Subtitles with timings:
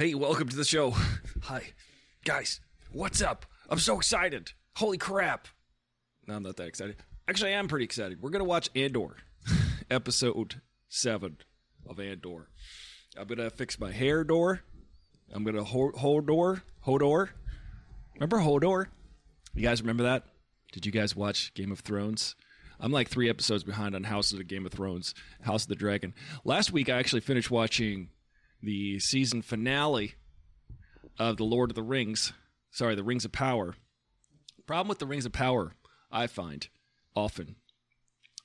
[0.00, 0.94] Hey, welcome to the show.
[1.42, 1.62] Hi.
[2.24, 2.60] Guys,
[2.90, 3.44] what's up?
[3.68, 4.52] I'm so excited.
[4.76, 5.46] Holy crap.
[6.26, 6.96] No, I'm not that excited.
[7.28, 8.22] Actually, I am pretty excited.
[8.22, 9.16] We're going to watch Andor,
[9.90, 11.36] episode 7
[11.86, 12.48] of Andor.
[13.14, 14.62] I'm going to fix my hair door.
[15.34, 16.62] I'm going to hold Hodor.
[16.86, 17.28] Hodor.
[18.14, 18.86] Remember Hodor?
[19.52, 20.24] You guys remember that?
[20.72, 22.36] Did you guys watch Game of Thrones?
[22.80, 25.74] I'm like three episodes behind on House of the Game of Thrones, House of the
[25.74, 26.14] Dragon.
[26.42, 28.08] Last week, I actually finished watching
[28.62, 30.14] the season finale
[31.18, 32.32] of The Lord of the Rings.
[32.70, 33.74] Sorry, The Rings of Power.
[34.66, 35.72] Problem with The Rings of Power,
[36.10, 36.68] I find
[37.14, 37.56] often,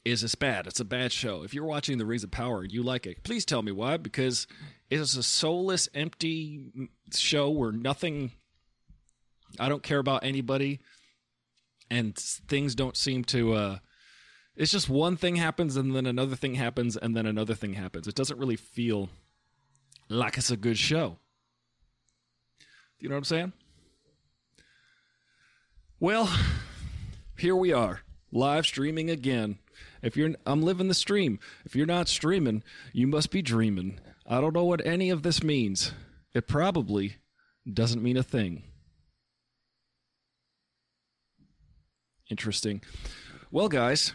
[0.04, 0.68] is it's bad.
[0.68, 1.44] It's a bad show.
[1.44, 3.98] If you're watching The Rings of Power and you like it, please tell me why.
[3.98, 4.48] Because
[4.90, 8.32] it's a soulless, empty show where nothing.
[9.60, 10.80] I don't care about anybody,
[11.90, 13.54] and things don't seem to.
[13.54, 13.78] Uh,
[14.56, 18.08] it's just one thing happens and then another thing happens and then another thing happens.
[18.08, 19.10] It doesn't really feel
[20.10, 21.18] like it's a good show.
[23.00, 23.54] You know what I'm saying?
[26.00, 26.30] Well,
[27.38, 29.60] here we are, live streaming again.
[30.02, 31.40] If you're I'm living the stream.
[31.66, 34.00] If you're not streaming, you must be dreaming.
[34.28, 35.92] I don't know what any of this means.
[36.34, 37.16] It probably
[37.72, 38.64] doesn't mean a thing.
[42.30, 42.82] Interesting.
[43.52, 44.14] Well, guys,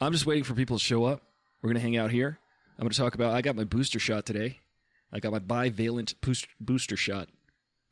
[0.00, 1.22] I'm just waiting for people to show up.
[1.60, 2.38] We're going to hang out here.
[2.78, 4.59] I'm going to talk about I got my booster shot today.
[5.12, 6.14] I got my bivalent
[6.60, 7.28] booster shot.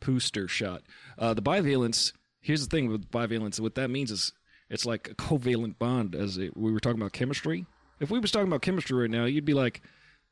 [0.01, 0.83] Booster shot.
[1.19, 2.13] Uh, the bivalence.
[2.41, 3.59] Here's the thing with bivalence.
[3.59, 4.33] What that means is
[4.71, 6.15] it's like a covalent bond.
[6.15, 7.67] As it, we were talking about chemistry.
[8.01, 9.83] If we was talking about chemistry right now, you'd be like,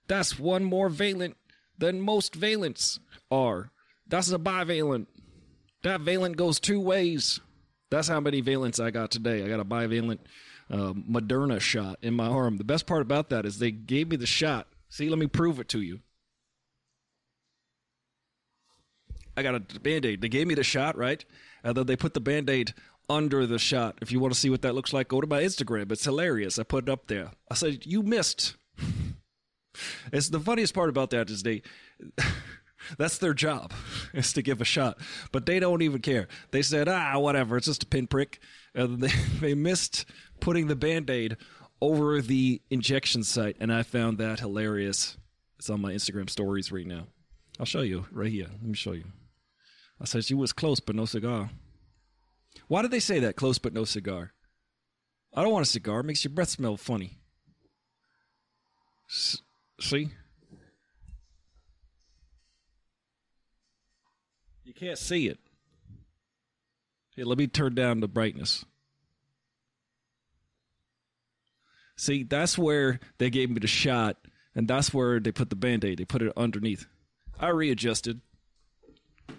[0.06, 1.36] "That's one more valent
[1.78, 3.70] than most valents are.
[4.06, 5.06] That's a bivalent.
[5.82, 7.40] That valent goes two ways.
[7.90, 9.44] That's how many valents I got today.
[9.44, 10.18] I got a bivalent
[10.70, 12.56] uh, Moderna shot in my arm.
[12.56, 14.68] The best part about that is they gave me the shot.
[14.88, 16.00] See, let me prove it to you.
[19.36, 20.20] I got a band aid.
[20.20, 21.24] They gave me the shot, right?
[21.62, 22.74] And then they put the band aid
[23.08, 23.98] under the shot.
[24.00, 25.90] If you want to see what that looks like, go to my Instagram.
[25.92, 26.58] It's hilarious.
[26.58, 27.30] I put it up there.
[27.50, 28.56] I said, You missed.
[30.12, 31.62] it's the funniest part about that is they.
[32.98, 33.72] That's their job,
[34.14, 34.98] is to give a shot.
[35.32, 36.28] But they don't even care.
[36.52, 38.38] They said, ah, whatever, it's just a pinprick.
[38.74, 40.04] And they, they missed
[40.40, 41.36] putting the band aid
[41.80, 45.16] over the injection site, and I found that hilarious.
[45.58, 47.06] It's on my Instagram stories right now.
[47.58, 48.46] I'll show you right here.
[48.50, 49.04] Let me show you.
[50.00, 51.50] I said she was close but no cigar.
[52.68, 53.36] Why did they say that?
[53.36, 54.32] Close but no cigar.
[55.34, 56.00] I don't want a cigar.
[56.00, 57.18] It makes your breath smell funny.
[59.10, 59.42] S-
[59.80, 60.10] see?
[64.64, 65.38] You can't see it.
[67.14, 68.64] Here, let me turn down the brightness.
[71.96, 74.18] See, that's where they gave me the shot,
[74.54, 75.98] and that's where they put the band aid.
[75.98, 76.86] They put it underneath.
[77.38, 78.20] I readjusted.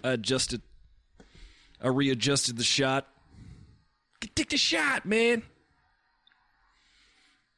[0.02, 0.62] I adjusted.
[1.82, 3.06] I readjusted the shot.
[4.34, 5.42] Take the shot, man.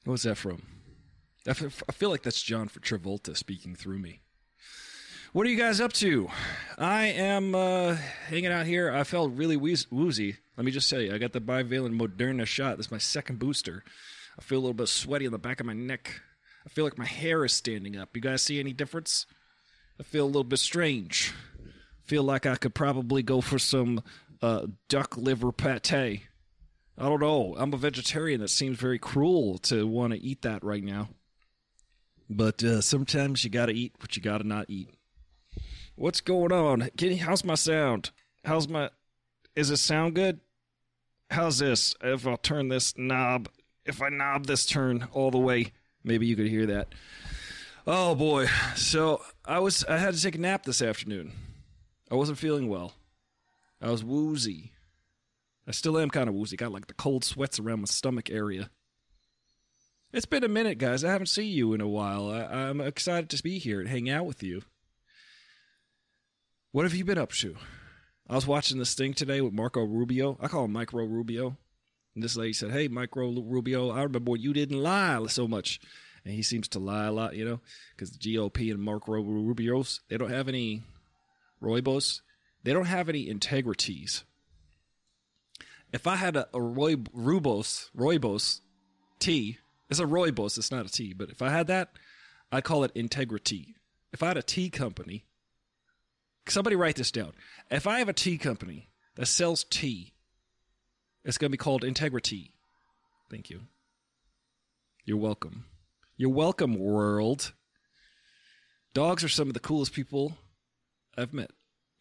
[0.05, 0.63] What's that from?
[1.47, 4.21] I feel like that's John Travolta speaking through me.
[5.33, 6.29] What are you guys up to?
[6.77, 7.97] I am uh,
[8.27, 8.93] hanging out here.
[8.93, 10.37] I felt really woozy.
[10.57, 12.77] Let me just tell you, I got the bivalent Moderna shot.
[12.77, 13.85] This is my second booster.
[14.39, 16.21] I feel a little bit sweaty on the back of my neck.
[16.67, 18.15] I feel like my hair is standing up.
[18.15, 19.25] You guys see any difference?
[19.99, 21.33] I feel a little bit strange.
[22.11, 24.03] I feel like I could probably go for some
[24.43, 25.93] uh, duck liver pate.
[25.93, 27.55] I don't know.
[27.57, 28.41] I'm a vegetarian.
[28.41, 31.11] That seems very cruel to want to eat that right now.
[32.29, 34.89] But uh, sometimes you got to eat what you got to not eat.
[35.95, 36.91] What's going on?
[36.97, 38.11] Kenny, how's my sound?
[38.45, 38.91] How's my.
[39.55, 40.41] Is it sound good?
[41.31, 41.95] How's this?
[42.03, 43.49] If I'll turn this knob,
[43.87, 45.71] if I knob this turn all the way,
[46.03, 46.89] maybe you could hear that.
[47.87, 48.49] Oh boy.
[48.75, 51.50] So I was I had to take a nap this afternoon.
[52.11, 52.95] I wasn't feeling well.
[53.81, 54.73] I was woozy.
[55.67, 56.57] I still am kind of woozy.
[56.57, 58.71] Got like the cold sweats around my stomach area.
[60.13, 61.05] It's been a minute, guys.
[61.05, 62.29] I haven't seen you in a while.
[62.31, 64.63] I, am excited to be here and hang out with you.
[66.73, 67.55] What have you been up to?
[68.29, 70.37] I was watching this thing today with Marco Rubio.
[70.41, 71.57] I call him Micro Rubio.
[72.15, 75.81] And this lady said, Hey, Micro Rubio, I remember you didn't lie so much.
[76.25, 77.61] And he seems to lie a lot, you know,
[77.95, 80.83] because the GOP and Marco Rubios, they don't have any
[81.63, 82.21] Rooibos.
[82.63, 84.25] They don't have any integrities.
[85.93, 88.61] If I had a, a Roy, Rubos, Rooibos
[89.19, 89.59] T,
[89.89, 91.91] it's a Rooibos, it's not a T, but if I had that,
[92.53, 93.75] I'd call it integrity.
[94.13, 95.25] If I had a tea company,
[96.51, 97.33] Somebody write this down.
[97.71, 100.15] If I have a tea company that sells tea,
[101.25, 102.53] it's going to be called Integrity.
[103.31, 103.63] Thank you.
[105.05, 105.67] You're welcome.
[106.17, 107.53] You're welcome, world.
[108.95, 110.39] Dogs are some of the coolest people
[111.21, 111.51] I've met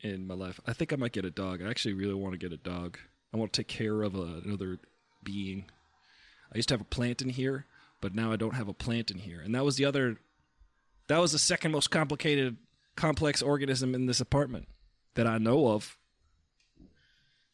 [0.02, 0.60] in my life.
[0.66, 1.62] I think I might get a dog.
[1.62, 2.98] I actually really want to get a dog.
[3.34, 4.80] I want to take care of a, another
[5.24, 5.66] being.
[6.54, 7.66] I used to have a plant in here,
[8.02, 9.42] but now I don't have a plant in here.
[9.42, 10.18] And that was the other
[11.08, 12.58] that was the second most complicated
[12.96, 14.68] complex organism in this apartment
[15.16, 15.98] that I know of.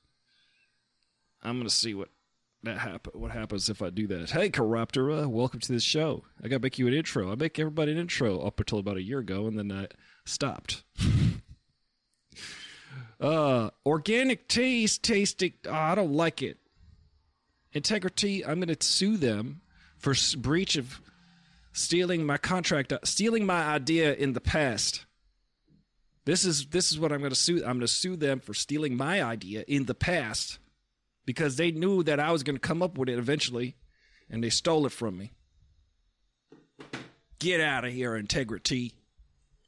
[1.43, 2.09] I'm gonna see what
[2.63, 3.13] that happen.
[3.15, 4.31] What happens if I do that?
[4.31, 6.23] Hey, Chiroptera, welcome to the show.
[6.43, 7.33] I gotta make you an intro.
[7.33, 9.89] I make everybody an intro up until about a year ago, and then I
[10.25, 10.85] stopped.
[13.21, 15.55] uh, organic taste, tasting.
[15.67, 16.59] Oh, I don't like it.
[17.73, 18.47] Integrity.
[18.47, 19.63] I'm gonna sue them
[19.99, 21.01] for breach of
[21.73, 25.05] stealing my contract, uh, stealing my idea in the past.
[26.25, 27.59] This is this is what I'm going to sue.
[27.59, 30.59] I'm going to sue them for stealing my idea in the past
[31.27, 33.75] because they knew that I was going to come up with it eventually,
[34.31, 35.33] and they stole it from me.
[37.39, 38.95] Get out of here, integrity.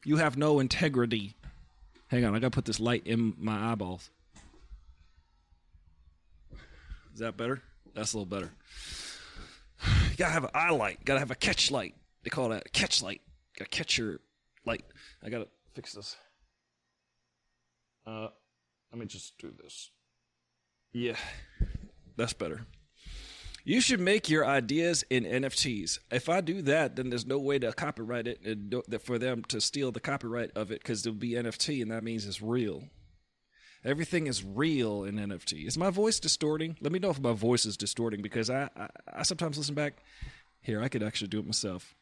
[0.04, 1.36] You have no integrity.
[2.08, 4.10] Hang on, I got to put this light in my eyeballs.
[7.14, 7.62] Is that better?
[7.94, 8.50] That's a little better.
[10.14, 11.04] You gotta have an eye light.
[11.04, 11.96] Gotta have a catch light.
[12.22, 13.20] They call that a catch light.
[13.58, 14.20] Gotta catch your
[14.64, 14.84] light.
[15.24, 16.16] I gotta fix this.
[18.06, 18.28] Uh,
[18.92, 19.90] let me just do this.
[20.92, 21.16] Yeah,
[22.16, 22.64] that's better.
[23.64, 25.98] You should make your ideas in NFTs.
[26.12, 28.72] If I do that, then there's no way to copyright it and
[29.02, 32.24] for them to steal the copyright of it because it'll be NFT, and that means
[32.24, 32.84] it's real.
[33.84, 35.66] Everything is real in NFT.
[35.66, 36.76] Is my voice distorting?
[36.80, 39.98] Let me know if my voice is distorting because I, I, I sometimes listen back.
[40.60, 41.94] Here, I could actually do it myself.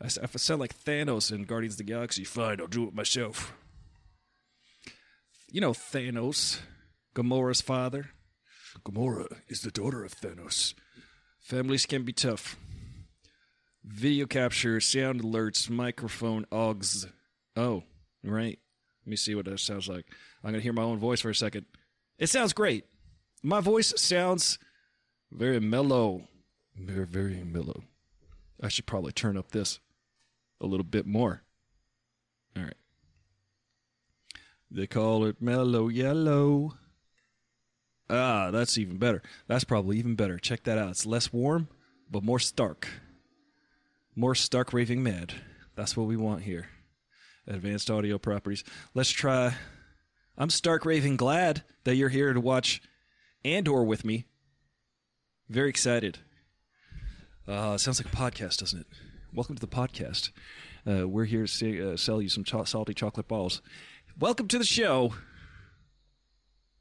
[0.00, 3.54] I, I sound like Thanos in Guardians of the Galaxy, fine, I'll do it myself.
[5.50, 6.60] You know Thanos,
[7.14, 8.10] Gamora's father.
[8.86, 10.72] Gamora is the daughter of Thanos.
[11.40, 12.56] Families can be tough.
[13.84, 17.04] Video capture, sound alerts, microphone, augs.
[17.54, 17.82] Oh,
[18.24, 18.58] right.
[19.04, 20.06] Let me see what that sounds like.
[20.42, 21.66] I'm going to hear my own voice for a second.
[22.18, 22.84] It sounds great.
[23.42, 24.58] My voice sounds
[25.30, 26.28] very mellow.
[26.76, 27.84] Very, very mellow.
[28.62, 29.80] I should probably turn up this
[30.60, 31.42] a little bit more.
[32.56, 32.74] All right.
[34.70, 36.74] They call it mellow yellow.
[38.08, 39.22] Ah, that's even better.
[39.46, 40.38] That's probably even better.
[40.38, 40.90] Check that out.
[40.90, 41.68] It's less warm,
[42.10, 42.88] but more stark.
[44.14, 45.34] More stark raving mad.
[45.74, 46.68] That's what we want here.
[47.46, 48.64] Advanced audio properties.
[48.94, 49.54] Let's try
[50.36, 52.80] I'm stark raving glad that you're here to watch
[53.44, 54.24] Andor with me.
[55.50, 56.18] Very excited.
[57.46, 58.86] Uh, sounds like a podcast, doesn't it?
[59.34, 60.30] Welcome to the podcast.
[60.88, 63.60] Uh, we're here to say, uh, sell you some salty chocolate balls.
[64.18, 65.12] Welcome to the show,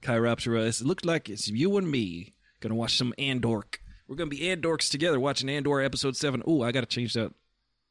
[0.02, 0.68] Chiroptera.
[0.68, 3.64] It looked like it's you and me gonna watch some Andor.
[4.08, 6.42] We're gonna be Andorks together watching Andor episode seven.
[6.48, 7.34] Oh, I gotta change that.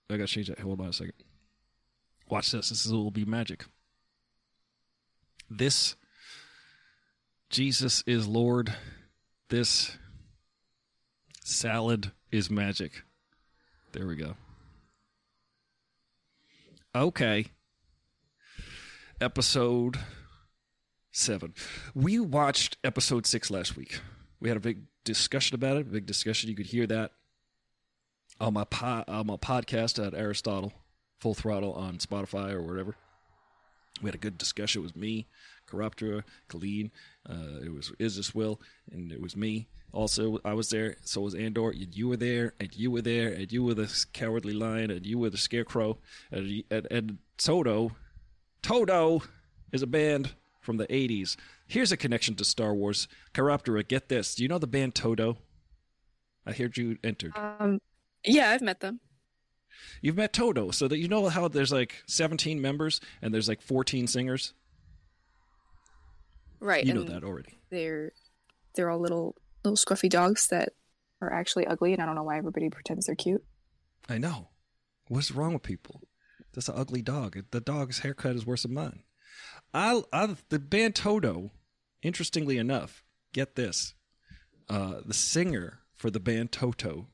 [0.09, 0.61] I gotta change that.
[0.61, 1.15] Hold on a second.
[2.31, 2.71] Watch this.
[2.71, 3.67] This will be magic.
[5.51, 5.97] This
[7.51, 8.73] Jesus is Lord.
[9.49, 9.99] This
[11.43, 13.03] salad is magic.
[13.93, 14.37] There we go.
[16.95, 17.47] Okay.
[19.21, 19.99] Episode
[21.11, 21.55] seven.
[21.95, 23.99] We watched episode six last week.
[24.41, 25.91] We had a big discussion about it.
[25.91, 26.49] big discussion.
[26.49, 27.11] You could hear that
[28.41, 30.73] on my po- on my podcast at Aristotle,
[31.19, 32.95] Full Throttle on Spotify or whatever.
[34.03, 34.81] We had a good discussion.
[34.81, 35.27] It was me,
[35.67, 36.91] Corruptor, Colleen,
[37.29, 39.69] uh, it was Isis Will, and it was me.
[39.93, 40.97] Also, I was there.
[41.03, 41.71] So was Andor.
[41.71, 45.05] And you were there, and you were there, and you were the cowardly lion, and
[45.05, 45.99] you were the scarecrow,
[46.31, 47.93] and, and, and Toto.
[48.63, 49.23] Toto
[49.73, 51.37] is a band from the 80s.
[51.67, 53.09] Here's a connection to Star Wars.
[53.35, 54.35] Chiroptera, get this.
[54.35, 55.39] Do you know the band Toto?
[56.47, 57.33] I heard you entered.
[57.37, 57.81] Um,
[58.25, 59.01] yeah, I've met them.
[60.03, 63.61] You've met Toto, so that you know how there's like 17 members and there's like
[63.61, 64.55] 14 singers.
[66.61, 66.85] Right.
[66.85, 67.59] You know that already.
[67.71, 68.13] They're
[68.75, 70.71] they're all little little scruffy dogs that
[71.21, 73.45] are actually ugly, and I don't know why everybody pretends they're cute.
[74.09, 74.49] I know.
[75.09, 76.03] What's wrong with people?
[76.53, 77.37] That's an ugly dog.
[77.51, 79.03] The dog's haircut is worse than mine.
[79.73, 81.51] I, I the band Toto.
[82.03, 83.95] Interestingly enough, get this:
[84.69, 87.09] uh, the singer for the band Toto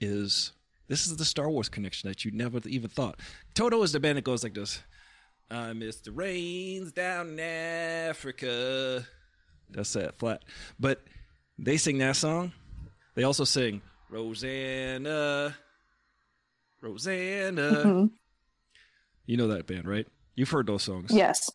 [0.00, 0.52] is
[0.90, 3.20] this is the Star Wars connection that you never even thought.
[3.54, 4.82] Toto is the band that goes like this.
[5.48, 9.06] I miss the rains down in Africa.
[9.70, 10.44] That's that flat.
[10.80, 11.02] But
[11.60, 12.50] they sing that song.
[13.14, 15.56] They also sing Rosanna.
[16.80, 17.62] Rosanna.
[17.62, 18.06] Mm-hmm.
[19.26, 20.08] You know that band, right?
[20.34, 21.12] You've heard those songs.
[21.14, 21.52] Yes.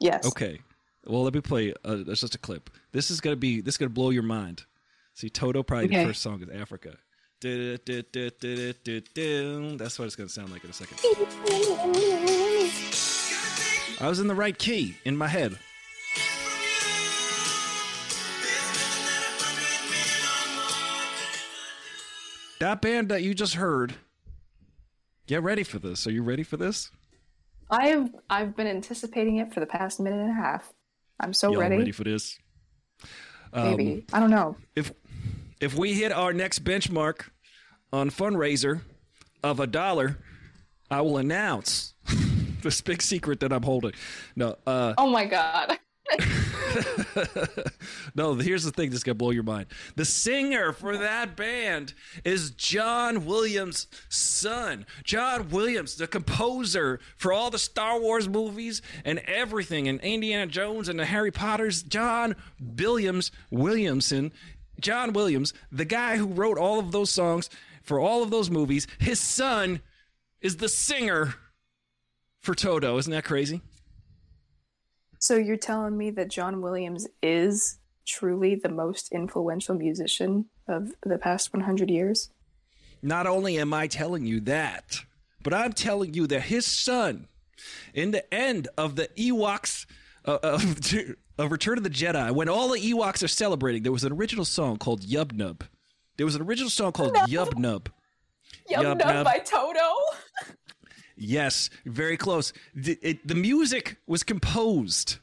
[0.00, 0.26] Yes.
[0.26, 0.58] Okay.
[1.06, 1.72] Well, let me play.
[1.84, 2.68] Uh, that's just a clip.
[2.90, 3.60] This is gonna be.
[3.60, 4.64] This is gonna blow your mind.
[5.14, 6.96] See, Toto probably the first song is Africa.
[7.42, 7.88] That's
[9.98, 10.98] what it's gonna sound like in a second.
[14.00, 15.58] I was in the right key in my head.
[22.60, 23.94] That band that you just heard.
[25.26, 26.06] Get ready for this.
[26.06, 26.90] Are you ready for this?
[27.70, 30.72] I've I've been anticipating it for the past minute and a half.
[31.18, 31.78] I'm so Y'all ready.
[31.78, 32.38] ready for this?
[33.52, 34.56] Um, Maybe I don't know.
[34.76, 34.92] if
[35.62, 37.28] if we hit our next benchmark
[37.92, 38.80] on fundraiser
[39.44, 40.18] of a dollar,
[40.90, 41.94] I will announce
[42.62, 43.92] this big secret that I'm holding.
[44.36, 45.78] No, uh, Oh my god.
[48.14, 48.34] no.
[48.34, 49.66] Here's the thing that's gonna blow your mind.
[49.94, 54.84] The singer for that band is John Williams' son.
[55.04, 60.88] John Williams, the composer for all the Star Wars movies and everything, and Indiana Jones
[60.88, 61.82] and the Harry Potters.
[61.84, 64.32] John Williams Williamson.
[64.82, 67.48] John Williams, the guy who wrote all of those songs
[67.82, 68.86] for all of those movies.
[68.98, 69.80] His son
[70.40, 71.34] is the singer
[72.40, 72.98] for Toto.
[72.98, 73.60] Isn't that crazy?
[75.18, 81.18] So you're telling me that John Williams is truly the most influential musician of the
[81.18, 82.30] past 100 years?
[83.02, 85.00] Not only am I telling you that,
[85.42, 87.28] but I'm telling you that his son,
[87.94, 89.86] in the end of the Ewoks
[90.24, 90.94] uh, of,
[91.38, 94.44] of Return of the Jedi, when all the Ewoks are celebrating, there was an original
[94.44, 95.64] song called Yub Nub.
[96.16, 97.88] There was an original song called Yub Nub.
[98.68, 99.24] Yum Num Nub.
[99.24, 99.94] by Toto.
[101.16, 102.52] Yes, very close.
[102.74, 105.18] The, it, the music was composed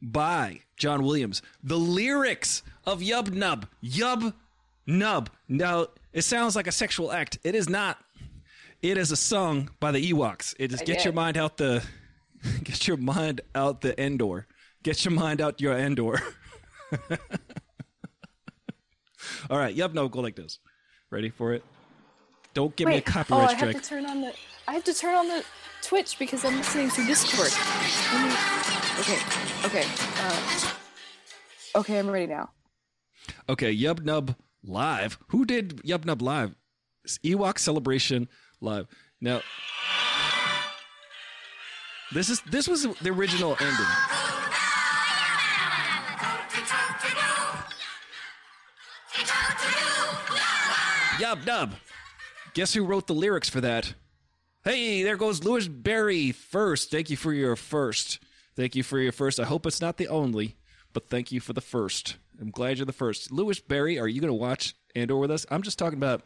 [0.00, 1.42] by John Williams.
[1.62, 4.34] The lyrics of Yub Nub, Yub
[4.86, 5.30] Nub.
[5.48, 7.38] Now, it sounds like a sexual act.
[7.44, 7.98] It is not.
[8.82, 10.54] It is a song by the Ewoks.
[10.58, 11.04] It is I get did.
[11.04, 11.84] your mind out the,
[12.64, 14.46] get your mind out the Endor.
[14.82, 16.20] Get your mind out your Endor.
[19.50, 20.58] All right, Yub Nub, go like this.
[21.10, 21.64] Ready for it?
[22.54, 23.82] Don't give me a Wait, oh, copyright I have strike.
[23.82, 24.32] to turn on the.
[24.68, 25.44] I have to turn on the
[25.82, 27.50] Twitch because I'm listening through Discord.
[28.22, 28.36] Me-
[29.00, 29.18] Okay,
[29.64, 29.86] okay,
[30.18, 30.70] uh,
[31.76, 31.98] okay.
[31.98, 32.50] I'm ready now.
[33.48, 35.18] Okay, Yub Nub Live.
[35.28, 36.54] Who did Yub Nub Live?
[37.02, 38.28] It's Ewok Celebration
[38.60, 38.86] Live.
[39.20, 39.40] Now,
[42.12, 43.86] this is this was the original ending.
[51.18, 51.74] Yub Nub.
[52.54, 53.94] Guess who wrote the lyrics for that?
[54.64, 56.90] Hey, there goes Lewis Berry first.
[56.90, 58.18] Thank you for your first.
[58.56, 59.40] Thank you for your first.
[59.40, 60.56] I hope it's not the only,
[60.92, 62.16] but thank you for the first.
[62.40, 63.32] I'm glad you're the first.
[63.32, 65.46] Lewis Berry, are you going to watch Andor with us?
[65.50, 66.22] I'm just talking about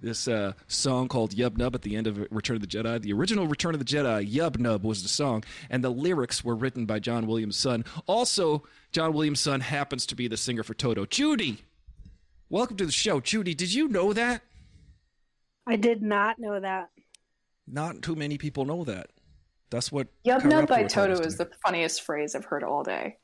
[0.00, 3.00] this uh, song called Yub Nub at the end of Return of the Jedi.
[3.00, 6.54] The original Return of the Jedi, Yub Nub, was the song, and the lyrics were
[6.54, 7.84] written by John Williams' son.
[8.06, 11.06] Also, John Williams' son happens to be the singer for Toto.
[11.06, 11.64] Judy,
[12.48, 13.20] welcome to the show.
[13.20, 14.42] Judy, did you know that?
[15.66, 16.90] I did not know that.
[17.66, 19.10] Not too many people know that.
[19.70, 23.16] That's what Yub Nub by Toto is the funniest phrase I've heard all day.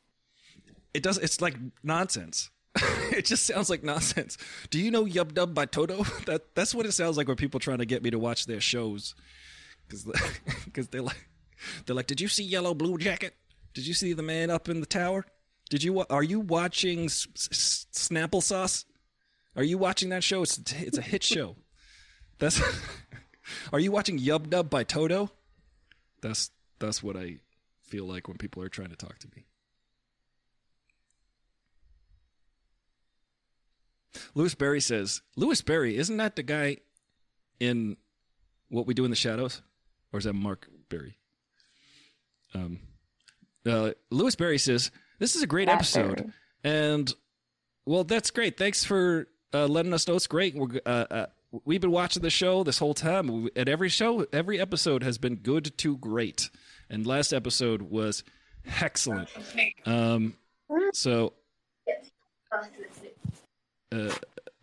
[0.93, 1.19] It does.
[1.19, 2.51] It's like nonsense.
[3.13, 4.39] it just sounds like nonsense.
[4.71, 6.05] Do you know Yub Dub by Toto?
[6.27, 8.61] That that's what it sounds like when people trying to get me to watch their
[8.61, 9.15] shows,
[9.87, 10.05] because
[10.65, 11.29] because they're like
[11.85, 13.35] they're like, did you see Yellow Blue Jacket?
[13.75, 15.27] Did you see the man up in the tower?
[15.71, 18.85] Did you are you watching S- S- Snapple Sauce?
[19.57, 20.43] Are you watching that show?
[20.43, 21.57] It's it's a hit show.
[22.39, 22.61] That's.
[23.73, 25.31] are you watching Yub Dub by Toto?
[26.23, 27.41] That's that's what I
[27.83, 29.45] feel like when people are trying to talk to me.
[34.35, 36.79] Louis Berry says, Louis Berry, isn't that the guy
[37.61, 37.97] in
[38.69, 39.63] What We Do in the Shadows?
[40.13, 41.17] Or is that Mark Berry?
[42.55, 42.81] Um,
[43.65, 46.17] uh, Louis Berry says, This is a great Matt episode.
[46.17, 46.33] Berry.
[46.65, 47.15] And,
[47.87, 48.59] well, that's great.
[48.59, 50.55] Thanks for uh, letting us know it's great.
[50.55, 51.27] We're, uh, uh,
[51.65, 53.49] we've been watching the show this whole time.
[53.57, 56.51] At every show, every episode has been good to great.
[56.91, 58.23] And last episode was
[58.81, 59.31] excellent.
[59.87, 60.35] Um,
[60.93, 61.33] so
[63.93, 64.15] uh,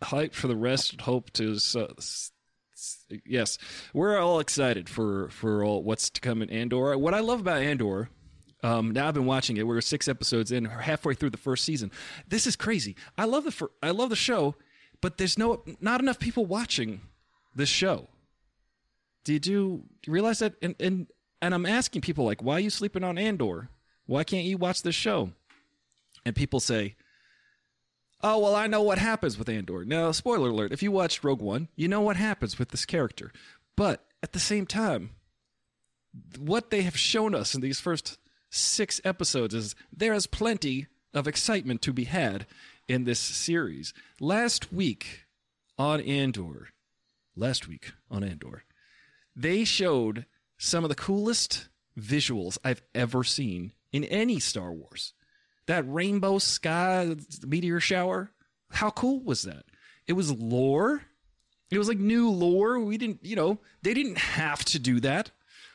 [0.02, 1.00] hype for the rest.
[1.02, 1.56] Hope to
[3.26, 3.58] yes,
[3.92, 6.96] we're all excited for for all what's to come in Andor.
[6.98, 8.10] What I love about Andor.
[8.62, 9.66] Um, now I've been watching it.
[9.66, 11.90] We're six episodes in, halfway through the first season.
[12.28, 12.94] This is crazy.
[13.16, 14.54] I love the fir- I love the show,
[15.00, 17.00] but there's no not enough people watching
[17.54, 18.08] this show.
[19.24, 20.54] Did you, do you realize that?
[20.60, 21.06] And and
[21.40, 23.70] and I'm asking people like, why are you sleeping on Andor?
[24.06, 25.30] Why can't you watch this show?
[26.26, 26.96] And people say,
[28.22, 29.84] Oh, well, I know what happens with Andor.
[29.84, 33.32] Now, spoiler alert, if you watched Rogue One, you know what happens with this character.
[33.76, 35.10] But at the same time,
[36.38, 38.18] what they have shown us in these first
[38.50, 42.46] six episodes is there is plenty of excitement to be had
[42.88, 43.94] in this series.
[44.20, 45.26] Last week
[45.78, 46.68] on Andor,
[47.36, 48.64] last week on Andor,
[49.34, 50.26] they showed
[50.58, 55.14] some of the coolest visuals I've ever seen in any Star Wars.
[55.70, 57.14] That rainbow sky
[57.46, 58.32] meteor shower,
[58.70, 59.66] how cool was that?
[60.08, 61.04] It was lore.
[61.70, 62.80] It was like new lore.
[62.80, 65.30] We didn't, you know, they didn't have to do that,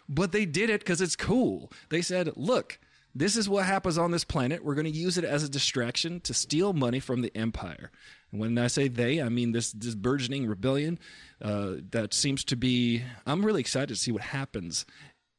[0.10, 1.72] but they did it because it's cool.
[1.88, 2.78] They said, look,
[3.16, 4.66] this is what happens on this planet.
[4.66, 7.90] We're going to use it as a distraction to steal money from the Empire.
[8.34, 11.00] And when I say they, I mean this, this burgeoning rebellion
[11.42, 13.02] uh, that seems to be.
[13.26, 14.86] I'm really excited to see what happens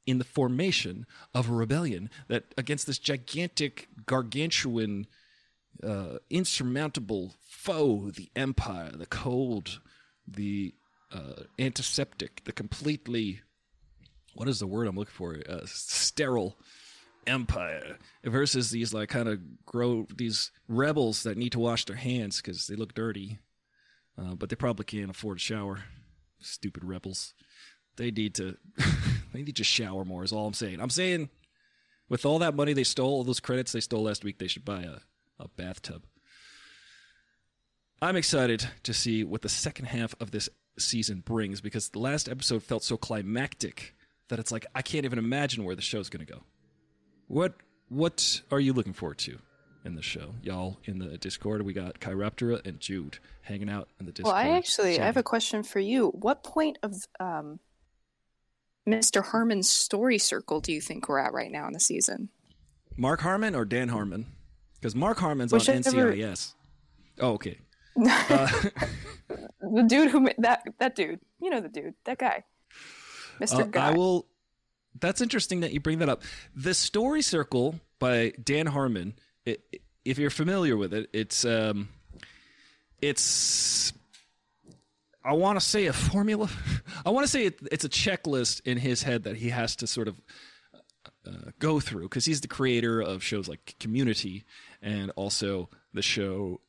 [0.07, 5.07] in the formation of a rebellion that against this gigantic, gargantuan,
[5.83, 9.81] uh, insurmountable foe, the Empire, the cold,
[10.27, 10.75] the
[11.13, 13.41] uh, antiseptic, the completely.
[14.35, 15.37] What is the word I'm looking for?
[15.49, 16.57] Uh, sterile
[17.27, 22.41] empire versus these like kind of grow these rebels that need to wash their hands
[22.41, 23.39] because they look dirty,
[24.19, 25.85] uh, but they probably can't afford a shower.
[26.41, 27.35] Stupid rebels.
[27.97, 28.57] They need to
[29.33, 30.25] they need to shower more.
[30.25, 30.81] Is all I'm saying.
[30.81, 31.31] I'm saying
[32.09, 34.65] with all that money they stole, all those credits they stole last week, they should
[34.65, 34.99] buy a,
[35.43, 36.03] a bathtub.
[38.01, 40.49] I'm excited to see what the second half of this
[40.79, 43.95] season brings because the last episode felt so climactic
[44.29, 46.43] that it's like I can't even imagine where the show's going to go.
[47.29, 47.55] What
[47.89, 49.39] what are you looking forward to
[49.85, 50.79] in the show, y'all?
[50.85, 54.35] In the Discord, we got Chiroptera and Jude hanging out in the Discord.
[54.35, 56.09] Well, I actually I have a question for you.
[56.09, 57.61] What point of um,
[58.87, 59.25] Mr.
[59.25, 62.29] Harmon's story circle do you think we're at right now in the season?
[62.97, 64.27] Mark Harmon or Dan Harmon?
[64.75, 65.79] Because Mark Harmon's Whichever-
[66.11, 66.55] on NCIS.
[67.21, 67.59] Oh, okay.
[67.99, 68.49] Uh,
[69.61, 72.45] The dude who ma- that that dude, you know the dude, that guy,
[73.41, 73.61] Mr.
[73.61, 73.89] Uh, Guy.
[73.89, 74.27] I will.
[75.01, 76.23] That's interesting that you bring that up.
[76.55, 79.15] The Story Circle by Dan Harmon.
[79.45, 79.63] It,
[80.05, 81.89] if you're familiar with it, it's um,
[83.03, 83.93] it's.
[85.27, 86.49] I want to say a formula.
[87.05, 89.87] I want to say it, it's a checklist in his head that he has to
[89.89, 90.21] sort of
[91.27, 94.45] uh, go through because he's the creator of shows like Community
[94.81, 96.61] and also the show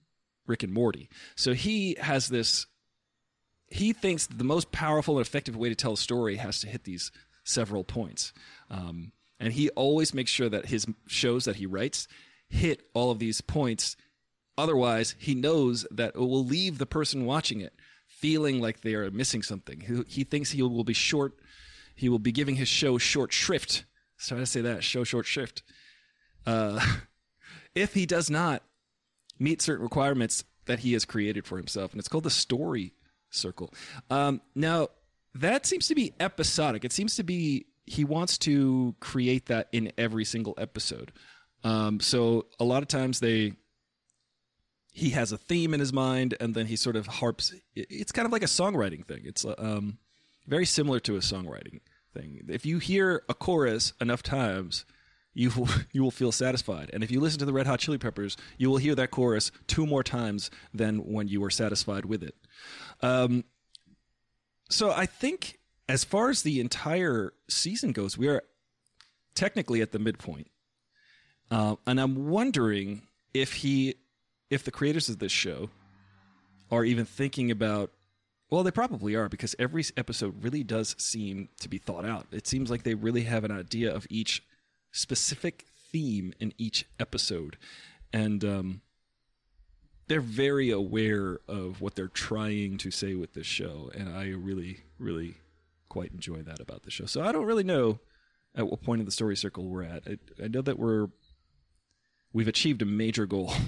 [0.47, 1.07] Rick and Morty.
[1.35, 2.65] So he has this
[3.69, 6.85] he thinks the most powerful and effective way to tell a story has to hit
[6.85, 7.11] these
[7.43, 8.33] several points.
[8.71, 12.07] Um, and he always makes sure that his shows that he writes
[12.49, 13.97] hit all of these points.
[14.57, 17.73] Otherwise, he knows that it will leave the person watching it
[18.17, 19.79] feeling like they are missing something.
[19.79, 21.33] He, he thinks he will be short.
[21.95, 23.85] He will be giving his show short shrift.
[24.19, 25.63] Try to say that show short shrift.
[26.45, 26.79] Uh,
[27.75, 28.63] if he does not
[29.39, 32.93] meet certain requirements that he has created for himself, and it's called the story
[33.29, 33.73] circle.
[34.09, 34.89] Um, now,
[35.35, 36.83] that seems to be episodic.
[36.83, 41.11] It seems to be he wants to create that in every single episode.
[41.63, 43.53] Um, so a lot of times they
[44.97, 47.53] he has a theme in his mind, and then he sort of harps.
[47.75, 49.21] It's kind of like a songwriting thing.
[49.25, 49.99] It's um,
[50.47, 51.81] very similar to a songwriting
[52.15, 52.43] thing.
[52.49, 54.85] If you hear a chorus enough times,
[55.35, 56.89] you will you will feel satisfied.
[56.93, 59.51] And if you listen to the Red Hot Chili Peppers, you will hear that chorus
[59.67, 62.33] two more times than when you were satisfied with it.
[63.03, 63.43] Um,
[64.67, 68.41] so I think as far as the entire season goes, we are
[69.35, 70.49] technically at the midpoint.
[71.51, 73.03] Uh, and I'm wondering
[73.35, 73.95] if he,
[74.49, 75.69] if the creators of this show
[76.71, 77.91] are even thinking about.
[78.49, 82.27] Well, they probably are because every episode really does seem to be thought out.
[82.31, 84.41] It seems like they really have an idea of each
[84.91, 87.57] specific theme in each episode,
[88.13, 88.81] and um,
[90.07, 94.79] they're very aware of what they're trying to say with this show, and I really,
[94.97, 95.35] really
[95.89, 97.05] quite enjoy that about the show.
[97.05, 97.99] So I don't really know
[98.55, 100.03] at what point in the story circle we're at.
[100.07, 101.07] I, I know that we're
[102.33, 103.53] we've achieved a major goal.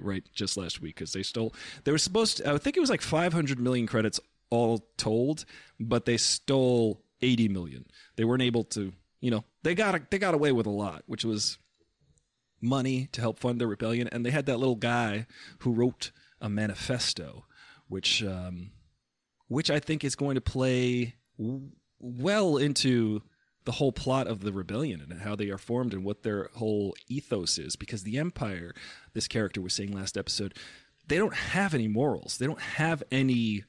[0.00, 1.54] Right, just last week because they stole.
[1.84, 2.52] They were supposed to.
[2.52, 5.44] I think it was like 500 million credits all told,
[5.80, 7.86] but they stole 80 million.
[8.16, 8.92] They weren't able to.
[9.20, 11.58] You know, they got they got away with a lot, which was
[12.60, 15.26] money to help fund their rebellion, and they had that little guy
[15.58, 17.44] who wrote a manifesto,
[17.88, 18.70] which um,
[19.48, 21.16] which I think is going to play
[21.98, 23.22] well into
[23.64, 26.94] the whole plot of the rebellion and how they are formed and what their whole
[27.08, 27.76] ethos is.
[27.76, 28.74] Because the Empire,
[29.14, 30.54] this character was saying last episode,
[31.08, 32.38] they don't have any morals.
[32.38, 33.64] They don't have any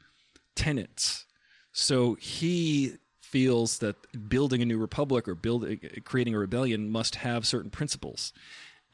[0.56, 1.26] tenets.
[1.72, 3.96] So he feels that
[4.30, 8.32] building a new republic or building creating a rebellion must have certain principles.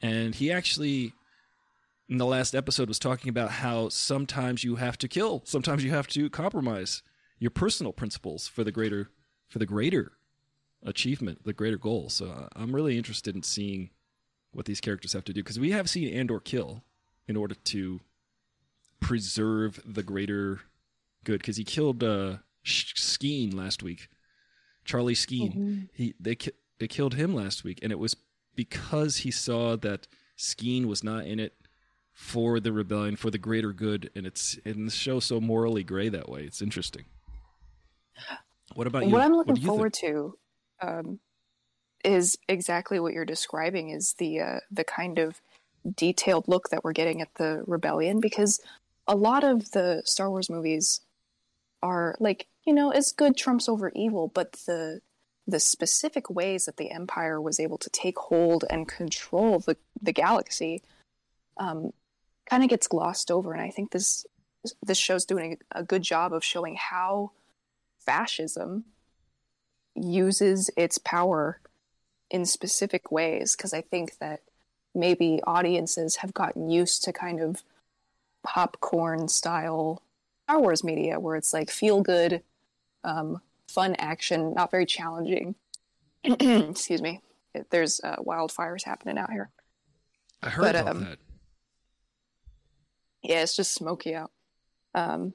[0.00, 1.12] And he actually
[2.08, 5.90] in the last episode was talking about how sometimes you have to kill, sometimes you
[5.90, 7.02] have to compromise
[7.38, 9.10] your personal principles for the greater
[9.46, 10.12] for the greater
[10.82, 12.08] achievement, the greater goal.
[12.08, 13.90] So uh, I'm really interested in seeing
[14.52, 16.82] what these characters have to do because we have seen Andor kill
[17.28, 18.00] in order to
[19.00, 20.60] preserve the greater
[21.24, 24.08] good because he killed uh, Skeen last week.
[24.84, 25.54] Charlie Skeen.
[25.56, 25.88] Mhm.
[25.92, 28.16] He they ki- they killed him last week, and it was
[28.56, 31.54] because he saw that Skeen was not in it
[32.12, 36.08] for the rebellion for the greater good, and it's and the show so morally gray
[36.08, 36.42] that way.
[36.44, 37.04] It's interesting.
[38.74, 39.10] What about you?
[39.10, 39.76] What I'm looking do you think?
[39.76, 40.38] forward to
[40.80, 41.20] um,
[42.04, 45.40] is exactly what you're describing is the uh, the kind of
[45.96, 48.60] detailed look that we're getting at the rebellion because
[49.06, 51.00] a lot of the Star Wars movies
[51.82, 55.00] are like you know it's good trumps over evil, but the
[55.46, 60.12] the specific ways that the Empire was able to take hold and control the the
[60.12, 60.82] galaxy
[61.56, 61.92] um,
[62.48, 64.26] kind of gets glossed over, and I think this
[64.82, 67.32] this show's doing a good job of showing how
[67.98, 68.84] fascism
[70.02, 71.60] uses its power
[72.30, 74.40] in specific ways because I think that
[74.94, 77.62] maybe audiences have gotten used to kind of
[78.42, 80.02] popcorn style
[80.44, 82.42] Star Wars media where it's like feel good,
[83.04, 85.54] um, fun action, not very challenging.
[86.24, 87.20] Excuse me.
[87.70, 89.50] There's uh, wildfires happening out here.
[90.42, 91.18] I heard but, about um, that.
[93.22, 94.30] Yeah, it's just smoky out.
[94.94, 95.34] Um,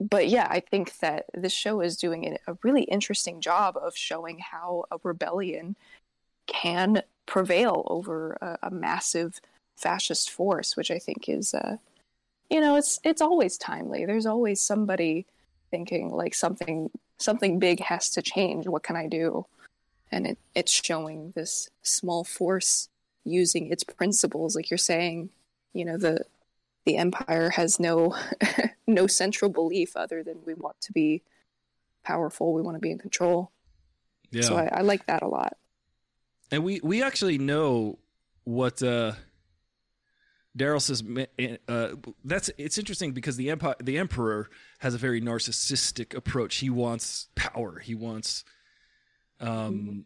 [0.00, 4.38] but yeah, I think that this show is doing a really interesting job of showing
[4.38, 5.76] how a rebellion
[6.46, 9.40] can prevail over a, a massive
[9.76, 11.76] fascist force, which I think is, uh,
[12.50, 14.04] you know, it's it's always timely.
[14.04, 15.26] There's always somebody
[15.70, 18.66] thinking like something something big has to change.
[18.68, 19.46] What can I do?
[20.12, 22.88] And it, it's showing this small force
[23.24, 25.30] using its principles, like you're saying.
[25.72, 26.24] You know, the
[26.86, 28.16] the empire has no
[28.86, 31.22] no central belief other than we want to be
[32.04, 33.52] powerful we want to be in control
[34.30, 35.56] Yeah, so I, I like that a lot
[36.50, 37.98] and we we actually know
[38.44, 39.12] what uh,
[40.56, 41.02] Daryl says.
[41.68, 46.56] Uh, that's it's interesting because the empire, the emperor, has a very narcissistic approach.
[46.56, 47.78] He wants power.
[47.78, 48.44] He wants,
[49.40, 50.04] um,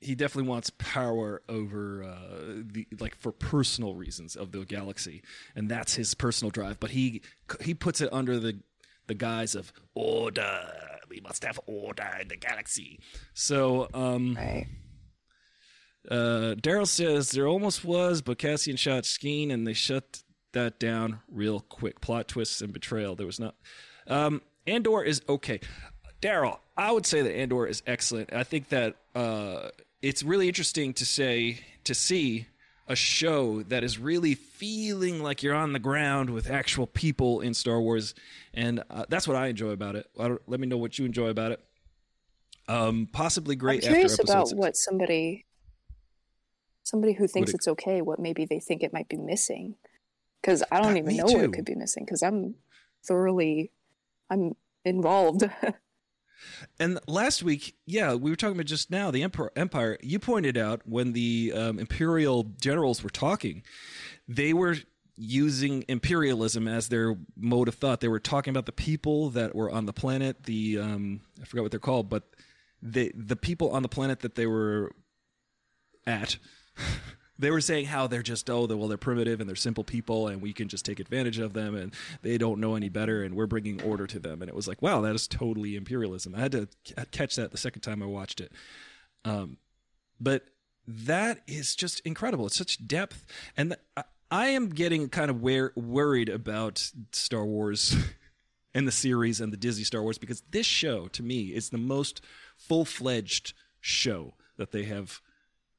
[0.00, 5.22] he definitely wants power over uh, the like for personal reasons of the galaxy,
[5.54, 6.78] and that's his personal drive.
[6.80, 7.22] But he
[7.60, 8.60] he puts it under the
[9.06, 10.72] the guise of order.
[11.08, 13.00] We must have order in the galaxy.
[13.32, 14.66] So, um, right
[16.10, 21.20] uh, Daryl says there almost was, but Cassian shot Skeen, and they shut that down
[21.30, 22.00] real quick.
[22.00, 23.14] Plot twists and betrayal.
[23.14, 23.54] There was not.
[24.06, 25.60] Um, Andor is okay.
[26.22, 28.32] Daryl, I would say that Andor is excellent.
[28.32, 29.68] I think that uh,
[30.02, 32.46] it's really interesting to say to see
[32.86, 37.52] a show that is really feeling like you're on the ground with actual people in
[37.52, 38.14] Star Wars,
[38.54, 40.06] and uh, that's what I enjoy about it.
[40.16, 41.60] Let me know what you enjoy about it.
[42.66, 44.58] Um, possibly great i'm curious about six.
[44.58, 45.46] what somebody
[46.84, 49.76] somebody who thinks it- it's okay what maybe they think it might be missing
[50.42, 51.44] because i don't Uh, even know what too.
[51.44, 52.56] it could be missing because i'm
[53.06, 53.72] thoroughly
[54.28, 55.48] i'm involved
[56.78, 59.98] And last week, yeah, we were talking about just now the Emperor, Empire.
[60.02, 63.62] You pointed out when the um, Imperial generals were talking,
[64.26, 64.76] they were
[65.16, 68.00] using imperialism as their mode of thought.
[68.00, 70.44] They were talking about the people that were on the planet.
[70.44, 72.24] The um, I forgot what they're called, but
[72.80, 74.92] the the people on the planet that they were
[76.06, 76.38] at.
[77.38, 80.26] They were saying how they're just oh they're, well they're primitive and they're simple people
[80.26, 83.34] and we can just take advantage of them and they don't know any better and
[83.34, 86.34] we're bringing order to them and it was like wow that is totally imperialism.
[86.34, 88.52] I had to c- catch that the second time I watched it.
[89.24, 89.58] Um,
[90.20, 90.44] but
[90.86, 92.46] that is just incredible.
[92.46, 97.44] It's such depth, and th- I, I am getting kind of where, worried about Star
[97.44, 97.94] Wars
[98.74, 101.78] and the series and the Disney Star Wars because this show to me is the
[101.78, 102.20] most
[102.56, 105.20] full fledged show that they have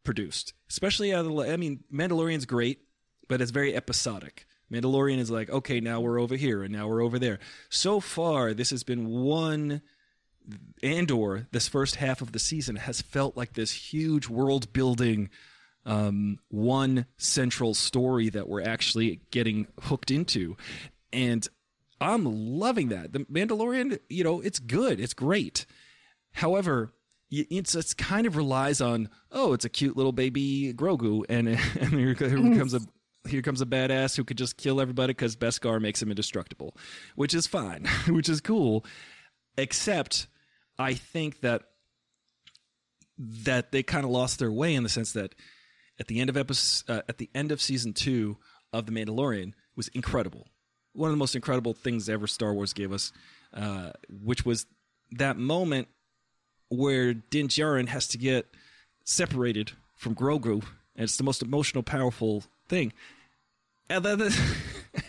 [0.04, 0.54] produced.
[0.70, 2.82] Especially out of the, I mean, Mandalorian's great,
[3.28, 4.46] but it's very episodic.
[4.72, 7.40] Mandalorian is like, okay, now we're over here and now we're over there.
[7.70, 9.82] So far, this has been one
[10.82, 15.30] Andor, this first half of the season, has felt like this huge world building,
[15.86, 20.56] um, one central story that we're actually getting hooked into.
[21.12, 21.48] And
[22.00, 23.14] I'm loving that.
[23.14, 25.66] The Mandalorian, you know, it's good, it's great.
[26.34, 26.94] However,
[27.32, 31.48] it's it's kind of relies on oh, it's a cute little baby Grogu, and
[31.80, 32.82] and here, comes a
[33.28, 36.76] here comes a badass who could just kill everybody because Beskar makes him indestructible,
[37.16, 38.86] which is fine, which is cool.
[39.58, 40.28] Except,
[40.78, 41.64] I think that
[43.18, 45.36] that they kind of lost their way in the sense that
[46.00, 48.38] at the end of episode, uh, at the end of season two
[48.72, 50.48] of The Mandalorian was incredible.
[50.94, 53.12] One of the most incredible things ever Star Wars gave us,
[53.54, 54.66] uh, which was
[55.12, 55.90] that moment
[56.70, 58.48] where Din Djarin has to get
[59.04, 60.64] separated from Grogu,
[60.96, 62.94] and it's the most emotional, powerful thing.
[63.90, 64.22] And then,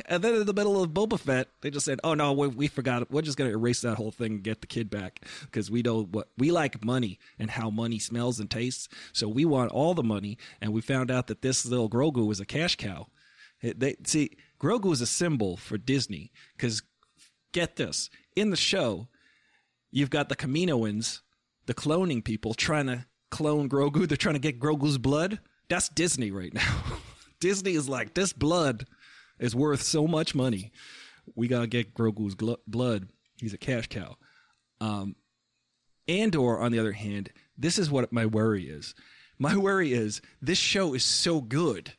[0.07, 2.69] and then in the middle of Boba Fett, they just said, "Oh no, we, we
[2.69, 3.11] forgot.
[3.11, 6.05] We're just gonna erase that whole thing and get the kid back because we know
[6.05, 8.89] what we like money and how money smells and tastes.
[9.13, 12.41] So we want all the money." And we found out that this little Grogu was
[12.41, 13.09] a cash cow.
[13.63, 16.83] They see Grogu is a symbol for Disney because
[17.53, 19.09] get this in the show,
[19.91, 21.21] you've got the Kaminoans,
[21.71, 24.09] the cloning people trying to clone Grogu.
[24.09, 25.39] They're trying to get Grogu's blood.
[25.69, 26.83] That's Disney right now.
[27.41, 28.89] Disney is like, this blood
[29.39, 30.73] is worth so much money.
[31.37, 33.09] We got to get Grogu's gl- blood.
[33.41, 34.17] He's a cash cow.
[34.81, 35.15] Um,
[36.09, 38.97] Andor, on the other hand, this is what my worry is.
[39.39, 41.93] My worry is this show is so good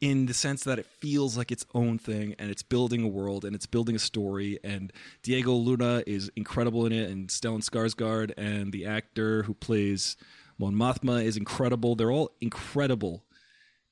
[0.00, 3.44] in the sense that it feels like its own thing and it's building a world
[3.44, 8.32] and it's building a story and Diego Luna is incredible in it and Stellan Skarsgård
[8.36, 10.16] and the actor who plays
[10.56, 11.94] Mon Mothma is incredible.
[11.96, 13.24] They're all incredible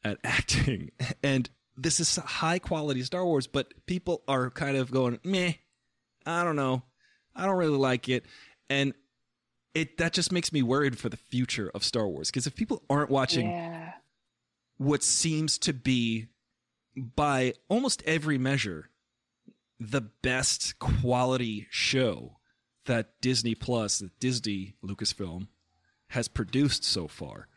[0.05, 0.92] at acting
[1.25, 5.55] and this is high quality Star Wars but people are kind of going meh
[6.25, 6.83] I don't know
[7.35, 8.25] I don't really like it
[8.71, 8.95] and
[9.75, 12.83] it that just makes me worried for the future of Star Wars because if people
[12.88, 13.86] aren't watching Yeah.
[14.79, 16.27] What seems to be,
[16.97, 18.91] by almost every measure,
[19.79, 22.37] the best quality show
[22.87, 25.49] that Disney Plus, that Disney Lucasfilm
[26.09, 27.49] has produced so far.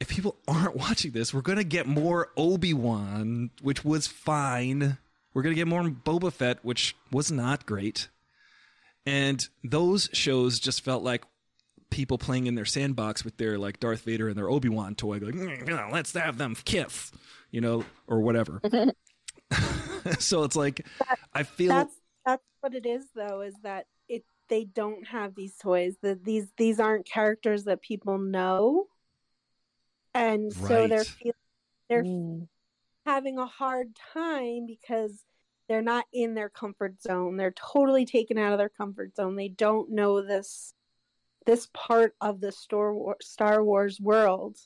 [0.00, 4.98] If people aren't watching this, we're going to get more Obi Wan, which was fine.
[5.34, 8.08] We're going to get more Boba Fett, which was not great.
[9.04, 11.24] And those shows just felt like
[11.92, 15.18] people playing in their sandbox with their like Darth Vader and their Obi Wan toy,
[15.18, 17.12] like "Mm, let's have them kiss,
[17.50, 18.60] you know, or whatever.
[20.18, 20.86] so it's like
[21.34, 25.56] I feel That's that's what it is though, is that it they don't have these
[25.56, 25.94] toys.
[26.02, 28.86] That these these aren't characters that people know.
[30.14, 31.06] And so they're Right.
[31.22, 31.32] feel,
[31.88, 32.48] they're Mm.
[33.06, 35.24] having a hard time because
[35.68, 37.36] they're not in their comfort zone.
[37.36, 39.36] They're totally taken out of their comfort zone.
[39.36, 40.74] They don't know this
[41.46, 44.56] this part of the Star Wars, Star Wars world.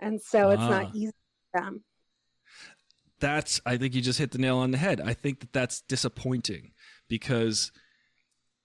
[0.00, 0.68] And so it's Ah.
[0.68, 1.12] not easy
[1.52, 1.84] for them.
[3.20, 5.00] that's I think you just hit the nail on the head.
[5.00, 6.72] I think that that's disappointing
[7.08, 7.72] because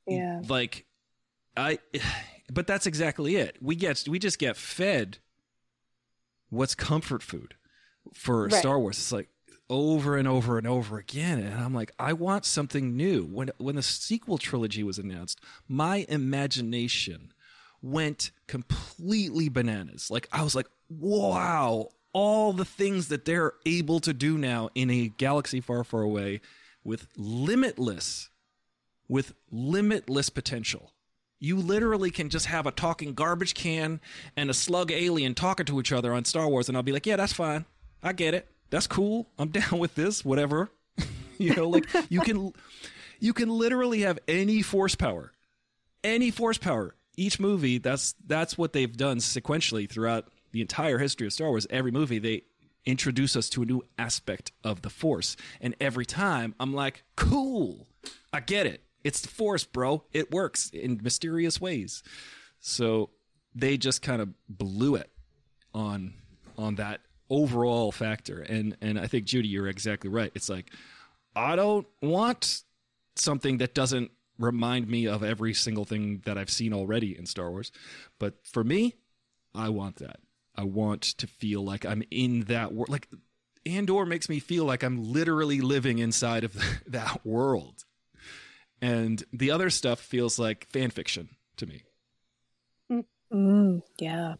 [0.07, 0.41] Yeah.
[0.49, 0.85] like
[1.55, 1.79] I
[2.51, 3.57] but that's exactly it.
[3.61, 5.19] We get we just get fed
[6.49, 7.55] what's comfort food
[8.13, 8.53] for Right.
[8.53, 8.97] Star Wars.
[8.97, 9.29] It's like
[9.69, 13.23] over and over and over again and I'm like I want something new.
[13.25, 17.31] When when the sequel trilogy was announced, my imagination
[17.81, 20.09] went completely bananas.
[20.11, 24.89] Like I was like, "Wow, all the things that they're able to do now in
[24.89, 26.41] a galaxy far far away
[26.83, 28.29] with limitless
[29.09, 30.93] with limitless potential.
[31.39, 33.99] You literally can just have a talking garbage can
[34.37, 37.05] and a slug alien talking to each other on Star Wars, and I'll be like,
[37.05, 37.65] yeah, that's fine.
[38.03, 38.47] I get it.
[38.69, 39.27] That's cool.
[39.37, 40.23] I'm down with this.
[40.23, 40.69] Whatever.
[41.37, 42.53] you know, like you can,
[43.19, 45.31] you can literally have any force power,
[46.03, 46.95] any force power.
[47.19, 51.67] Each movie, that's that's what they've done sequentially throughout the entire history of Star Wars.
[51.69, 52.43] Every movie, they
[52.85, 57.87] introduce us to a new aspect of the Force, and every time I'm like, cool.
[58.31, 58.83] I get it.
[59.03, 60.03] It's the Force, bro.
[60.13, 62.03] It works in mysterious ways.
[62.59, 63.09] So
[63.53, 65.09] they just kind of blew it
[65.73, 66.13] on
[66.57, 68.39] on that overall factor.
[68.41, 70.31] And and I think Judy, you're exactly right.
[70.35, 70.71] It's like
[71.35, 72.63] I don't want
[73.15, 77.51] something that doesn't remind me of every single thing that I've seen already in Star
[77.51, 77.71] Wars.
[78.17, 78.95] But for me,
[79.53, 80.19] I want that.
[80.55, 82.89] I want to feel like I'm in that world.
[82.89, 83.07] Like
[83.65, 86.55] Andor makes me feel like I'm literally living inside of
[86.87, 87.85] that world.
[88.81, 91.83] And the other stuff feels like fan fiction to me.
[93.31, 94.35] Mm, yeah.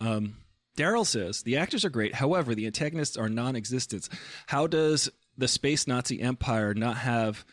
[0.00, 0.36] Um,
[0.76, 2.14] Daryl says the actors are great.
[2.14, 4.08] However, the antagonists are non-existent.
[4.46, 7.44] How does the space Nazi empire not have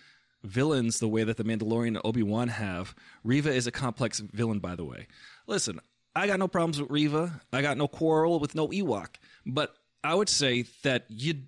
[0.43, 2.95] villains the way that the Mandalorian and Obi Wan have?
[3.23, 5.07] Reva is a complex villain, by the way.
[5.47, 5.79] Listen,
[6.15, 7.41] I got no problems with Reva.
[7.53, 9.15] I got no quarrel with no Ewok.
[9.45, 11.43] But I would say that you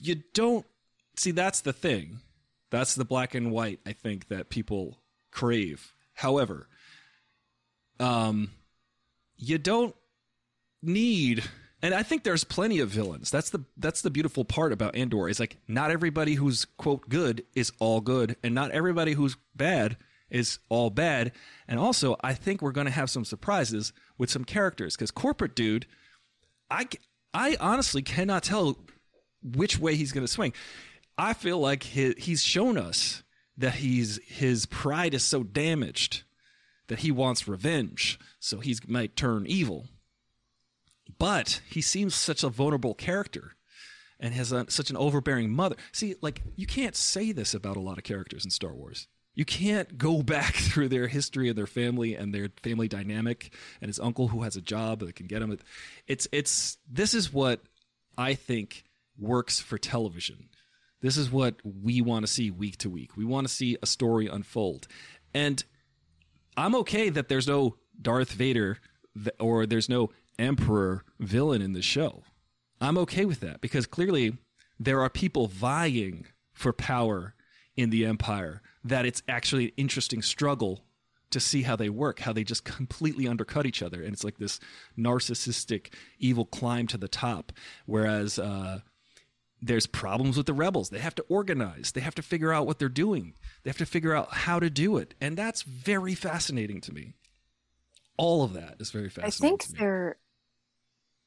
[0.00, 0.66] you don't
[1.16, 1.30] see.
[1.30, 2.20] That's the thing.
[2.70, 3.80] That's the black and white.
[3.86, 5.92] I think that people crave.
[6.14, 6.68] However,
[8.00, 8.50] um,
[9.36, 9.94] you don't
[10.82, 11.44] need
[11.82, 13.30] and I think there's plenty of villains.
[13.30, 15.28] That's the that's the beautiful part about Andor.
[15.28, 19.96] Is like not everybody who's quote good is all good, and not everybody who's bad
[20.30, 21.32] is all bad.
[21.66, 25.56] And also, I think we're going to have some surprises with some characters because corporate
[25.56, 25.86] dude,
[26.70, 26.86] I
[27.34, 28.78] I honestly cannot tell
[29.42, 30.52] which way he's going to swing.
[31.18, 33.22] I feel like he, he's shown us
[33.56, 36.22] that he's his pride is so damaged
[36.86, 39.88] that he wants revenge, so he might turn evil.
[41.18, 43.54] But he seems such a vulnerable character
[44.20, 45.76] and has a, such an overbearing mother.
[45.92, 49.08] See, like, you can't say this about a lot of characters in Star Wars.
[49.34, 53.88] You can't go back through their history and their family and their family dynamic and
[53.88, 55.58] his uncle who has a job that can get him.
[56.06, 57.60] It's, it's, this is what
[58.16, 58.84] I think
[59.18, 60.48] works for television.
[61.00, 63.16] This is what we want to see week to week.
[63.16, 64.86] We want to see a story unfold.
[65.34, 65.62] And
[66.56, 68.78] I'm okay that there's no Darth Vader
[69.40, 72.22] or there's no Emperor villain in the show.
[72.80, 74.38] I'm okay with that because clearly
[74.78, 77.34] there are people vying for power
[77.76, 80.84] in the Empire that it's actually an interesting struggle
[81.30, 84.02] to see how they work, how they just completely undercut each other.
[84.02, 84.60] And it's like this
[84.98, 87.52] narcissistic, evil climb to the top.
[87.86, 88.80] Whereas uh,
[89.60, 90.90] there's problems with the rebels.
[90.90, 93.86] They have to organize, they have to figure out what they're doing, they have to
[93.86, 95.14] figure out how to do it.
[95.20, 97.14] And that's very fascinating to me.
[98.18, 99.46] All of that is very fascinating.
[99.46, 100.16] I think they're,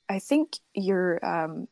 [0.09, 1.67] I think you're, um,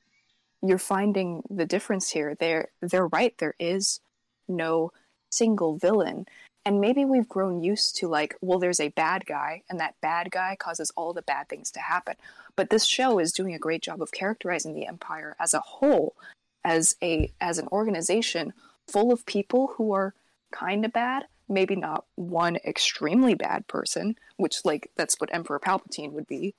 [0.61, 2.35] you're finding the difference here.
[2.35, 3.37] They're, they're right.
[3.37, 3.99] There is
[4.47, 4.91] no
[5.29, 6.25] single villain.
[6.65, 10.31] And maybe we've grown used to like, well, there's a bad guy, and that bad
[10.31, 12.15] guy causes all the bad things to happen.
[12.55, 16.15] But this show is doing a great job of characterizing the Empire as a whole,
[16.63, 18.53] as a as an organization
[18.87, 20.13] full of people who are
[20.51, 26.11] kind of bad, maybe not one extremely bad person, which like that's what Emperor Palpatine
[26.13, 26.55] would be.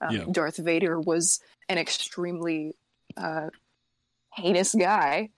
[0.00, 0.24] Um, yeah.
[0.30, 2.74] Darth Vader was an extremely
[3.16, 3.50] uh,
[4.32, 5.30] heinous guy,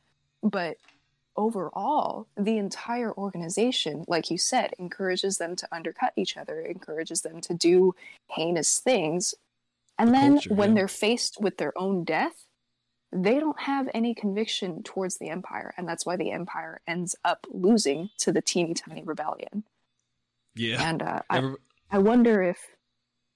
[0.43, 0.77] but
[1.37, 7.41] overall, the entire organization, like you said, encourages them to undercut each other, encourages them
[7.41, 7.95] to do
[8.29, 9.35] heinous things.
[9.99, 10.75] And the then culture, when yeah.
[10.75, 12.47] they're faced with their own death,
[13.13, 15.75] they don't have any conviction towards the Empire.
[15.77, 19.65] And that's why the Empire ends up losing to the teeny tiny rebellion.
[20.55, 20.89] Yeah.
[20.89, 21.55] And uh, I,
[21.91, 22.59] I wonder if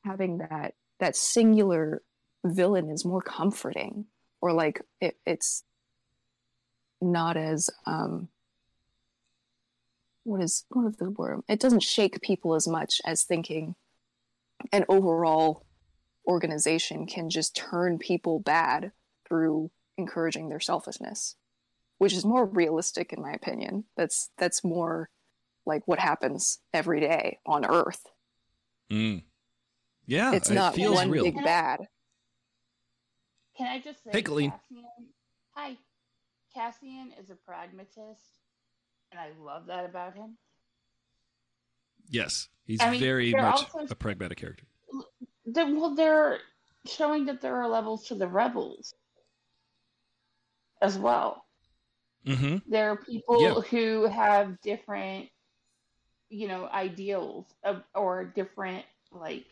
[0.04, 2.02] having that that singular
[2.44, 4.06] villain is more comforting
[4.40, 5.64] or like it, it's
[7.00, 8.28] not as um
[10.24, 11.40] what is what is the word?
[11.48, 13.74] It doesn't shake people as much as thinking
[14.72, 15.64] an overall
[16.26, 18.90] organization can just turn people bad
[19.28, 21.36] through encouraging their selfishness
[21.98, 23.84] which is more realistic in my opinion.
[23.96, 25.08] That's that's more
[25.64, 28.04] like what happens every day on earth.
[28.90, 29.22] Mm.
[30.06, 31.24] Yeah it's not it one real.
[31.24, 31.80] big bad
[33.56, 34.52] can i just say hey, Colleen.
[35.54, 35.76] hi
[36.56, 38.40] Cassian is a pragmatist,
[39.12, 40.38] and I love that about him.
[42.08, 44.64] Yes, he's I mean, very much also, a pragmatic character.
[45.44, 46.38] They're, well, they're
[46.86, 48.94] showing that there are levels to the rebels
[50.80, 51.44] as well.
[52.26, 52.70] Mm-hmm.
[52.70, 53.60] There are people yeah.
[53.60, 55.28] who have different,
[56.30, 59.44] you know, ideals of, or different like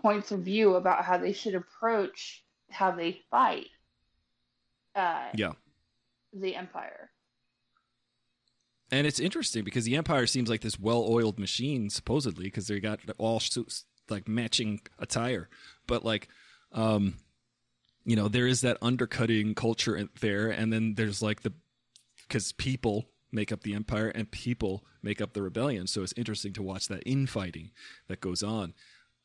[0.00, 3.68] points of view about how they should approach how they fight.
[4.94, 5.52] Uh, yeah
[6.40, 7.10] the Empire.
[8.90, 13.00] And it's interesting because the Empire seems like this well-oiled machine, supposedly, because they got
[13.18, 15.48] all suits like matching attire.
[15.88, 16.28] But like,
[16.72, 17.16] um,
[18.04, 21.52] you know, there is that undercutting culture there, and then there's like the
[22.28, 25.88] because people make up the Empire and people make up the rebellion.
[25.88, 27.72] So it's interesting to watch that infighting
[28.06, 28.74] that goes on.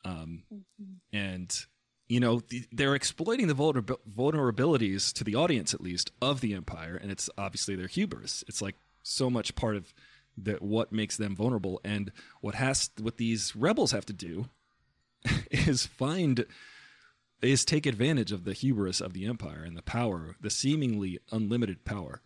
[0.04, 1.16] Um, mm-hmm.
[1.16, 1.66] And
[2.12, 2.42] you know
[2.74, 7.30] they're exploiting the vulner- vulnerabilities to the audience at least of the empire and it's
[7.38, 8.44] obviously their hubris.
[8.50, 9.94] It's like so much part of
[10.38, 12.12] that what makes them vulnerable and
[12.42, 14.50] what has what these rebels have to do
[15.52, 16.46] is find
[17.42, 21.86] is take advantage of the hubris of the empire and the power the seemingly unlimited
[21.86, 22.22] power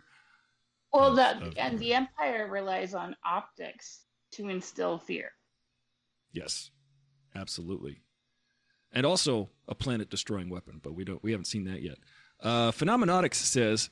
[0.92, 5.32] well of, that of and the empire relies on optics to instill fear.
[6.34, 6.72] Yes
[7.36, 8.02] absolutely
[8.96, 11.98] and also a planet destroying weapon, but we don't we haven't seen that yet.
[12.42, 12.72] Uh,
[13.32, 13.90] says,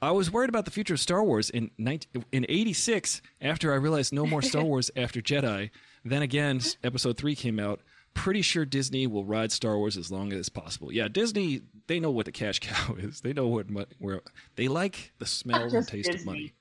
[0.00, 3.76] I was worried about the future of Star Wars in 19, in 86 after I
[3.76, 5.70] realized no more Star Wars after Jedi.
[6.04, 7.80] Then again, episode 3 came out.
[8.14, 10.92] Pretty sure Disney will ride Star Wars as long as possible.
[10.92, 13.20] Yeah, Disney, they know what the cash cow is.
[13.20, 13.66] They know what
[13.98, 14.20] where
[14.56, 16.20] they like the smell and taste Disney.
[16.20, 16.52] of money.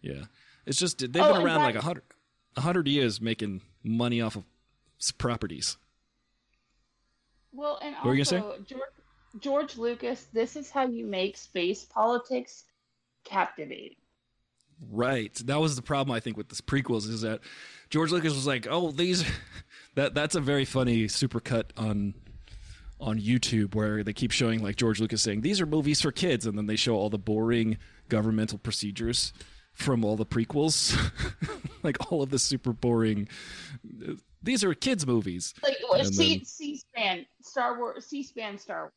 [0.00, 0.24] Yeah.
[0.66, 2.04] It's just they've oh, been around like a hundred,
[2.56, 4.44] a hundred years making money off of
[5.10, 5.76] properties.
[7.52, 8.82] Well, and what also George,
[9.40, 12.64] George Lucas, this is how you make space politics
[13.24, 13.96] captivating.
[14.90, 15.34] Right.
[15.44, 17.40] That was the problem I think with this prequels is that
[17.90, 19.24] George Lucas was like, "Oh, these
[19.94, 22.14] that that's a very funny supercut on
[23.00, 26.46] on YouTube where they keep showing like George Lucas saying, "These are movies for kids,"
[26.46, 27.78] and then they show all the boring
[28.08, 29.32] governmental procedures
[29.72, 30.98] from all the prequels,
[31.82, 33.28] like all of the super boring.
[34.08, 35.54] Uh, These are kids' movies.
[35.62, 35.76] Like
[36.12, 38.92] C then- C-SPAN, Star Wars, C-SPAN, Star Wars.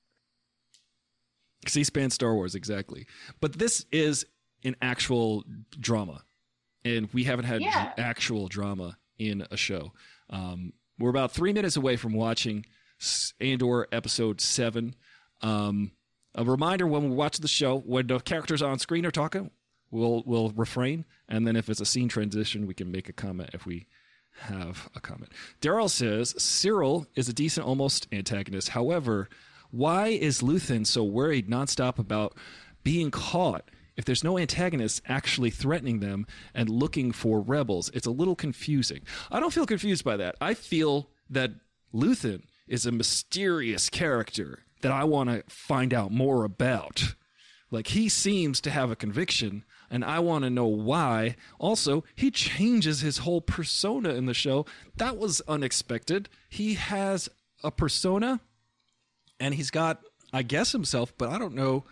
[1.68, 3.08] C-SPAN Star Wars, exactly.
[3.42, 4.26] But this is
[4.64, 5.44] an actual
[5.80, 6.24] drama,
[6.84, 7.94] and we haven't had Yeah.
[7.98, 9.94] actual drama in a show.
[10.30, 12.66] Um, we're about three minutes away from watching
[13.40, 14.96] Andor episode seven.
[15.42, 15.92] Um,
[16.34, 19.52] a reminder: when we watch the show, when the characters on screen are talking,
[19.92, 23.50] we'll we'll refrain, and then if it's a scene transition, we can make a comment
[23.54, 23.88] if we
[24.40, 25.32] have a comment.
[25.62, 28.70] Daryl says Syril is a decent, almost antagonist.
[28.70, 29.30] However,
[29.72, 32.38] why is Luthen so worried nonstop about
[32.84, 33.70] being caught?
[33.98, 39.02] If there's no antagonist actually threatening them and looking for rebels, it's a little confusing.
[39.32, 40.36] I don't feel confused by that.
[40.42, 41.52] I feel that
[41.94, 47.16] Luthen is a mysterious character that I want to find out more about.
[47.72, 51.36] Like he seems to have a conviction, and I want to know why.
[51.60, 54.66] Also, he changes his whole persona in the show.
[54.98, 56.30] That was unexpected.
[56.50, 57.30] He has
[57.64, 58.40] a persona,
[59.40, 60.02] and he's got,
[60.34, 61.84] I guess, himself, but I don't know.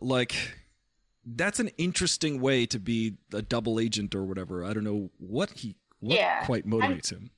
[0.00, 0.34] Like,
[1.24, 4.64] that's an interesting way to be a double agent or whatever.
[4.64, 7.30] I don't know what he, what Yeah, quite I'm- motivates him.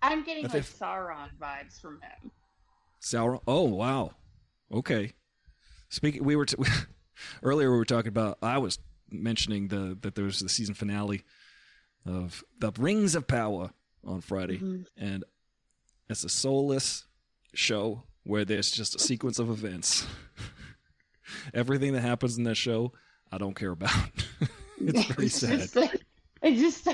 [0.00, 2.30] I'm getting If like Sauron vibes from him.
[3.02, 3.40] Sauron.
[3.48, 4.12] Oh wow.
[4.72, 5.12] Okay.
[5.88, 6.56] Speaking, we were t-
[7.42, 7.70] earlier.
[7.70, 8.38] We were talking about.
[8.42, 8.78] I was
[9.10, 11.24] mentioning the that there was the season finale
[12.06, 13.70] of the Rings of Power
[14.04, 14.86] on Friday, Mhm.
[14.96, 15.24] and
[16.08, 17.06] it's a soulless
[17.54, 20.06] show where there's just a sequence of events.
[21.54, 22.92] Everything that happens in that show,
[23.30, 23.90] I don't care about.
[24.80, 25.34] it's very It's
[25.70, 26.00] sad.
[26.42, 26.86] I just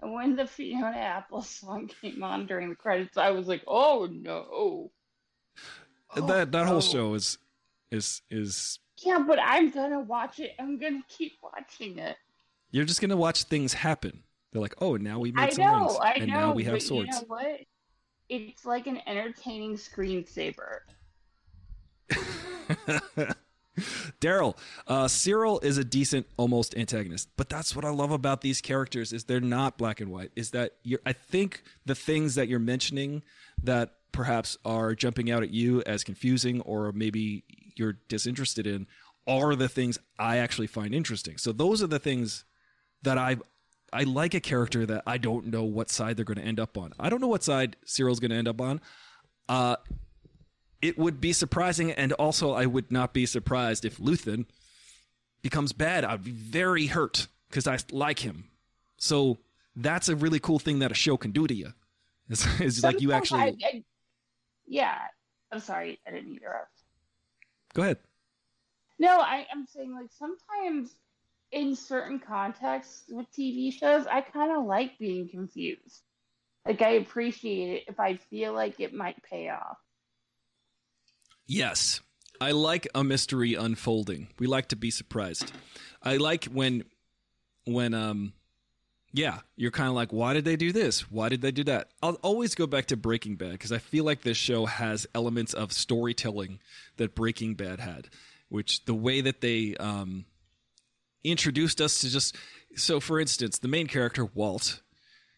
[0.00, 4.90] when the Fiona Apple song came on during the credits, I was like, "Oh no!"
[6.16, 7.38] Oh, that that whole show is
[7.90, 10.52] is is Yeah, but I'm gonna watch it.
[10.58, 12.16] I'm gonna keep watching it.
[12.70, 14.22] you're just gonna watch things happen.
[14.52, 16.40] They're like, oh, now we made I some know, rings, I and know.
[16.40, 17.08] now we have swords.
[17.08, 17.60] You know what?
[18.28, 20.78] It's like an entertaining screensaver.
[24.20, 24.56] Daryl,
[24.88, 29.12] uh, Syril is a decent, almost antagonist, but that's what I love about these characters
[29.12, 30.32] is they're not black and white.
[30.34, 31.00] Is that you're?
[31.06, 33.22] I think the things that you're mentioning
[33.62, 37.44] that perhaps are jumping out at you as confusing, or maybe
[37.78, 38.86] you're disinterested in,
[39.26, 41.36] are the things I actually find interesting.
[41.38, 42.44] So those are the things
[43.02, 43.36] that I
[43.92, 46.76] I like a character that I don't know what side they're going to end up
[46.76, 46.92] on.
[46.98, 48.80] I don't know what side Syril's going to end up on.
[49.48, 49.76] Uh,
[50.82, 54.44] it would be surprising, and also I would not be surprised if Luthen
[55.42, 56.04] becomes bad.
[56.04, 58.50] I'd be very hurt because I like him.
[58.98, 59.38] So
[59.74, 61.72] that's a really cool thing that a show can do to you.
[62.30, 63.84] It's, it's like you actually I- I-
[64.66, 64.98] yeah.
[65.50, 66.77] I'm sorry, I didn't interrupt.
[67.78, 67.98] Go ahead.
[68.98, 70.90] No, I, I'm saying like sometimes
[71.52, 76.02] in certain contexts with TV shows, I kind of like being confused.
[76.66, 79.78] Like I appreciate it if I feel like it might pay off.
[81.46, 82.00] Yes.
[82.40, 84.28] I like a mystery unfolding.
[84.38, 85.52] We like to be surprised.
[86.02, 86.84] I like when
[87.64, 88.32] when um
[89.12, 91.10] yeah, you're kind of like why did they do this?
[91.10, 91.88] Why did they do that?
[92.02, 95.54] I'll always go back to Breaking Bad because I feel like this show has elements
[95.54, 96.60] of storytelling
[96.96, 98.08] that Breaking Bad had,
[98.48, 100.24] which the way that they um
[101.24, 102.36] introduced us to just
[102.76, 104.82] so for instance, the main character Walt,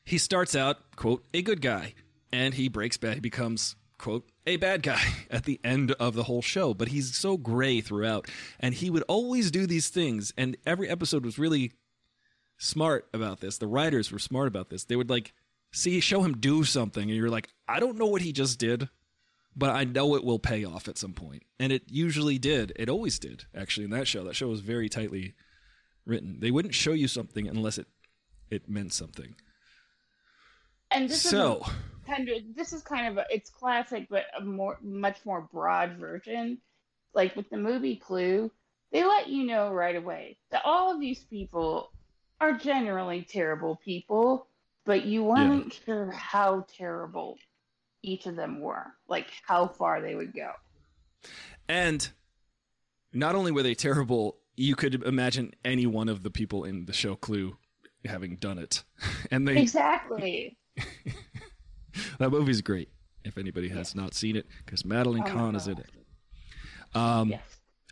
[0.05, 1.95] he starts out, quote, a good guy,
[2.33, 3.14] and he breaks bad.
[3.14, 5.01] He becomes, quote, a bad guy
[5.31, 6.75] at the end of the whole show.
[6.75, 8.29] But he's so gray throughout.
[8.59, 10.33] And he would always do these things.
[10.37, 11.73] And every episode was really
[12.61, 13.59] smart about this.
[13.59, 14.85] The writers were smart about this.
[14.85, 15.33] They would like
[15.73, 18.89] see, show him do something, and you're like, I don't know what he just did.
[19.57, 21.43] But I know it will pay off at some point.
[21.59, 22.73] And it usually did.
[22.77, 24.23] It always did, actually, in that show.
[24.23, 25.35] That show was very tightly
[26.07, 26.39] written.
[26.39, 27.89] They wouldn't show you something unless it
[28.49, 29.35] it meant something.
[30.93, 31.73] And this So, is
[32.07, 35.97] kind of this is kind of a, it's classic, but a more much more broad
[35.99, 36.59] version.
[37.13, 38.53] Like with the movie Clue,
[38.93, 41.91] they let you know right away that all of these people
[42.41, 44.47] are generally terrible people,
[44.84, 47.38] but you weren't sure how terrible
[48.03, 50.51] each of them were, like how far they would go.
[51.68, 52.11] and
[53.12, 56.93] not only were they terrible, you could imagine any one of the people in the
[56.93, 57.57] show Clue
[58.05, 58.84] having done it.
[59.32, 60.57] And they Exactly.
[62.18, 62.88] that movie's great.
[63.24, 65.91] If anybody has not seen it, because Madeline Oh Kahn is in it.
[66.95, 67.43] Um, Yes.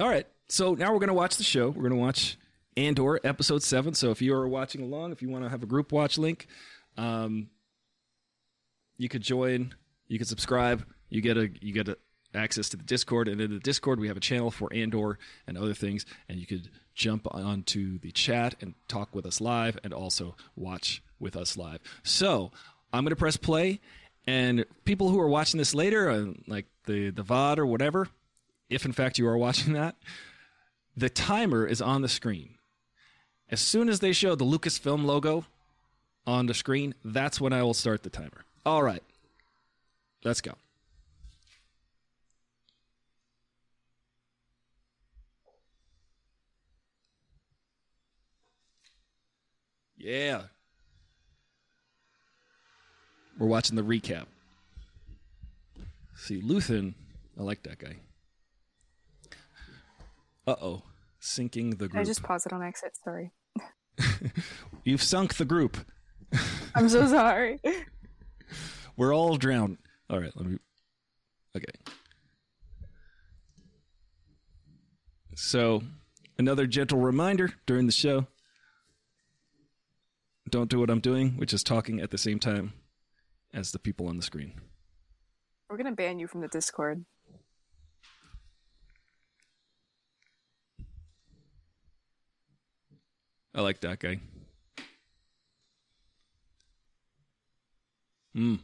[0.01, 0.27] All right.
[0.49, 1.67] So now we're going to watch the show.
[1.69, 2.39] We're going to watch
[2.79, 3.93] Andor episode seven.
[3.93, 6.47] So if you are watching along, if you want to have a group watch link,
[6.97, 7.49] um,
[8.97, 9.75] you could join.
[10.07, 10.87] You could subscribe.
[11.11, 11.99] You get a you get a
[12.35, 15.59] access to the Discord, and in the Discord we have a channel for Andor and
[15.59, 19.93] other things, and you could jump onto the chat and talk with us live, and
[19.93, 21.81] also watch with us live.
[22.05, 22.53] So
[22.93, 23.81] I'm going to press play,
[24.25, 28.09] and people who are watching this later, uh, like the the VOD or whatever,
[28.71, 29.97] if in fact you are watching that,
[30.97, 32.58] the timer is on the screen.
[33.51, 35.47] As soon as they show the Lucasfilm logo
[36.27, 38.45] on the screen, that's when I will start the timer.
[38.67, 39.03] All right,
[40.25, 40.53] let's go.
[49.97, 50.43] Yeah.
[53.39, 54.27] We're watching the recap.
[56.17, 56.95] See, Luthen,
[57.39, 57.97] I like that guy.
[60.47, 60.83] Uh oh.
[61.21, 62.01] Sinking the group.
[62.01, 62.93] I just pause it on exit.
[63.05, 63.33] Sorry.
[64.85, 65.77] You've sunk the group.
[66.75, 67.61] I'm so sorry.
[68.97, 69.79] We're all drowned.
[70.11, 70.59] All right, let me.
[71.57, 71.95] Okay.
[75.35, 75.83] So,
[76.39, 78.27] another gentle reminder during the show
[80.51, 82.73] don't do what I'm doing, which is talking at the same time
[83.53, 84.61] as the people on the screen.
[85.69, 87.05] We're gonna ban you from the Discord.
[93.59, 94.21] I like that guy.
[98.33, 98.55] Hmm.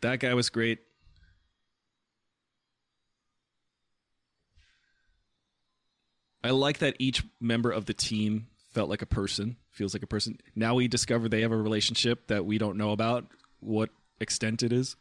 [0.00, 0.78] That guy was great.
[6.44, 10.06] I like that each member of the team felt like a person, feels like a
[10.06, 10.38] person.
[10.54, 13.26] Now we discover they have a relationship that we don't know about,
[13.58, 14.94] what extent it is.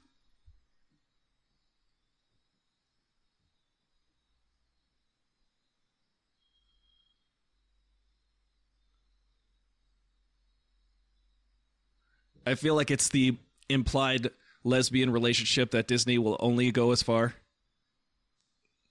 [12.45, 13.37] I feel like it's the
[13.69, 14.29] implied
[14.63, 17.35] lesbian relationship that Disney will only go as far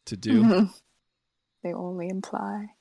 [0.07, 0.43] to do.
[0.43, 0.81] Mhm.
[1.63, 2.75] They only imply.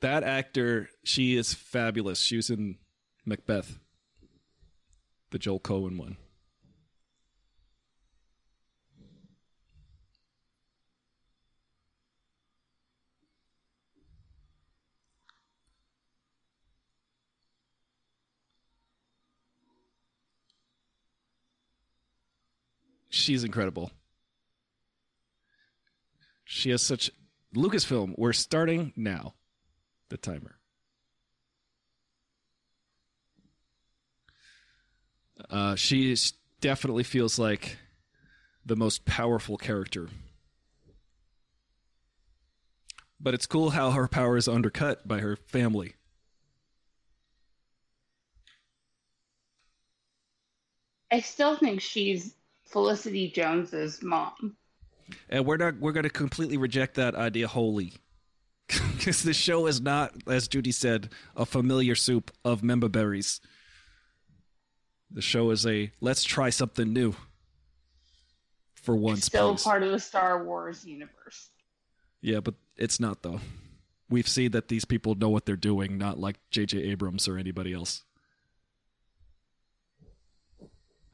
[0.00, 2.20] That actor, she is fabulous.
[2.20, 2.78] She was in
[3.24, 3.78] Macbeth,
[5.30, 6.16] the Joel Coen one.
[23.14, 23.92] She's incredible.
[26.44, 27.12] She has such
[27.54, 28.14] Lucasfilm.
[28.18, 29.34] We're starting now.
[30.08, 30.58] The timer.
[35.48, 36.16] Uh, she
[36.60, 37.78] definitely feels like
[38.66, 40.08] the most powerful character.
[43.20, 45.94] But it's cool how her power is undercut by her family.
[51.12, 52.34] I still think she's
[52.74, 54.56] Felicity Jones's mom.
[55.30, 57.94] And we're not we're going to completely reject that idea wholly.
[58.96, 63.38] Because the show is not, as Judy said, a familiar soup of member berries.
[65.10, 67.14] The show is a let's try something new.
[68.76, 69.62] For once, Still please.
[69.62, 71.50] part of the Star Wars universe.
[72.22, 73.40] Yeah, but it's not though.
[74.08, 76.78] We've seen that these people know what they're doing, not like J.J.
[76.78, 78.02] Abrams or anybody else.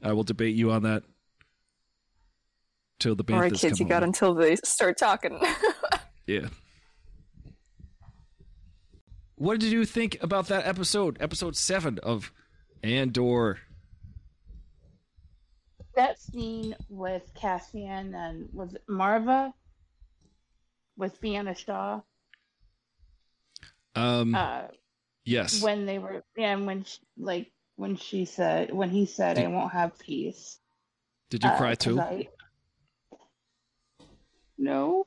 [0.03, 1.03] I will debate you on that
[3.01, 4.05] till the All right, Banthas kids, you got over.
[4.07, 5.41] until they start talking.
[6.27, 6.47] Yeah.
[9.35, 12.31] What did you think about that episode, episode seven of
[12.85, 13.59] Andor?
[15.97, 19.53] That scene with Cassian and was it Maarva
[20.97, 22.01] with Fiona Shaw?
[23.97, 24.69] Um, Uh,
[25.25, 25.61] yes.
[25.63, 29.73] when they were and when she, like when she said when he said I won't
[29.73, 30.59] have peace.
[31.29, 32.01] Did you uh, cry 'cause too?
[32.01, 32.29] I-
[34.61, 35.07] No.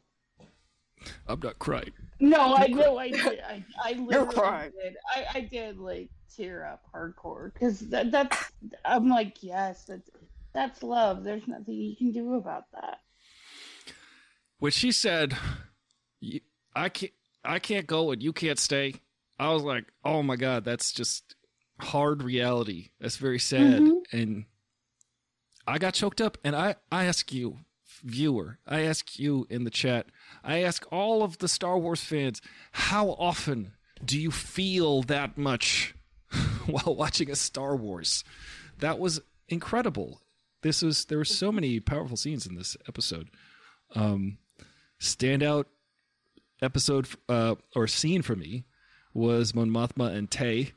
[1.27, 1.91] I'm not crying.
[2.19, 3.39] No, I know I did.
[3.41, 4.71] I, I literally crying.
[4.81, 4.95] did.
[5.13, 8.51] I, I did like tear up hardcore because that, that's.
[8.85, 10.09] I'm like, yes, that's
[10.53, 11.23] that's love.
[11.23, 12.99] There's nothing you can do about that.
[14.59, 15.35] When she said,
[16.21, 16.39] "You-
[16.75, 17.11] "I can't,
[17.43, 18.95] I can't go and you can't stay,"
[19.37, 21.35] I was like, "Oh my god, that's just
[21.81, 22.91] hard reality.
[23.01, 24.03] That's very sad." Mhm.
[24.13, 24.45] And
[25.67, 26.37] I got choked up.
[26.45, 27.57] And I, I ask you,
[28.03, 30.07] viewer, I ask you in the chat,
[30.43, 32.41] I ask all of the Star Wars fans,
[32.71, 33.73] how often
[34.03, 35.95] do you feel that much
[36.65, 38.23] while watching a Star Wars?
[38.79, 40.21] That was incredible.
[40.61, 43.29] This was there were so many powerful scenes in this episode.
[43.95, 44.37] Um,
[44.99, 45.65] standout
[46.61, 48.65] episode uh, or scene for me
[49.13, 50.71] was Mon Mothma and Tay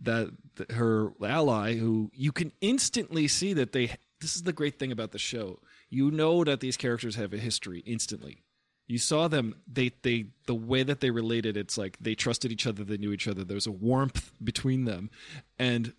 [0.00, 3.96] that, that her ally, who you can instantly see that they.
[4.20, 5.60] This is the great thing about the show.
[5.94, 8.42] You know that these characters have a history instantly.
[8.88, 9.54] You saw them.
[9.72, 11.56] They they the way that they related.
[11.56, 12.82] It's like they trusted each other.
[12.82, 13.44] They knew each other.
[13.44, 15.08] There's a warmth between them,
[15.56, 15.94] and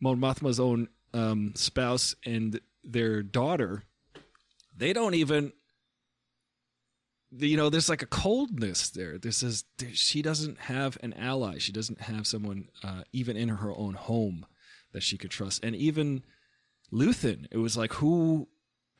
[0.00, 3.84] Mon Mothma's own um, spouse and their daughter.
[4.76, 5.54] They don't even
[7.30, 9.64] you know there's like a coldness there this is
[9.94, 14.44] she doesn't have an ally she doesn't have someone uh, even in her own home
[14.92, 16.22] that she could trust and even
[16.92, 18.46] luthen it was like who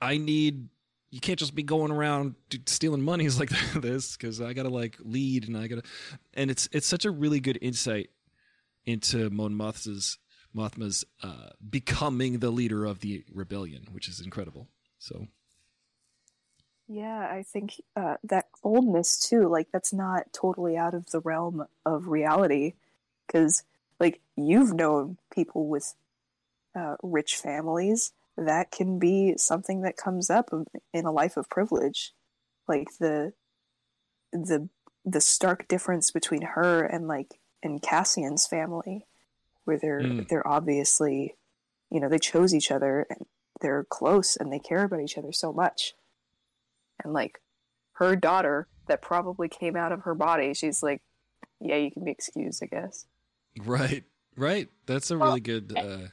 [0.03, 0.69] i need
[1.11, 2.35] you can't just be going around
[2.67, 5.83] stealing monies like this because i gotta like lead and i gotta
[6.35, 8.11] and it's it's such a really good insight
[8.85, 10.19] into mon mothma's
[10.55, 14.69] mothma's uh, becoming the leader of the rebellion which is incredible.
[14.99, 15.27] So.
[16.89, 21.67] Yeah, I think uh, that oldness too, like that's not totally out of the realm
[21.87, 22.75] of reality,
[23.27, 23.63] because
[23.99, 25.95] like you've known people with
[26.75, 30.51] uh, rich families that can be something that comes up
[30.93, 32.13] in a life of privilege,
[32.69, 33.33] like the
[34.33, 34.69] the
[35.05, 39.07] the stark difference between her and like and Cassian's family,
[39.65, 40.29] where they're mm.
[40.29, 41.35] they're obviously,
[41.91, 43.27] you know, they chose each other and
[43.61, 45.95] they're close and they care about each other so much.
[47.05, 47.41] And like
[47.95, 51.01] her daughter that probably came out of her body she's like
[51.61, 53.07] yeah you can be excused i guess.
[53.59, 54.05] Right.
[54.37, 54.69] Right.
[54.87, 56.09] That's a really good uh,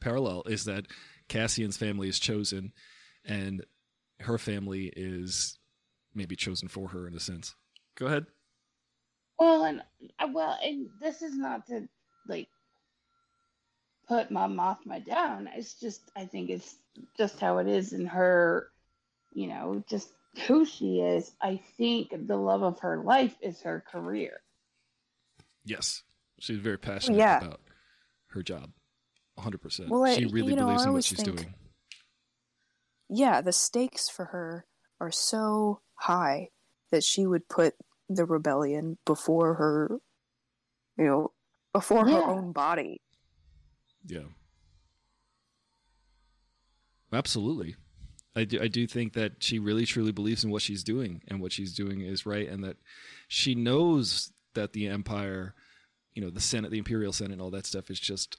[0.00, 0.86] parallel is that
[1.28, 2.72] cassian's family is chosen
[3.24, 3.64] and
[4.20, 5.58] her family is
[6.14, 7.54] maybe chosen for her in a sense
[7.96, 8.26] go ahead
[9.38, 9.82] well and
[10.20, 11.88] uh, well and this is not to
[12.28, 12.48] like
[14.06, 16.76] put Mon Mothma down it's just i think it's
[17.16, 18.68] just how it is in her
[19.32, 20.10] you know just
[20.46, 24.40] who she is, I think the love of her life is her career.
[25.64, 26.02] Yes.
[26.38, 27.38] She's very passionate yeah.
[27.38, 27.60] about
[28.28, 28.70] her job.
[29.38, 29.88] 100%.
[29.88, 31.54] Well, she really you know, believes in what she's think, doing.
[33.08, 34.66] Yeah, the stakes for her
[35.00, 36.48] are so high
[36.90, 37.74] that she would put
[38.08, 39.98] the rebellion before her,
[40.96, 41.32] you know,
[41.72, 42.16] before yeah.
[42.16, 43.00] her own body.
[44.06, 44.20] Yeah.
[47.12, 47.76] Absolutely.
[48.36, 51.40] I do, I do think that she really truly believes in what she's doing and
[51.40, 52.76] what she's doing is right and that
[53.28, 55.54] she knows that the empire
[56.14, 58.38] you know the senate the imperial senate and all that stuff is just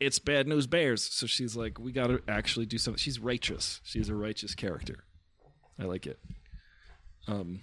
[0.00, 1.02] it's bad news bears.
[1.02, 2.98] So she's like we got to actually do something.
[2.98, 3.80] She's righteous.
[3.84, 5.04] She's a righteous character.
[5.78, 6.18] I like it.
[7.28, 7.60] Um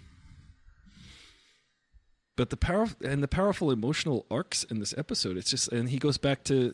[2.35, 5.99] but the power and the powerful emotional arcs in this episode it's just and he
[5.99, 6.73] goes back to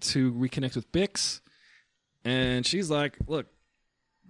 [0.00, 1.40] to reconnect with bix
[2.24, 3.46] and she's like look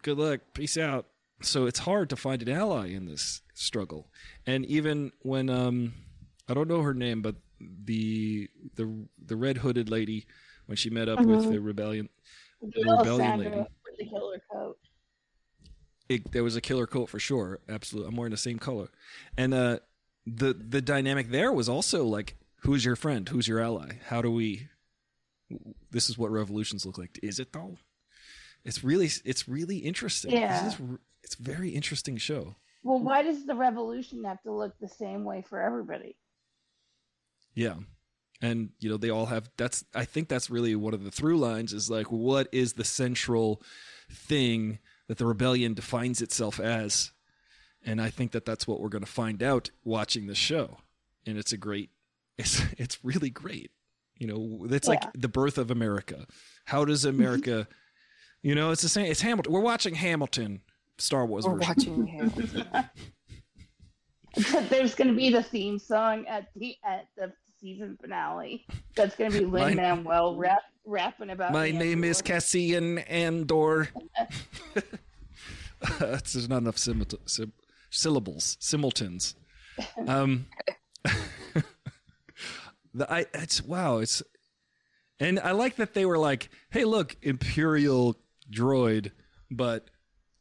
[0.03, 1.07] good luck, peace out.
[1.43, 4.11] So it's hard to find an ally in this struggle.
[4.47, 5.95] And even when um,
[6.49, 10.27] I don't know her name, but the the the red hooded lady
[10.71, 11.31] when she met up mm-hmm.
[11.31, 12.09] with the rebellion,
[12.63, 13.57] the rebellion lady.
[13.57, 14.79] With the killer coat.
[16.09, 17.59] It, there was a killer coat for sure.
[17.69, 18.89] Absolutely, I'm wearing the same color,
[19.37, 19.81] and uh,
[20.25, 23.29] the the dynamic there was also like, who's your friend?
[23.29, 23.95] Who's your ally?
[24.07, 24.69] How do we?
[25.91, 27.19] This is what revolutions look like.
[27.21, 27.77] Is it though?
[28.65, 30.31] It's really it's really interesting.
[30.31, 30.77] Yeah, it's,
[31.25, 32.55] it's a very interesting show.
[32.85, 36.15] Well, why does the revolution have to look the same way for everybody?
[37.55, 37.75] Yeah.
[38.43, 41.39] And you know, they all have that's I think that's really one of the through
[41.39, 43.63] lines is like what is the central
[44.11, 44.79] thing
[45.09, 47.13] that the rebellion defines itself as?
[47.85, 50.79] And I think that that's what we're going to find out watching the show.
[51.27, 51.91] And it's a great
[52.39, 53.71] it's it's really great.
[54.17, 54.95] You know, it's yeah.
[54.95, 56.27] like the birth of America.
[56.67, 57.19] How does mm-hmm.
[57.21, 57.69] America
[58.43, 59.07] you know, it's the same.
[59.07, 59.53] It's Hamilton.
[59.53, 60.63] We're watching Hamilton,
[60.99, 61.47] Star Wars.
[61.47, 61.69] We're version.
[61.69, 62.67] watching Hamilton.
[64.69, 68.67] There's going to be the theme song at the at the season finale.
[68.97, 71.53] That's going to be Lin Manuel rap, rapping about.
[71.53, 73.89] My name is Cassian Andor.
[75.99, 77.53] There's not enough sim- sim-
[77.91, 79.35] syllables, simultans.
[80.07, 80.47] Um,
[82.95, 84.23] the, I, it's wow, it's,
[85.19, 88.17] and I like that they were like, "Hey, look, Imperial
[88.53, 89.13] droid,
[89.51, 89.89] but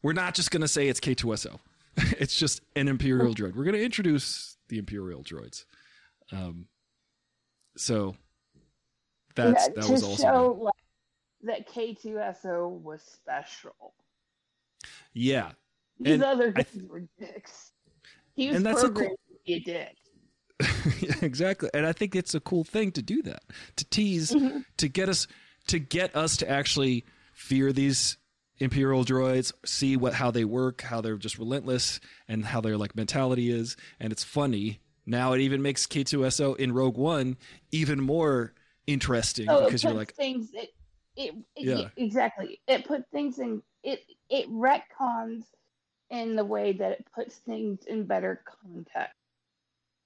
[0.01, 1.59] we're not just going to say it's K2SO.
[2.19, 3.55] it's just an Imperial droid.
[3.55, 5.65] We're going to introduce the Imperial droids.
[6.31, 6.67] Um,
[7.79, 8.15] so
[9.35, 10.73] that's yeah, that was also show, like,
[11.43, 13.93] that K2SO was special.
[15.13, 15.51] Yeah,
[15.99, 17.71] these and other guys th- were dicks.
[18.33, 19.95] He was and that's programmed a cool- to be a dick.
[20.99, 23.43] yeah, exactly, and I think it's a cool thing to do that
[23.77, 24.59] to tease mm-hmm.
[24.77, 25.27] to get us
[25.67, 28.17] to get us to actually fear these
[28.57, 32.93] imperial droids see what how they work how they're just relentless and how their like
[32.93, 37.37] mentality is and it's funny now it even makes K2SO in Rogue One
[37.71, 38.53] even more
[38.87, 40.51] interesting it because you're like, things.
[40.53, 40.69] It,
[41.15, 41.89] it, it Yeah.
[41.97, 42.61] exactly.
[42.67, 43.61] It put things in.
[43.83, 45.43] It it retcons
[46.09, 49.13] in the way that it puts things in better context.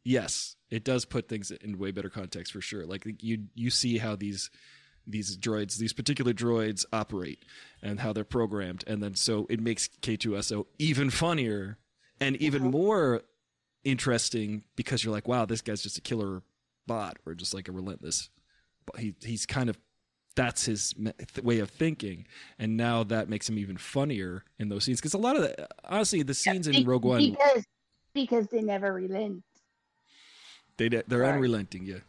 [0.04, 2.86] yes, it does put things in way better context for sure.
[2.86, 4.50] Like you you see how these
[5.06, 7.44] these droids, these particular droids operate
[7.82, 11.78] and how they're programmed and then so it makes K2SO even funnier
[12.22, 12.72] and even Mhm.
[12.72, 13.22] more
[13.84, 16.42] interesting because you're like, wow, this guy's just a killer
[16.88, 18.30] bot or just like a relentless
[18.86, 19.78] but he he's kind of
[20.36, 22.28] that's his th- way of thinking
[22.60, 25.68] and now that makes him even funnier in those scenes because a lot of the
[25.86, 27.64] honestly the scenes in Rogue One because
[28.14, 29.44] because they never relent.
[30.76, 31.28] they they're Sorry.
[31.30, 32.00] unrelenting yeah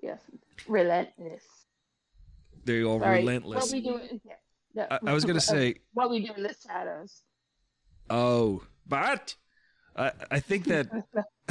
[0.00, 0.20] Yes,
[0.68, 1.42] relentless.
[2.64, 3.18] they're all Sorry.
[3.18, 4.00] relentless What we do?
[4.24, 4.34] Yeah.
[4.74, 4.86] No.
[4.88, 7.22] I, I was gonna say what we do in the shadows.
[8.08, 9.34] oh but
[9.96, 10.88] I I think that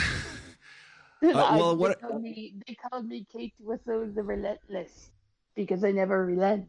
[1.24, 3.93] I- uh, well, what- they called me, they called me Kate with the
[4.24, 5.10] relentless
[5.56, 6.68] because I never relent.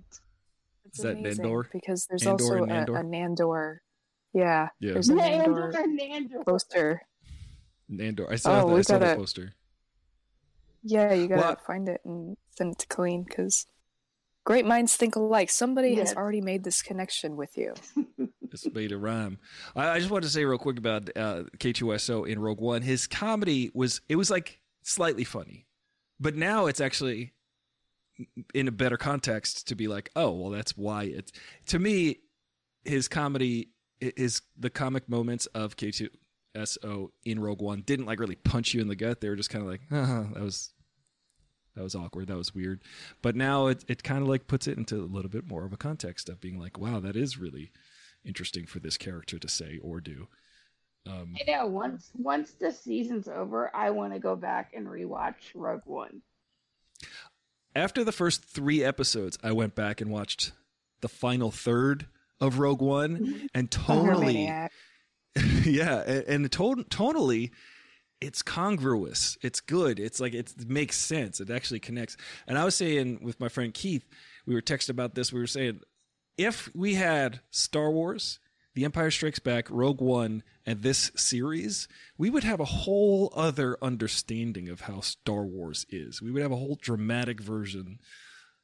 [0.86, 1.64] It's Is that amazing Nandor?
[1.72, 3.00] Because there's Andor also and a, Nandor?
[3.00, 3.76] a Nandor.
[4.32, 4.92] Yeah, Yeah.
[4.94, 6.44] there's a Nandor Nandor Nandor.
[6.46, 7.02] poster.
[7.90, 9.52] Nandor I saw Oh, that, I we saw the gotta- poster
[10.82, 13.66] Yeah, you gotta Well, find it and send it to Colleen because
[14.44, 15.50] great minds think alike.
[15.50, 17.74] Somebody has already made this connection with you.
[18.64, 19.38] It's made a rhyme.
[19.74, 22.82] I, I just wanted to say real quick about uh, K2SO in Rogue One.
[22.82, 25.66] His comedy was it was like slightly funny,
[26.20, 27.32] but now it's actually
[28.54, 31.32] in a better context to be like, oh well, that's why it's
[31.66, 32.18] to me.
[32.84, 38.74] His comedy is the comic moments of K2SO in Rogue One didn't like really punch
[38.74, 39.20] you in the gut.
[39.20, 40.72] They were just kind of like, uh that was
[41.74, 42.28] that was awkward.
[42.28, 42.82] That was weird.
[43.22, 45.72] But now it it kind of like puts it into a little bit more of
[45.72, 47.70] a context of being like, wow, that is really
[48.26, 50.28] interesting for this character to say or do.
[51.06, 51.66] Um, I know.
[51.66, 56.22] Once once the season's over, I want to go back and rewatch Rogue One.
[57.74, 60.52] after the first three episodes, I went back and watched
[61.00, 62.06] the final third
[62.40, 64.44] of Rogue One, and totally,
[65.64, 67.50] yeah, and, and ton- tonally,
[68.20, 69.38] it's congruous.
[69.42, 70.00] It's good.
[70.00, 71.40] It's like it's, it makes sense.
[71.40, 72.16] It actually connects.
[72.46, 74.08] And I was saying with my friend Keith,
[74.46, 75.32] we were texting about this.
[75.32, 75.80] We were saying
[76.36, 78.38] if we had Star Wars,
[78.74, 83.78] The Empire Strikes Back, Rogue One, and this series, we would have a whole other
[83.80, 86.20] understanding of how Star Wars is.
[86.20, 88.00] We would have a whole dramatic version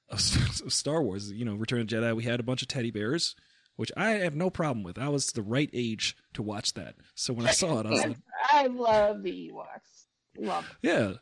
[0.09, 0.19] of,
[0.67, 1.33] of Star Wars.
[1.33, 3.35] You know, Return of Jedi, we had a bunch of teddy bears,
[3.77, 4.99] which I have no problem with.
[4.99, 6.97] I was the right age to watch that.
[7.15, 8.17] So when I saw it, I was like,
[8.53, 10.07] I love the Ewoks.
[10.39, 10.65] Love.
[10.65, 10.77] Them.
[10.83, 11.13] yeah,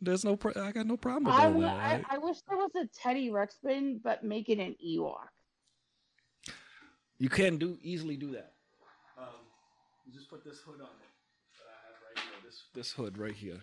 [0.00, 2.04] there's no, pro- I got no problem with I, that.
[2.08, 5.26] I, I wish there was a Teddy Ruxpin, but make it an Ewok.
[7.20, 8.54] You can do easily do that.
[9.18, 9.26] Um,
[10.06, 11.10] you just put this hood on it
[11.58, 12.40] that I have right here.
[12.42, 13.60] This this hood right here.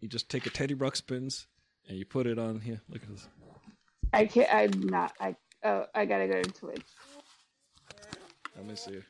[0.00, 1.44] You just take a Teddy Ruxpins
[1.86, 2.80] and you put it on here.
[2.88, 3.28] Look at this.
[4.14, 4.52] I can't.
[4.52, 5.12] I'm not.
[5.20, 5.36] I.
[5.62, 6.86] Oh, I gotta go to Twitch.
[8.56, 9.00] Let me see.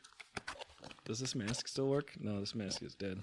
[1.05, 2.11] Does this mask still work?
[2.18, 3.22] No, this mask is dead.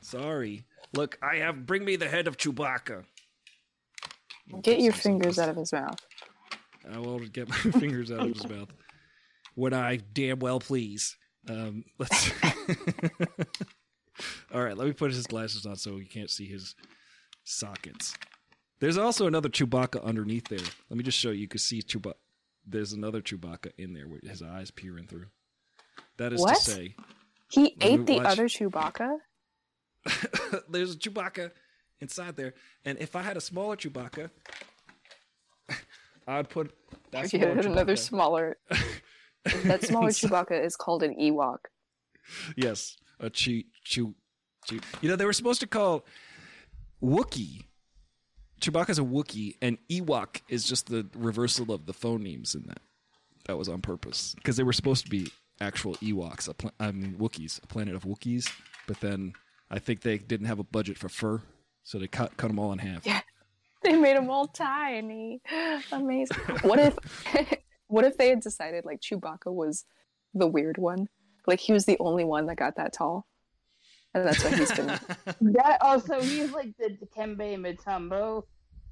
[0.00, 0.64] Sorry.
[0.94, 1.66] Look, I have.
[1.66, 3.04] Bring me the head of Chewbacca.
[4.62, 5.98] Get your fingers out of his mouth.
[6.90, 8.70] I will get my fingers out of his mouth
[9.54, 11.16] when I damn well please.
[11.48, 12.30] Um, let's.
[14.54, 16.74] All right, let me put his glasses on so you can't see his
[17.44, 18.14] sockets.
[18.80, 20.58] There's also another Chewbacca underneath there.
[20.90, 21.40] Let me just show you.
[21.42, 22.14] You can see Chewbacca.
[22.66, 25.26] There's another Chewbacca in there with his eyes peering through.
[26.18, 26.56] That is What?
[26.56, 26.94] to say,
[27.50, 29.18] He ate the watch- other Chewbacca?
[30.68, 31.50] there's a Chewbacca
[32.00, 32.54] inside there,
[32.84, 34.30] and if I had a smaller Chewbacca,
[36.26, 36.72] Put
[37.10, 38.56] that If you smaller had another Chewbacca- smaller.
[39.64, 41.58] That smaller Chewbacca is called an Ewok.
[42.56, 44.14] Yes, a chew chew
[44.66, 44.78] chew.
[45.00, 46.04] You know they were supposed to call
[47.02, 47.64] Wookie.
[48.60, 52.80] Chewbacca's a Wookie, and Ewok is just the reversal of the phonemes in that.
[53.46, 56.48] That was on purpose because they were supposed to be actual Ewoks.
[56.48, 58.48] A pla- I mean Wookiees, a planet of Wookiees.
[58.86, 59.32] But then
[59.70, 61.42] I think they didn't have a budget for fur,
[61.82, 63.04] so they cut cut them all in half.
[63.04, 63.22] Yeah.
[63.84, 65.40] They made them all tiny.
[65.92, 66.36] Amazing.
[66.62, 66.94] What if
[67.88, 69.84] what if they had decided like Chewbacca was
[70.34, 71.08] the weird one?
[71.46, 73.26] Like he was the only one that got that tall.
[74.14, 74.86] And that's what he's been
[75.52, 78.44] That also he's like the Dikembe Mutombo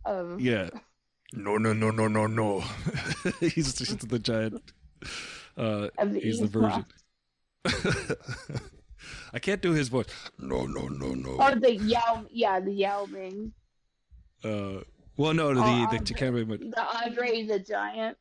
[0.05, 0.70] of Yeah.
[1.32, 2.64] No, no, no, no, no, no.
[3.41, 4.72] he's just the giant.
[5.57, 6.84] Uh, of the he's the version.
[9.32, 10.07] I can't do his voice.
[10.38, 11.30] No, no, no, no.
[11.38, 13.53] Or the Yao, yeah, the Yao Ming,
[14.45, 14.80] Uh,
[15.16, 15.99] well, no, the Oh, the Andre.
[15.99, 18.16] Takara, but the Andre the Giant.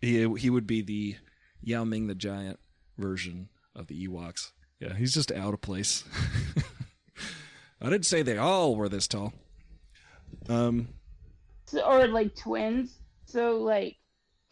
[0.00, 1.16] he he would be the
[1.62, 2.58] Yao Ming the giant
[2.96, 4.52] version of the Ewoks.
[4.80, 6.04] Yeah, he's just out of place.
[7.80, 9.32] I didn't say they all were this tall.
[10.48, 10.88] Um,
[11.66, 12.98] So, or like twins.
[13.26, 13.96] So like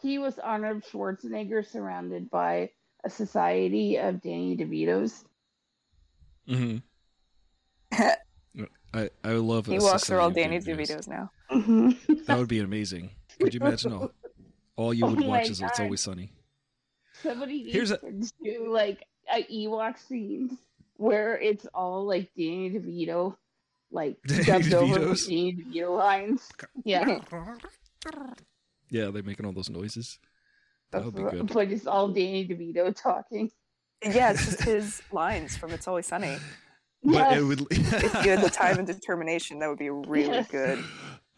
[0.01, 2.71] he was Arnold Schwarzenegger surrounded by
[3.05, 5.25] a society of Danny DeVito's.
[6.49, 6.83] mhm.
[8.97, 9.67] I I would love.
[9.67, 10.89] He a walks through all Danny of videos.
[10.91, 11.31] DeVito's now.
[11.53, 12.15] Mm-hmm.
[12.27, 13.11] That would be amazing.
[13.41, 14.11] Could you imagine all,
[14.77, 16.33] all you oh would Oh watch is It's Always Sunny?
[17.23, 20.57] Somebody needs a- to do like a Ewok scene
[20.97, 23.37] where it's all like Danny DeVito,
[23.91, 26.49] like Danny dubbed over with Danny DeVito lines.
[26.85, 27.19] Yeah,
[28.91, 30.19] Yeah, they're making all those noises.
[30.93, 31.53] That would be good.
[31.53, 33.51] but it's all Danny DeVito talking.
[34.03, 36.37] Yeah, it's just his lines from It's Always Sunny.
[37.07, 37.39] But Yes.
[37.39, 37.61] it would.
[37.71, 40.49] If you had the time and determination, that would be really Yes.
[40.51, 40.85] good.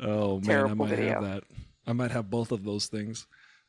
[0.00, 1.12] Oh man, I might video.
[1.14, 1.44] have that.
[1.86, 3.26] I might have both of those things.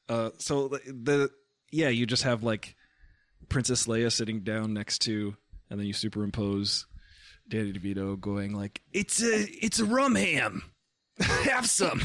[0.08, 1.30] Uh, so the, the
[1.72, 2.76] yeah, you just have like
[3.50, 5.36] Princess Leia sitting down next to,
[5.70, 6.86] and then you superimpose
[7.48, 10.64] Danny DeVito going like, "It's a it's a rum ham,
[11.20, 12.02] have some."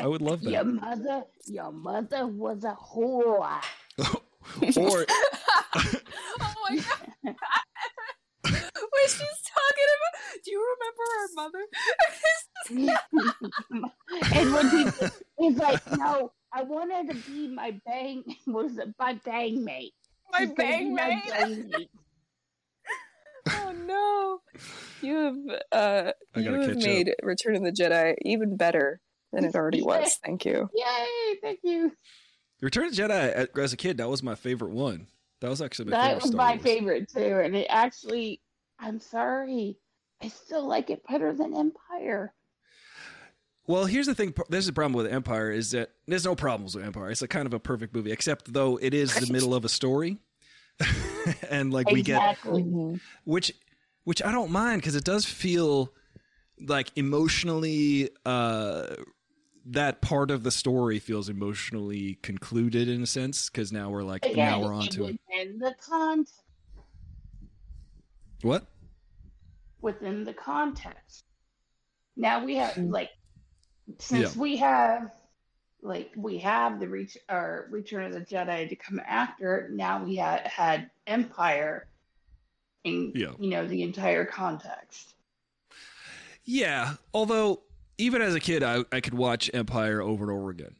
[0.00, 3.62] I would love that Your mother, your mother was a whore.
[4.76, 5.06] or
[5.76, 7.36] oh my god.
[9.04, 11.64] When she's talking about do you remember our mother?
[14.34, 14.82] and when he,
[15.38, 19.92] he's like, no, I wanted to be my bang, was it my bang mate?
[20.32, 21.22] my She's gonna bang my mate.
[21.30, 21.90] bang mate.
[23.46, 24.40] Oh no.
[25.02, 25.36] You have
[25.70, 26.82] uh you have catch up.
[26.82, 29.00] made Return of the Jedi even better
[29.32, 30.18] than it already was.
[30.24, 30.70] Thank you.
[30.74, 31.92] Yay, thank you.
[32.62, 35.08] Return of the Jedi as a kid, that was my favorite one.
[35.42, 36.62] That was actually my That favorite was Star my Wars.
[36.62, 37.40] favorite too.
[37.44, 38.40] And it actually,
[38.84, 39.78] I'm sorry,
[40.22, 42.34] I still like it better than Empire.
[43.66, 44.34] Well, here's the thing.
[44.50, 47.10] There's the problem with Empire is that there's no problems with Empire.
[47.10, 49.70] It's a kind of a perfect movie, except though it is the middle of a
[49.70, 50.18] story,
[51.50, 52.36] and like we get
[53.24, 53.54] which
[54.04, 55.94] which I don't mind because it does feel
[56.60, 58.94] like emotionally uh
[59.66, 64.26] that part of the story feels emotionally concluded in a sense because now we're like
[64.26, 65.18] Again, now we're on to it.
[65.30, 66.42] within the context.
[68.42, 68.66] What?
[69.84, 71.24] Within the context.
[72.16, 72.90] Now we have hmm.
[72.90, 73.10] like,
[73.98, 74.40] since Yeah.
[74.40, 75.12] we have,
[75.82, 79.68] like, we have the reach or Return of the Jedi to come after.
[79.72, 81.86] Now we had had Empire,
[82.84, 83.32] in Yeah.
[83.38, 85.14] you know the entire context.
[86.44, 87.62] Yeah, although
[87.98, 90.76] even as a kid, I, I could watch Empire over and over again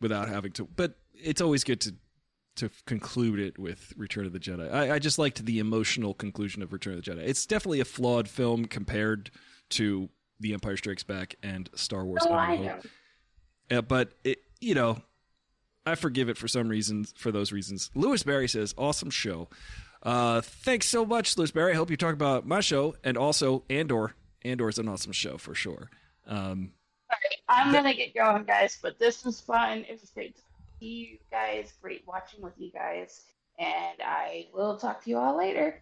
[0.00, 0.64] without having to.
[0.64, 1.94] But it's always good to
[2.60, 4.72] to conclude it with Return of the Jedi.
[4.72, 7.26] I, I just liked the emotional conclusion of Return of the Jedi.
[7.26, 9.30] It's definitely a flawed film compared
[9.70, 10.08] to
[10.40, 12.78] The Empire Strikes Back and Star Wars: Oh, I know.
[13.70, 15.00] Yeah, but it, you know,
[15.86, 17.14] I forgive it for some reasons.
[17.16, 19.48] For those reasons, Lewis Barry says, "Awesome show."
[20.02, 21.72] Uh, thanks so much, Lewis Barry.
[21.72, 24.14] I hope you talk about my show and also Andor.
[24.42, 25.90] Andor is an awesome show for sure.
[26.26, 26.72] Um,
[27.48, 28.78] I'm gonna get going, guys.
[28.80, 29.84] But this was fun.
[29.88, 30.42] It was great to
[30.80, 31.72] see you guys.
[31.80, 33.22] Great watching with you guys.
[33.58, 35.80] And I will talk to you all later.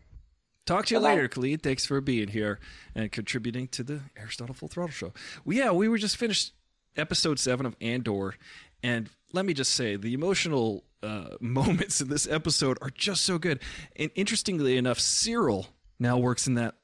[0.66, 1.14] talk to you Bye-bye.
[1.14, 1.62] later, Khalid.
[1.62, 2.59] Thanks for being here
[2.94, 5.12] and contributing to the Aristotle Full Throttle Show.
[5.44, 6.53] Well, yeah, we were just finished
[6.96, 8.34] episode seven of Andor,
[8.82, 13.38] and let me just say the emotional uh, moments in this episode are just so
[13.38, 13.61] good.
[13.96, 15.68] And interestingly enough, Syril
[16.01, 16.74] now works in that.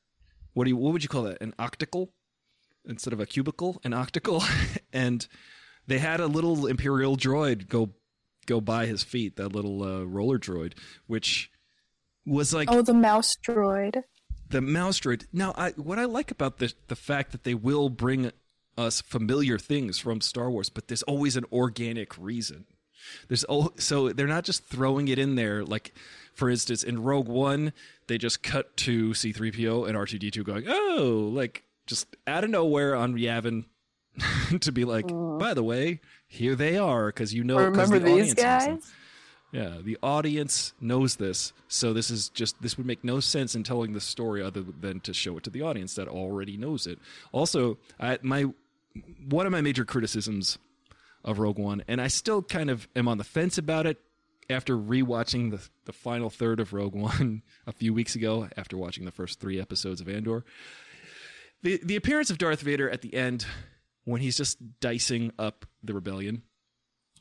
[0.53, 0.77] What do you?
[0.77, 1.43] What would you call that?
[1.43, 2.13] An octicle
[2.87, 4.45] instead of a cubicle, an octicle,
[4.93, 5.27] and
[5.89, 7.91] they had a little Imperial droid go
[8.47, 9.37] go by his feet.
[9.37, 10.73] That little uh, roller droid,
[11.07, 11.51] which
[12.27, 14.03] was like Oh, the mouse droid.
[14.49, 15.27] the mouse droid.
[15.33, 18.31] Now, I, what I like about the the fact that they will bring
[18.77, 22.65] us familiar things from Star Wars, but there's always an organic reason.
[23.29, 25.63] There's oh, so they're not just throwing it in there.
[25.65, 25.93] Like,
[26.33, 27.73] for instance, in Rogue One,
[28.07, 33.15] they just cut to C-3PO and R2D2 going, "Oh, like just out of nowhere on
[33.15, 33.67] Yavin."
[34.61, 36.01] to be like, by the way,
[36.35, 38.75] here they are, because you know, Remember the these audience knows them.
[38.77, 38.93] guys?
[39.53, 43.63] Yeah, the audience knows this, so this is just this would make no sense in
[43.63, 46.99] telling the story other than to show it to the audience that already knows it.
[47.31, 48.47] Also, I, my
[49.29, 50.59] one of my major criticisms
[51.25, 54.01] of Rogue One, and I still kind of am on the fence about it
[54.51, 59.05] after rewatching the the final third of Rogue One a few weeks ago after watching
[59.05, 60.45] the first three episodes of Andor.
[61.63, 63.47] The the appearance of Darth Vader at the end
[64.05, 66.43] when he's just dicing up the rebellion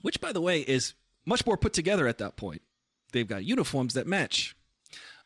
[0.03, 0.93] which by the way is
[1.25, 2.61] much more put together at that point.
[3.13, 4.55] They've got uniforms that match,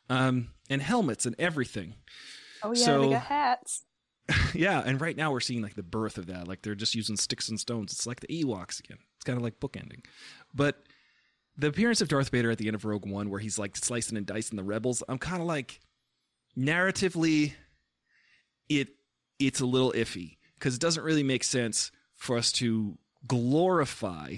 [0.09, 1.95] um, and helmets and everything.
[2.63, 3.83] Oh yeah, So- they got hats.
[4.53, 6.47] yeah, and right now we're seeing like the birth of that.
[6.47, 7.91] Like they're just using sticks and stones.
[7.93, 8.97] It's like the Ewoks again.
[9.15, 10.03] It's kind of like bookending.
[10.53, 10.83] But
[11.57, 14.17] the appearance of Darth Vader at the end of Rogue One, where he's like slicing
[14.17, 15.79] and dicing the rebels, I'm kind of like,
[16.57, 17.53] narratively,
[18.69, 18.89] it
[19.39, 22.97] it's a little iffy because it doesn't really make sense for us to
[23.27, 24.35] glorify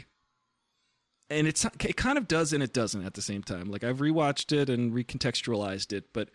[1.29, 3.69] and it's it kind of does and it doesn't at the same time.
[3.69, 6.29] Like I've rewatched it and recontextualized it, but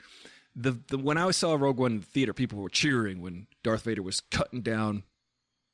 [0.54, 3.82] the, the when I saw Rogue One in the theater, people were cheering when Darth
[3.82, 5.02] Vader was cutting down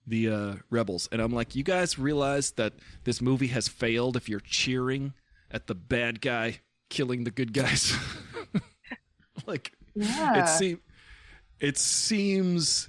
[0.07, 2.73] the uh, rebels, and I'm like, you guys realize that
[3.05, 5.13] this movie has failed if you're cheering
[5.51, 7.95] at the bad guy killing the good guys.
[9.47, 10.45] like Yeah.
[10.45, 10.81] it seems
[11.61, 12.89] it seems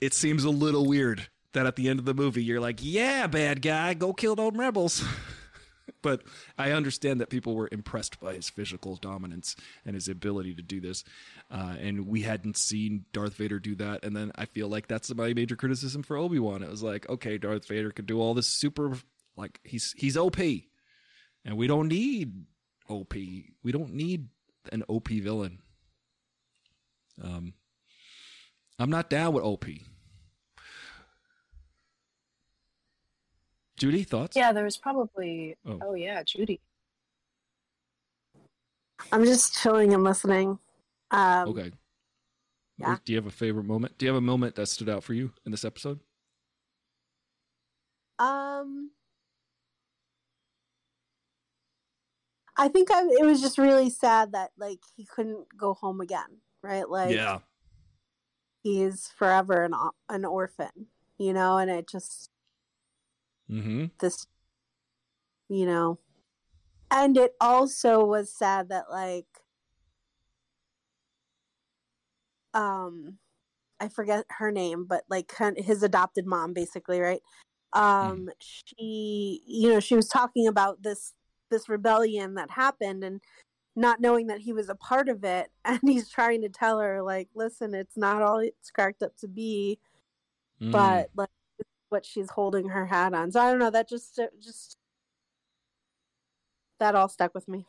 [0.00, 3.26] it seems a little weird that at the end of the movie you're like, yeah,
[3.26, 5.04] bad guy, go kill those rebels.
[6.02, 6.22] but
[6.58, 10.80] I understand that people were impressed by his physical dominance and his ability to do
[10.80, 11.04] this.
[11.50, 14.04] Uh, and we hadn't seen Darth Vader do that.
[14.04, 16.62] And then I feel like that's my major criticism for Obi Wan.
[16.62, 18.96] It was like, okay, Darth Vader could do all this super,
[19.36, 22.44] like he's he's OP, and we don't need
[22.88, 23.14] OP.
[23.14, 24.28] We don't need
[24.72, 25.58] an OP villain.
[27.22, 27.54] Um,
[28.78, 29.66] I'm not down with OP.
[33.80, 34.36] Judy, thoughts?
[34.36, 35.56] Yeah, there was probably.
[35.66, 35.78] Oh.
[35.80, 36.60] Oh, yeah, Judy.
[39.10, 40.58] I'm just chilling and listening.
[41.10, 41.72] Um, Okay.
[42.76, 42.98] yeah.
[43.02, 43.96] Do you have a favorite moment?
[43.96, 46.00] Do you have a moment that stood out for you in this episode?
[48.18, 48.90] Um,
[52.54, 56.42] I think I, it was just really sad that like he couldn't go home again,
[56.62, 56.86] right?
[56.86, 57.38] Like yeah.
[58.62, 59.72] he's forever an
[60.10, 62.28] an orphan, you know, and it just
[63.50, 63.86] Mm-hmm.
[64.00, 64.26] this,
[65.48, 65.98] you know,
[66.90, 69.26] and it also was sad that like,
[72.54, 73.18] um,
[73.80, 77.22] I forget her name, but like his adopted mom, basically, right?
[77.72, 81.14] Um, she, you know, she was talking about this
[81.50, 83.20] this rebellion that happened and
[83.76, 87.02] not knowing that he was a part of it and he's trying to tell her
[87.02, 89.78] like listen it's not all it's cracked up to be
[90.62, 90.72] Mm.
[90.72, 91.28] but like
[91.90, 93.30] what she's holding her hat on.
[93.30, 93.70] So I don't know.
[93.70, 94.78] That just just
[96.78, 97.66] that all stuck with me.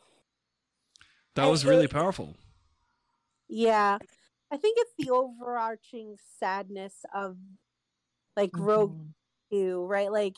[1.34, 2.34] that was really powerful.
[3.48, 3.98] Yeah,
[4.50, 7.36] I think it's the overarching sadness of
[8.36, 8.96] like Rogue
[9.50, 10.10] Two, right?
[10.10, 10.36] Like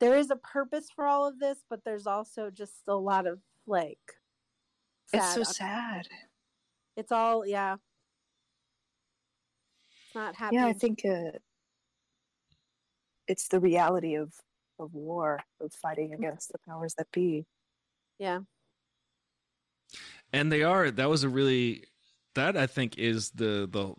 [0.00, 3.40] there is a purpose for all of this, but there's also just a lot of
[3.66, 3.98] like.
[5.12, 6.08] It's so sad- sad.
[6.96, 7.76] It's all yeah.
[10.06, 10.56] It's not happy.
[10.56, 11.30] Yeah, I think uh,
[13.28, 14.32] it's the reality of
[14.80, 17.46] of war, of fighting against the powers that be.
[18.18, 18.40] yeah.
[20.32, 21.84] And they are that was a really
[22.34, 23.94] that I think is the the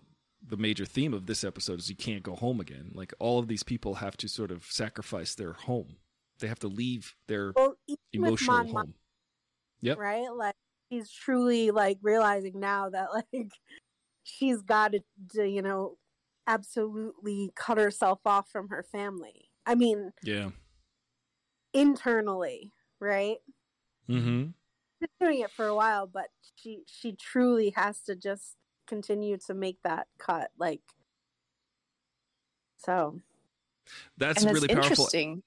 [0.47, 2.91] the major theme of this episode is you can't go home again.
[2.93, 5.97] Like all of these people have to sort of sacrifice their home.
[6.39, 7.75] They have to leave their Well,
[8.13, 8.93] emotional Mon Mothma, home.
[9.81, 9.97] Yep.
[9.97, 10.29] right?
[10.33, 10.55] Like
[10.91, 13.51] she's truly like realizing now that like
[14.23, 15.01] she's got to,
[15.33, 15.97] to, you know,
[16.49, 19.51] absolutely cut herself off from her family.
[19.65, 20.49] I mean, Yeah.
[21.73, 23.37] internally, right?
[24.09, 24.47] Mm-hmm.
[24.99, 29.53] She's doing it for a while, but she she truly has to just continue to
[29.53, 30.49] make that cut.
[30.57, 30.81] Like,
[32.77, 33.21] so
[34.17, 35.05] That's and really it's powerful.
[35.05, 35.43] interesting.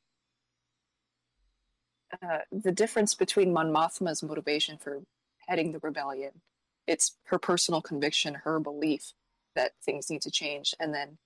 [2.22, 5.02] Uh, the difference between Mon Mothma's motivation for
[5.48, 6.42] heading the rebellion,
[6.86, 9.12] it's her personal conviction, her belief
[9.54, 11.18] that things need to change, and then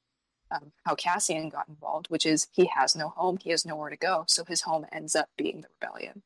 [0.50, 3.96] um, how Cassian got involved, which is he has no home, he has nowhere to
[3.96, 6.22] go, so his home ends up being the rebellion,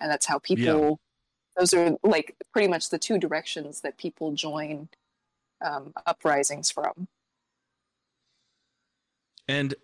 [0.00, 1.00] and that's how people.
[1.56, 4.88] Those are like pretty much the two directions that people join
[5.64, 7.06] um, uprisings from.
[9.48, 9.74] and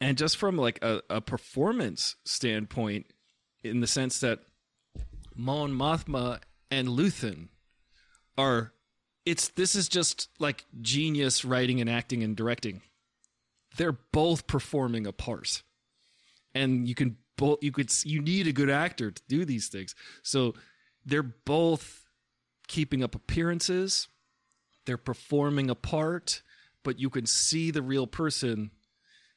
[0.00, 3.06] and just from like a, a performance standpoint
[3.62, 4.40] in the sense that
[5.34, 6.40] Mon Mothma
[6.70, 7.48] and Luthen
[8.36, 8.72] are
[9.24, 12.82] it's this is just like genius writing and acting and directing.
[13.76, 15.62] They're both performing a part.
[16.54, 19.94] And you can both you could you need a good actor to do these things.
[20.22, 20.54] So
[21.04, 22.04] they're both
[22.68, 24.08] keeping up appearances.
[24.84, 26.42] They're performing a part
[26.82, 28.70] but you can see the real person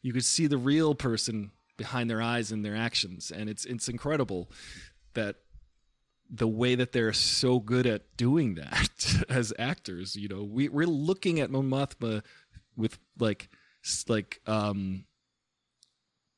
[0.01, 3.31] you could see the real person behind their eyes and their actions.
[3.31, 4.51] And it's it's incredible
[5.15, 5.38] that
[6.30, 10.88] the way that they're so good at doing that as actors you know we, we're
[10.88, 12.23] looking at Mon Mothma
[12.76, 13.49] with like
[14.07, 15.05] like um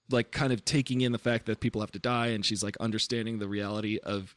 [0.09, 2.77] like kind of taking in the fact that people have to die and she's like
[2.77, 4.35] understanding the reality of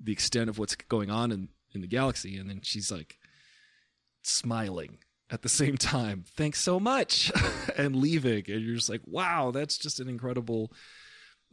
[0.00, 2.36] the extent of what's going on in in the galaxy.
[2.36, 3.18] And then she's like
[4.22, 4.98] smiling
[5.30, 7.30] at the same time thanks so much
[7.76, 8.44] and leaving.
[8.48, 10.72] And you're just like wow that's just an incredible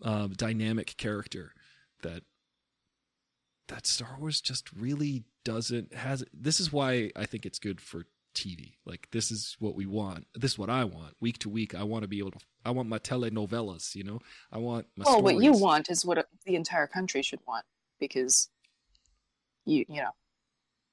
[0.02, 1.54] um, dynamic character
[2.04, 2.24] that
[3.68, 8.06] that Star Wars just really doesn't has this is why I think it's good for
[8.36, 8.74] TV.
[8.86, 10.26] Like this is what we want.
[10.36, 11.16] This is what I want.
[11.22, 12.40] Week to week, I want to be able to.
[12.66, 13.96] I want my telenovelas.
[13.96, 14.20] You know,
[14.52, 15.06] I want my.
[15.06, 17.66] well, what you want is what the entire country should want
[18.00, 18.50] because
[19.66, 20.12] you you know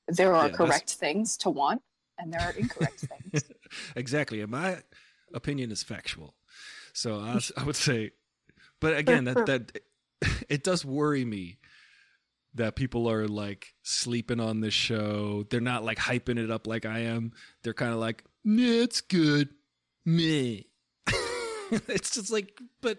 [0.09, 1.83] there are Yeah, that's- correct things to want
[2.18, 3.01] and there are incorrect
[3.33, 3.45] things.
[3.97, 4.79] exactly, and my
[5.35, 6.35] opinion is factual.
[6.93, 8.12] So I, I would say,
[8.81, 9.79] but again, that that
[10.49, 11.57] it does worry me
[12.55, 15.45] that people are like sleeping on this show.
[15.49, 17.33] They're not like hyping it up like I am.
[17.63, 19.51] They're kind of like, yeah, it's good,
[20.05, 20.69] me.
[21.71, 22.99] it's just like, but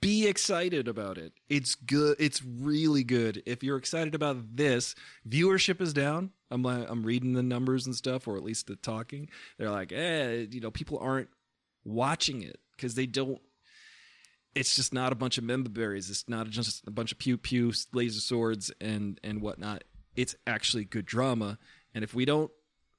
[0.00, 1.32] be excited about it.
[1.48, 2.16] It's good.
[2.18, 3.42] It's really good.
[3.46, 4.94] If you're excited about this,
[5.28, 6.30] viewership is down.
[6.50, 9.28] I'm like, I'm reading the numbers and stuff, or at least the talking.
[9.58, 11.28] They're like, eh, you know, people aren't
[11.84, 13.40] watching it because they don't.
[14.54, 16.10] It's just not a bunch of member berries.
[16.10, 19.84] It's not just a bunch of pew pew laser swords and and whatnot.
[20.16, 21.58] It's actually good drama.
[21.94, 22.50] And if we don't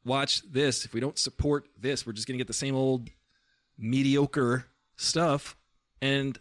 [0.05, 3.09] watch this, if we don't support this, we're just gonna get the same old
[3.77, 5.57] mediocre stuff.
[6.01, 6.37] And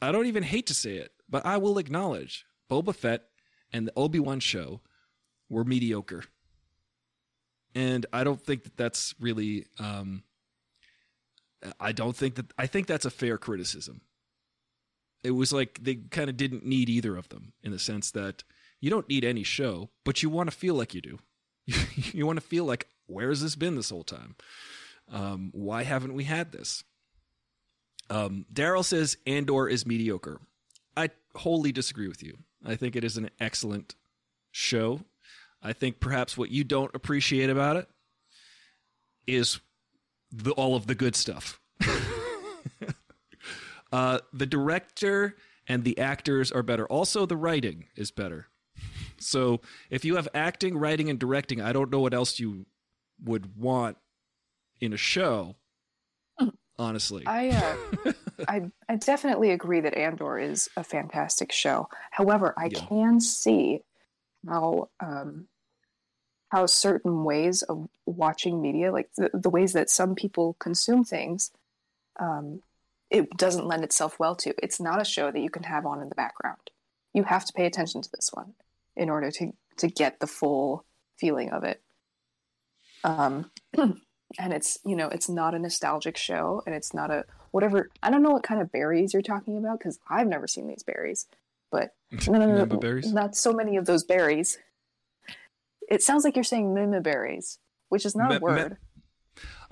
[0.00, 3.24] I don't even hate to say it, but I will acknowledge Boba Fett
[3.72, 4.80] and the Obi Wan show
[5.48, 6.24] were mediocre,
[7.74, 9.66] and I don't think that that's really.
[9.78, 10.22] Um,
[11.78, 14.00] I don't think that I think that's a fair criticism.
[15.22, 18.42] It was like they kind of didn't need either of them in the sense that
[18.80, 21.18] you don't need any show, but you want to feel like you do.
[22.12, 24.34] you want to feel like where has this been this whole time?
[25.10, 26.82] Um, why haven't we had this?
[28.10, 30.40] Um, Daryl says Andor is mediocre.
[30.96, 32.38] I wholly disagree with you.
[32.64, 33.94] I think it is an excellent
[34.50, 35.00] show.
[35.62, 37.88] I think perhaps what you don't appreciate about it
[39.26, 39.60] is
[40.30, 41.60] the, all of the good stuff.
[43.92, 45.36] Uh, the director
[45.68, 46.86] and the actors are better.
[46.86, 48.48] Also, the writing is better.
[49.18, 52.66] So, if you have acting, writing, and directing, I don't know what else you
[53.22, 53.96] would want
[54.80, 55.56] in a show.
[56.78, 57.76] Honestly, I, uh,
[58.48, 61.88] I I definitely agree that Andor is a fantastic show.
[62.10, 62.80] However, I Yeah.
[62.88, 63.82] can see
[64.48, 65.46] how um,
[66.48, 71.52] how certain ways of watching media, like the, the ways that some people consume things,
[72.18, 72.62] um,
[73.12, 74.54] it doesn't lend itself well to.
[74.62, 76.70] It's not a show that you can have on in the background.
[77.12, 78.54] You have to pay attention to this one
[78.96, 80.84] in order to to get the full
[81.18, 81.82] feeling of it.
[83.04, 87.90] Um, and it's you know it's not a nostalgic show, and it's not a whatever.
[88.02, 90.82] I don't know what kind of berries you're talking about because I've never seen these
[90.82, 91.26] berries,
[91.70, 91.94] but
[92.26, 93.12] no, no, no, no, berries?
[93.12, 94.58] not so many of those berries.
[95.90, 97.58] It sounds like you're saying mima berries,
[97.90, 98.76] which is not Me- a me- word.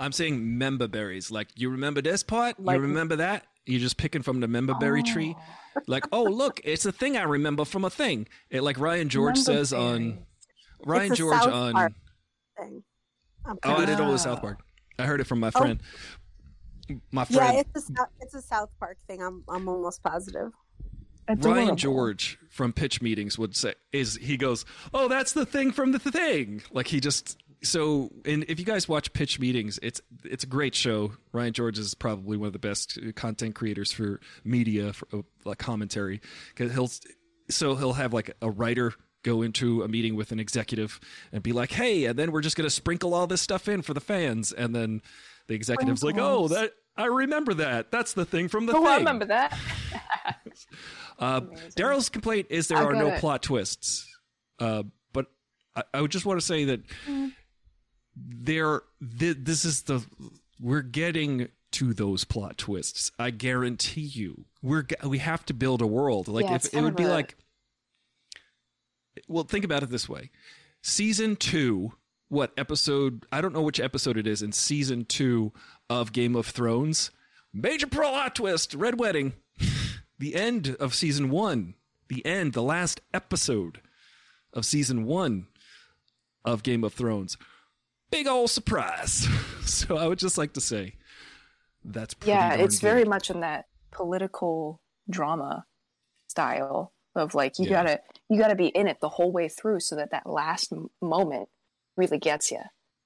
[0.01, 1.31] I'm saying member berries.
[1.31, 2.59] Like you remember this part?
[2.59, 3.45] Like- you remember that?
[3.67, 5.37] You're just picking from the member berry tree.
[5.39, 5.81] Oh.
[5.87, 8.27] Like, oh look, it's a thing I remember from a thing.
[8.51, 10.19] It like Ryan George Member says on.
[10.85, 11.73] Ryan It's a George South on.
[11.75, 11.93] Park
[12.59, 12.83] thing.
[13.47, 14.41] I'm Oh, I pretty- didn't know it was uh, South.
[14.41, 14.59] Park.
[14.99, 15.61] I heard it from my Oh.
[15.61, 15.81] friend.
[17.13, 19.23] My friend yeah, it's a it's a South Park thing.
[19.23, 20.51] I'm I'm almost positive.
[21.29, 21.63] Adorable.
[21.63, 25.93] Ryan George from pitch meetings would say is he goes, "Oh, that's the thing from
[25.93, 30.45] the thing." Like he just so and if you guys watch pitch meetings, it's it's
[30.45, 31.13] a great show.
[31.33, 35.59] Ryan George is probably one of the best content creators for media for uh, like
[35.59, 36.21] commentary
[36.55, 36.91] cuz he'll
[37.51, 40.99] so he'll have like a writer go into a meeting with an executive
[41.33, 43.83] and be like, "Hey, and then we're just going to sprinkle all this stuff in
[43.83, 45.03] for the fans." And then
[45.47, 47.91] the executive's like, "Oh, that I remember that.
[47.91, 49.59] That's the thing from the Oh, thing." I remember that.
[51.19, 51.43] Uh,
[51.77, 53.21] Daryl's complaint is there I are no it.
[53.21, 54.07] plot twists.
[54.59, 55.27] Uh, but
[55.77, 57.33] I, I would just want to say that Mm.
[58.29, 58.83] There,
[59.19, 60.05] th- this is the
[60.61, 63.11] we're getting to those plot twists.
[63.19, 66.29] I guarantee you, we're g- we have to build a world.
[66.29, 67.37] Like Yeah, if it would be a- like,
[69.29, 70.31] well, think about it this way:
[70.83, 71.93] season two,
[72.29, 73.27] what episode?
[73.33, 75.53] I don't know which episode it is in season two
[75.89, 77.11] of Game of Thrones.
[77.53, 79.35] Major plot twist: Red Wedding.
[80.19, 81.75] the end of season one,
[82.09, 83.81] the end, the last episode
[84.53, 85.47] of season one
[86.45, 87.37] of Game of Thrones.
[88.11, 89.29] Big old surprise.
[89.65, 90.95] so I would just like to say
[91.85, 92.87] that's pretty yeah, it's good.
[92.87, 95.65] very much in that political drama
[96.29, 97.83] style of like you Yeah.
[97.83, 101.49] gotta you gotta be in it the whole way through so that that last moment
[101.97, 102.61] really gets you.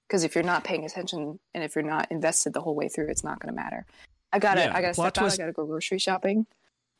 [0.06, 3.08] Because if you're not paying attention and if you're not invested the whole way through,
[3.08, 3.86] it's not gonna matter.
[4.32, 5.32] I gotta Yeah, I gotta step out.
[5.32, 6.46] I gotta go grocery shopping.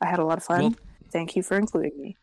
[0.01, 0.61] I had a lot of fun.
[0.61, 0.75] Well-
[1.11, 2.17] Thank you for including me.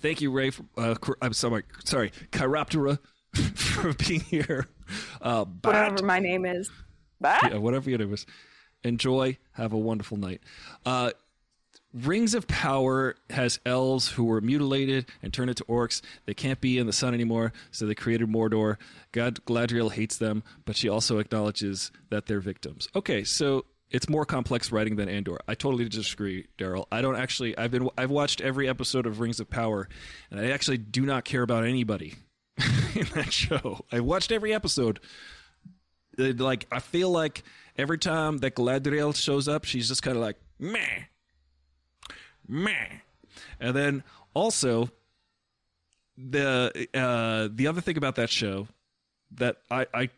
[0.00, 0.50] Thank you, Ray.
[0.50, 2.98] For, uh, I'm sorry, sorry, Chiroptera,
[3.54, 4.66] for being here.
[5.20, 6.70] Uh, Whatever my name is.
[7.20, 7.38] Bye.
[7.50, 8.26] yeah, whatever it was.
[8.84, 9.38] Enjoy.
[9.52, 10.40] Have a wonderful night.
[10.84, 11.10] Uh,
[11.92, 16.02] Rings of Power has elves who were mutilated and turned into orcs.
[16.26, 18.76] They can't be in the sun anymore, so they created Mordor.
[19.12, 22.88] God Galadriel hates them, but she also acknowledges that they're victims.
[22.94, 25.38] Okay, so it's more complex writing than Andor.
[25.48, 26.84] I totally disagree, Daryl.
[26.92, 27.56] I don't actually.
[27.56, 27.88] I've been.
[27.96, 29.88] I've watched every episode of Rings of Power,
[30.30, 32.14] and I actually do not care about anybody
[32.94, 33.84] in that show.
[33.92, 35.00] I watched every episode.
[36.18, 37.42] It, like I feel like
[37.76, 41.04] every time that Galadriel shows up, she's just kind of like meh,
[42.48, 42.86] meh,
[43.60, 44.02] and then
[44.32, 44.90] also
[46.16, 48.68] the uh, the other thing about that show
[49.32, 50.10] that I, I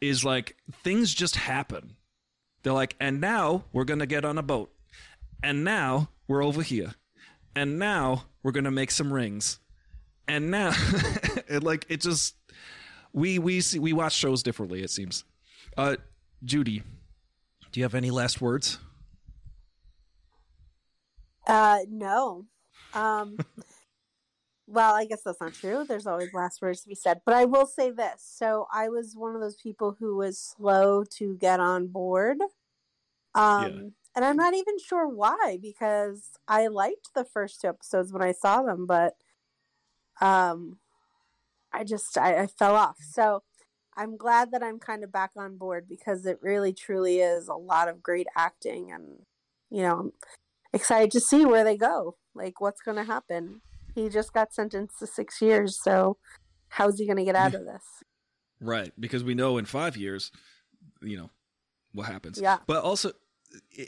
[0.00, 1.96] is like things just happen.
[2.62, 4.70] They're like, and now we're gonna get on a boat,
[5.42, 6.94] and now we're over here,
[7.56, 9.60] and now we're gonna make some rings,
[10.28, 10.72] and now,
[11.48, 12.34] it, like it just
[13.12, 14.82] we we see we watch shows differently.
[14.82, 15.24] It seems.
[15.76, 15.96] Uh,
[16.44, 16.82] Judy,
[17.72, 18.78] do you have any last words?
[21.46, 22.44] Uh, no.
[22.94, 23.38] Um,
[24.66, 25.84] well, I guess that's not true.
[25.86, 27.20] There's always last words to be said.
[27.24, 28.22] But I will say this.
[28.22, 32.38] So I was one of those people who was slow to get on board.
[33.34, 33.88] Um, Yeah.
[34.16, 38.32] And I'm not even sure why, because I liked the first two episodes when I
[38.32, 39.14] saw them, but
[40.20, 40.78] um,
[41.72, 42.96] I just I, I fell off.
[43.00, 43.42] So
[43.96, 47.54] I'm glad that I'm kind of back on board because it really truly is a
[47.54, 49.20] lot of great acting, and
[49.70, 50.12] you know, I'm
[50.72, 52.16] excited to see where they go.
[52.34, 53.60] Like, what's going to happen?
[53.94, 56.18] He just got sentenced to six years, so
[56.68, 57.82] how's he going to get out of this?
[58.60, 60.30] Right, because we know in five years,
[61.02, 61.30] you know,
[61.92, 62.40] what happens.
[62.40, 62.58] Yeah.
[62.66, 63.12] But also,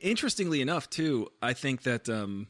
[0.02, 2.48] interestingly enough, too, I think that, um,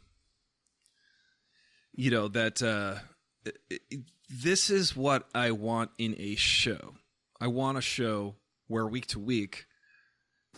[1.93, 3.01] you know, that uh,
[3.47, 6.95] i- i- this is what I want in a show.
[7.41, 8.37] I want a show
[8.69, 9.67] where week to week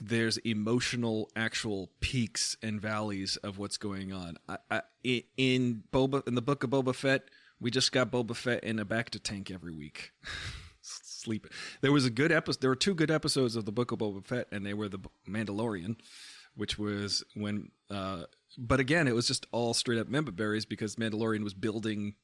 [0.00, 4.36] there's emotional actual peaks and valleys of what's going on.
[4.48, 7.24] I, I, in Boba in the book of Boba Fett,
[7.60, 10.12] we just got Boba Fett in a bacta tank every week.
[10.82, 11.46] Sleep.
[11.80, 12.60] There was a good episode.
[12.60, 14.98] There were two good episodes of the book of Boba Fett, and they were the
[15.28, 15.96] Mandalorian,
[16.56, 17.70] which was when.
[17.88, 18.24] Uh,
[18.58, 22.16] but again, it was just all straight up member berries because Mandalorian was building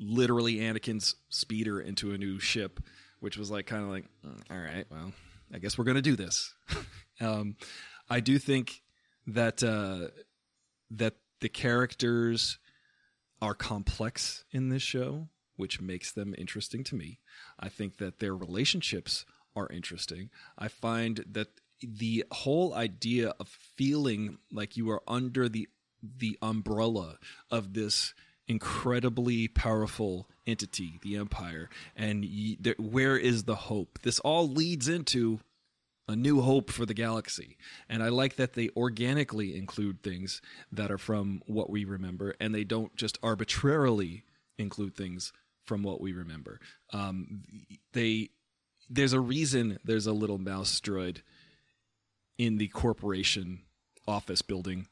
[0.00, 2.80] literally Anakin's speeder into a new ship,
[3.20, 5.12] which was like kind of like, "Mm, all right, well,
[5.52, 6.54] I guess we're gonna do this.
[7.20, 7.56] um,
[8.08, 8.82] I do think
[9.26, 10.08] that uh,
[10.90, 12.58] that the characters
[13.40, 17.20] are complex in this show, which makes them interesting to me.
[17.58, 20.30] I think that their relationships are interesting.
[20.56, 21.48] I find that
[21.82, 25.68] the whole idea of feeling like you are under the
[26.02, 27.18] the umbrella
[27.50, 28.14] of this
[28.48, 33.98] incredibly powerful entity, the Empire, and y- there, where is the hope?
[34.02, 35.40] This all leads into
[36.08, 37.58] a new hope for the galaxy.
[37.88, 40.40] And I like that they organically include things
[40.72, 44.24] that are from what we remember, and they don't just arbitrarily
[44.58, 45.32] include things
[45.64, 46.60] from what we remember.
[46.92, 47.42] Um,
[47.92, 48.30] they
[48.90, 51.18] there's a reason there's a little mouse droid
[52.38, 53.60] in the corporation
[54.06, 54.88] office building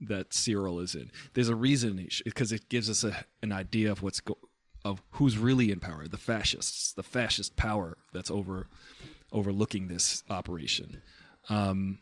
[0.00, 1.10] that Syril is in.
[1.34, 4.38] There's a reason because it gives us a, an idea of what's go-
[4.84, 8.68] of who's really in power, the fascists, the fascist power that's over
[9.32, 11.02] overlooking this operation.
[11.48, 11.98] Um,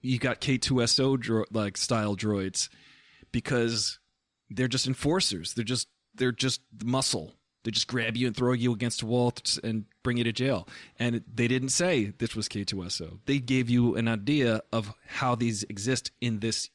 [0.00, 2.68] you got K2SO dro- like style droids
[3.32, 3.98] because
[4.50, 5.54] they're just enforcers.
[5.54, 7.34] They're just they're just muscle.
[7.64, 9.32] They just grab you and throw you against a wall
[9.62, 10.68] and bring you to jail.
[10.98, 13.20] And they didn't say this was K2SO.
[13.24, 16.68] They gave you an idea of how these exist in this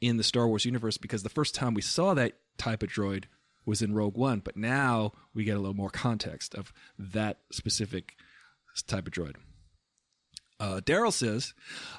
[0.00, 3.24] in the Star Wars universe because the first time we saw that type of droid
[3.66, 8.16] was in Rogue One, but now we get a little more context of that specific
[8.86, 9.36] type of droid.
[10.60, 11.54] Uh, Daryl says,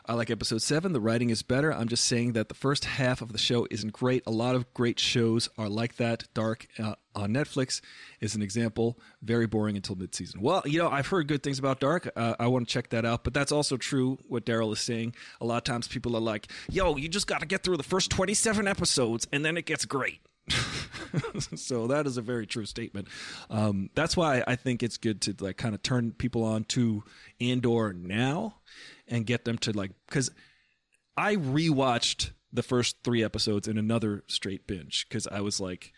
[0.05, 0.93] I like episode seven.
[0.93, 1.73] The writing is better.
[1.73, 4.21] I'm just saying that the first half of the show isn't great.
[4.27, 6.25] A lot of great shows are like that.
[6.35, 7.81] Dark uh, on Netflix
[8.19, 8.99] is an example.
[9.23, 10.41] Very boring until midseason.
[10.41, 12.11] Well, you know, I've heard good things about Dark.
[12.15, 13.23] Uh, I want to check that out.
[13.23, 15.15] But that's also true what Daryl is saying.
[15.41, 17.83] A lot of times people are like, yo, you just got to get through the
[17.83, 20.19] first 27 episodes and then it gets great.
[21.55, 23.07] so that is a very true statement.
[23.49, 27.03] Um, that's why I think it's good to like kind of turn people on to
[27.39, 28.55] Andor now
[29.07, 30.31] and get them to like because
[31.17, 35.93] I rewatched the first three episodes in another straight binge because I was like,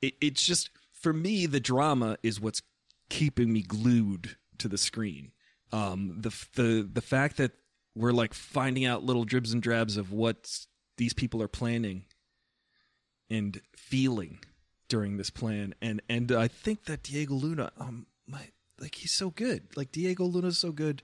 [0.00, 2.62] it, it's just for me the drama is what's
[3.08, 5.32] keeping me glued to the screen.
[5.72, 7.52] Um, the the the fact that
[7.94, 12.04] we're like finding out little dribs and drabs of what these people are planning
[13.30, 14.40] and feeling
[14.88, 15.74] during this plan.
[15.80, 18.48] And and I think that Diego Luna um my
[18.78, 19.62] like he's so good.
[19.76, 21.02] Like Diego Luna's so good.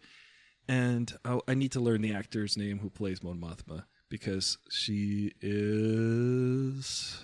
[0.68, 5.32] And I, I need to learn the actor's name who plays Mon Mothma because she
[5.40, 7.22] is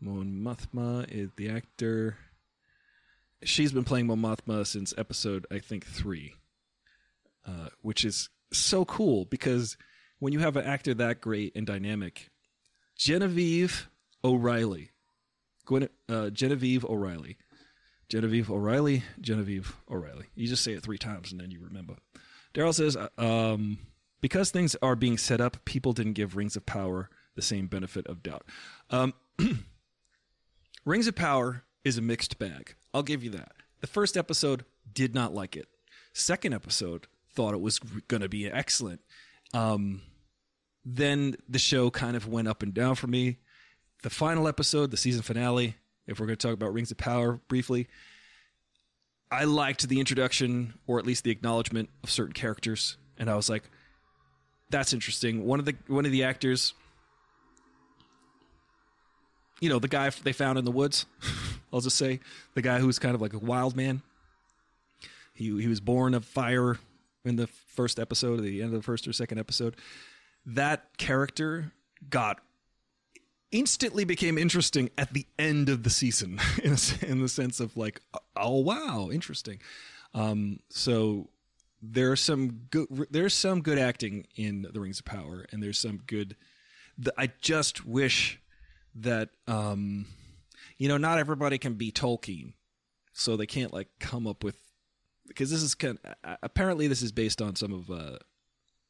[0.00, 2.16] Mon Mothma is the actor.
[3.44, 6.34] She's been playing Mon Mothma since episode I think three,
[7.46, 9.76] uh, which is so cool because
[10.18, 12.30] when you have an actor that great and dynamic,
[12.96, 13.88] Genevieve
[14.24, 14.90] O'Reilly,
[16.08, 17.38] uh, Genevieve O'Reilly,
[18.08, 20.26] Genevieve O'Reilly, Genevieve O'Reilly.
[20.34, 21.96] You just say it three times and then you remember.
[22.52, 23.78] Daryl says, uh, um,
[24.20, 28.06] because things are being set up, people didn't give Rings of Power the same benefit
[28.06, 28.44] of doubt.
[28.90, 29.14] Um,
[30.84, 32.74] Rings of Power is a mixed bag.
[32.92, 33.52] I'll give you that.
[33.80, 35.68] The first episode did not like it.
[36.12, 39.00] Second episode thought it was going to be excellent.
[39.54, 40.02] Um,
[40.84, 43.38] then the show kind of went up and down for me.
[44.02, 47.40] The final episode, the season finale, if we're going to talk about Rings of Power
[47.48, 47.86] briefly,
[49.30, 53.48] I liked the introduction or at least the acknowledgement of certain characters, and I was
[53.48, 53.62] like,
[54.70, 56.74] "That's interesting." One of the one of the actors,
[59.60, 61.06] you know, the guy they found in the woods.
[61.72, 62.18] I'll just say
[62.54, 64.02] the guy who's kind of like a wild man.
[65.32, 66.78] He he was born of fire
[67.24, 69.76] in the first episode, at the end of the first or second episode.
[70.44, 71.72] That character
[72.08, 72.40] got
[73.52, 77.76] instantly became interesting at the end of the season in, a, in the sense of
[77.76, 78.00] like
[78.36, 79.60] oh wow interesting
[80.14, 81.28] um, so
[81.82, 85.98] there's some good there's some good acting in the rings of power and there's some
[86.06, 86.36] good
[87.16, 88.40] i just wish
[88.94, 90.06] that um,
[90.76, 92.52] you know not everybody can be tolkien
[93.12, 94.56] so they can't like come up with
[95.26, 98.18] because this is kind of, apparently this is based on some of uh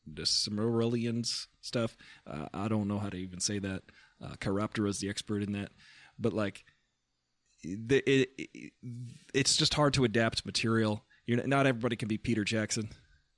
[0.06, 1.96] the Silmarillions stuff.
[2.26, 3.82] Uh, I don't know how to even say that.
[4.22, 5.70] Uh, Chiroptera is the expert in that,
[6.18, 6.64] but like,
[7.62, 8.72] the, it, it,
[9.34, 11.04] it's just hard to adapt material.
[11.26, 12.90] You're not everybody can be Peter Jackson,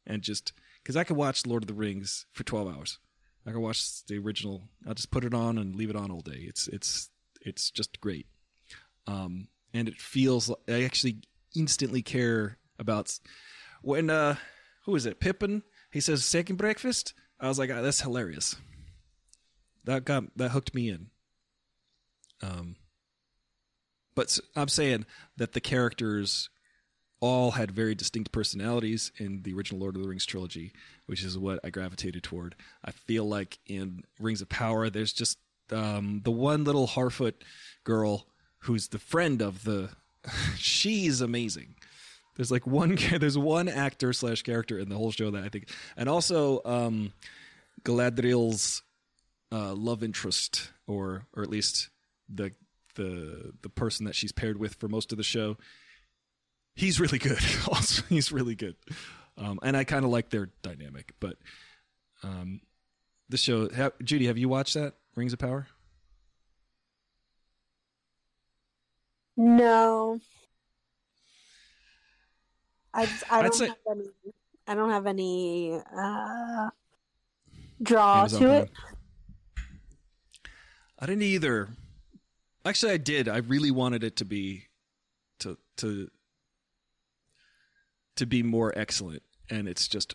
[0.06, 0.52] and just
[0.82, 2.98] because I could watch Lord of the Rings for twelve hours,
[3.46, 4.68] I could watch the original.
[4.86, 6.44] I'll just put it on and leave it on all day.
[6.46, 7.10] It's it's
[7.40, 8.26] it's just great,
[9.06, 10.50] um, and it feels.
[10.68, 11.22] I actually
[11.54, 13.18] instantly care about
[13.82, 14.36] when uh,
[14.86, 15.20] who is it?
[15.20, 15.62] Pippin.
[15.90, 17.12] He says second breakfast.
[17.38, 18.56] I was like, oh, that's hilarious
[19.84, 21.08] that got that hooked me in.
[22.42, 22.76] Um,
[24.14, 25.06] but I'm saying
[25.36, 26.50] that the characters
[27.20, 30.72] all had very distinct personalities in the original Lord of the Rings trilogy,
[31.06, 32.56] which is what I gravitated toward.
[32.84, 35.38] I feel like in Rings of Power, there's just
[35.70, 37.34] um, the one little Harfoot
[37.84, 38.26] girl
[38.58, 39.90] who's the friend of the.
[40.56, 41.76] she's amazing.
[42.36, 42.96] There's like one.
[43.18, 47.12] There's one actor slash character in the whole show that I think, and also um,
[47.84, 48.82] Galadriel's
[49.52, 51.90] uh, love interest, or or at least
[52.28, 52.52] the
[52.94, 55.56] the the person that she's paired with for most of the show.
[56.74, 57.38] He's really good.
[57.68, 58.76] also, he's really good,
[59.36, 61.12] um, and I kind of like their dynamic.
[61.20, 61.36] But
[62.22, 62.60] um,
[63.28, 65.66] the show, ha- Judy, have you watched that Rings of Power?
[69.36, 70.20] No.
[72.94, 74.04] I, I don't say- have any
[74.66, 76.70] I don't have any uh,
[77.82, 78.62] draw Amazon to Prime.
[78.62, 78.70] it.
[81.02, 81.70] I didn't either.
[82.64, 83.28] Actually, I did.
[83.28, 84.68] I really wanted it to be
[85.40, 86.08] to to
[88.14, 90.14] to be more excellent, and it's just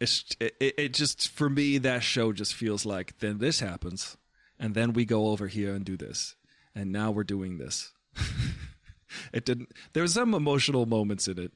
[0.00, 4.16] it's it, it just for me that show just feels like then this happens,
[4.58, 6.34] and then we go over here and do this,
[6.74, 7.92] and now we're doing this.
[9.32, 9.70] it didn't.
[9.92, 11.52] There was some emotional moments in it,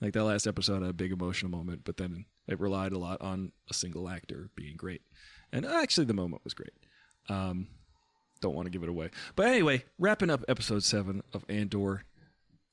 [0.00, 3.20] like that last episode had a big emotional moment, but then it relied a lot
[3.20, 5.02] on a single actor being great,
[5.52, 6.72] and actually the moment was great.
[7.28, 7.68] Um,
[8.40, 9.10] don't want to give it away.
[9.36, 12.04] But anyway, wrapping up episode seven of Andor,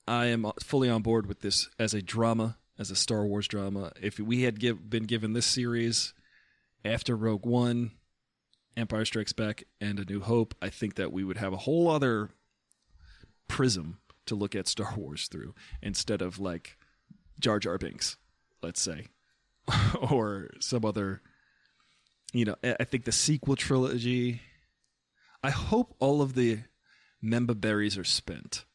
[0.07, 3.91] I am fully on board with this as a drama, as a Star Wars drama.
[4.01, 6.13] If we had give, been given this series
[6.83, 7.91] after Rogue One,
[8.77, 11.89] Empire Strikes Back, and A New Hope, I think that we would have a whole
[11.89, 12.29] other
[13.47, 16.77] prism to look at Star Wars through instead of like
[17.39, 18.17] Jar Jar Binks,
[18.61, 19.07] let's say,
[20.11, 21.21] or some other
[22.35, 24.41] you know, I think the sequel trilogy.
[25.41, 26.59] I hope all of the
[27.21, 28.65] member berries are spent.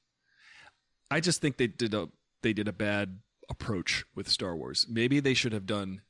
[1.11, 2.09] I just think they did a
[2.43, 3.19] they did a bad
[3.51, 4.87] approach with Star Wars.
[4.89, 6.01] Maybe they should have done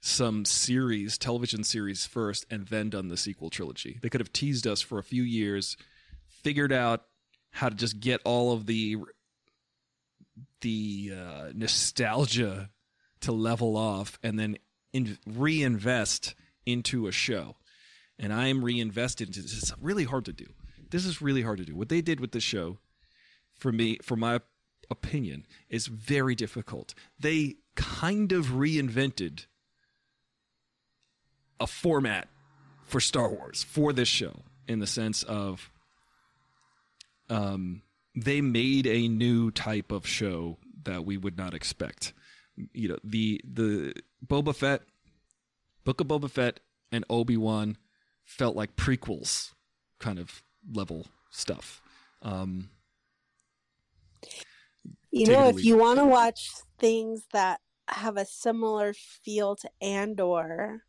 [0.00, 3.98] some series, television series first, and then done the sequel trilogy.
[4.00, 5.76] They could have teased us for a few years,
[6.28, 7.02] figured out
[7.50, 8.96] how to just get all of the
[10.62, 12.70] the uh, nostalgia
[13.20, 14.56] to level off, and then
[14.94, 16.34] in, reinvest
[16.66, 17.56] into a show.
[18.18, 19.56] And I am reinvested into this.
[19.56, 20.46] It's really hard to do.
[20.90, 21.74] This is really hard to do.
[21.74, 22.78] What they did with the show,
[23.54, 24.40] for me, for my
[24.90, 26.94] opinion, is very difficult.
[27.18, 29.46] They kind of reinvented
[31.58, 32.28] a format
[32.84, 35.70] for Star Wars for this show in the sense of
[37.28, 37.82] um
[38.14, 42.14] they made a new type of show that we would not expect.
[42.72, 43.94] You know, the the
[44.26, 44.82] Boba Fett,
[45.86, 46.58] Book of Boba Fett,
[46.90, 47.76] and Obi Wan
[48.24, 49.52] felt like prequels,
[50.00, 51.80] kind of level stuff.
[52.22, 52.70] Um,
[55.12, 56.50] You know, if you want to watch
[56.80, 60.82] things that have a similar feel to Andor,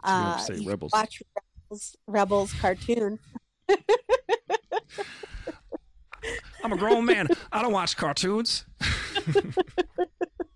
[0.00, 0.92] I was gonna uh, say you Rebels.
[0.94, 1.22] watch
[1.68, 3.18] Rebels, Rebels cartoon.
[6.64, 7.28] I'm a grown man.
[7.52, 8.64] I don't watch cartoons.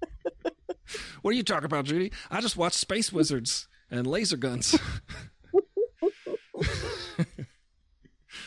[1.23, 2.12] what are you talking about, Judy?
[2.31, 4.78] I just watch Space Wizards and laser guns.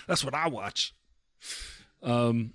[0.07, 0.93] That's what I watch.
[2.01, 2.53] Um,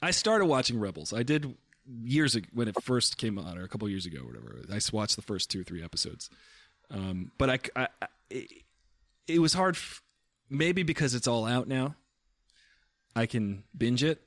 [0.00, 1.12] I started watching Rebels.
[1.12, 1.56] I did
[2.02, 4.60] years ago when it first came on, or a couple years ago, or whatever.
[4.72, 6.30] I watched the first two or three episodes.
[6.90, 8.48] Um, but I, I, I- it,
[9.26, 10.02] it was hard, f-
[10.50, 11.94] maybe because it's all out now.
[13.16, 14.20] I can binge it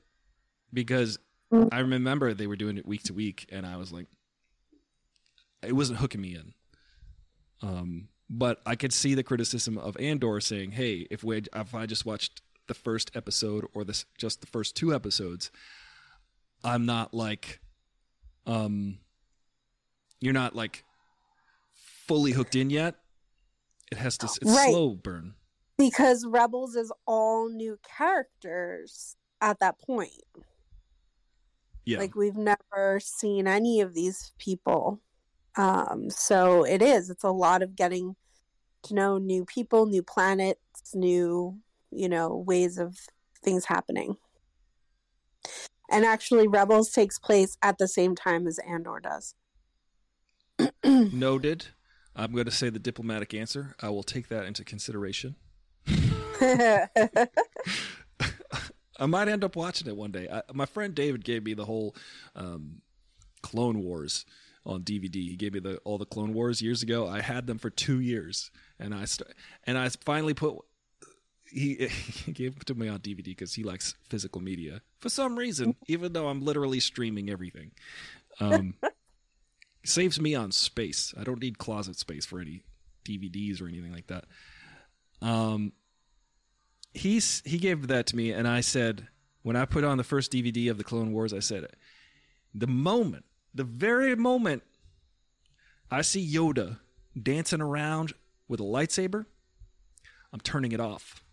[0.72, 1.18] because.
[1.72, 4.04] I remember they were doing it week to week, and I was like,
[5.62, 6.54] it wasn't hooking me in.
[7.62, 11.86] Um, but I could see the criticism of Andor saying, "Hey, if we if I
[11.86, 15.50] just watched the first episode or this just the first two episodes,
[16.62, 17.60] I'm not like,
[18.46, 18.98] um,
[20.20, 20.84] you're not like
[22.06, 22.96] fully hooked in yet.
[23.90, 24.70] It has to it's Right.
[24.70, 25.34] slow burn.
[25.78, 30.10] because Rebels is all new characters at that point.
[31.86, 35.00] Yeah, Like we've never seen any of these people.
[35.56, 37.10] Um, so it is.
[37.10, 38.16] It's a lot of getting
[38.84, 41.58] to know new people, new planets, new,
[41.90, 42.96] you know, ways of
[43.42, 44.16] things happening.
[45.90, 49.34] And actually Rebels takes place at the same time as Andor does.
[50.84, 51.66] noted.
[52.14, 53.76] I'm going to say the diplomatic answer.
[53.80, 55.36] I will take that into consideration.
[59.00, 60.28] I might end up watching it one day.
[60.28, 61.94] I, my friend David gave me the whole
[62.34, 62.82] um,
[63.42, 64.24] Clone Wars
[64.68, 65.14] on DVD.
[65.14, 67.08] He gave me the all the Clone Wars years ago.
[67.08, 69.30] I had them for two years, and I st-
[69.64, 70.56] and I finally put.
[71.50, 71.74] He,
[72.24, 75.74] he gave it to me on DVD because he likes physical media for some reason,
[75.86, 77.72] even though I'm literally streaming everything.
[78.38, 78.74] Um,
[79.84, 81.14] saves me on space.
[81.18, 82.62] I don't need closet space for any
[83.06, 84.26] DVDs or anything like that.
[85.22, 85.72] Um,
[86.92, 89.08] he's he gave that to me, and I said
[89.42, 91.66] when I put on the first DVD of the Clone Wars, I said
[92.54, 93.24] the moment,
[93.58, 94.62] the very moment
[95.90, 96.78] I see Yoda
[97.20, 98.12] dancing around
[98.46, 99.26] with a lightsaber,
[100.32, 101.24] I'm turning it off,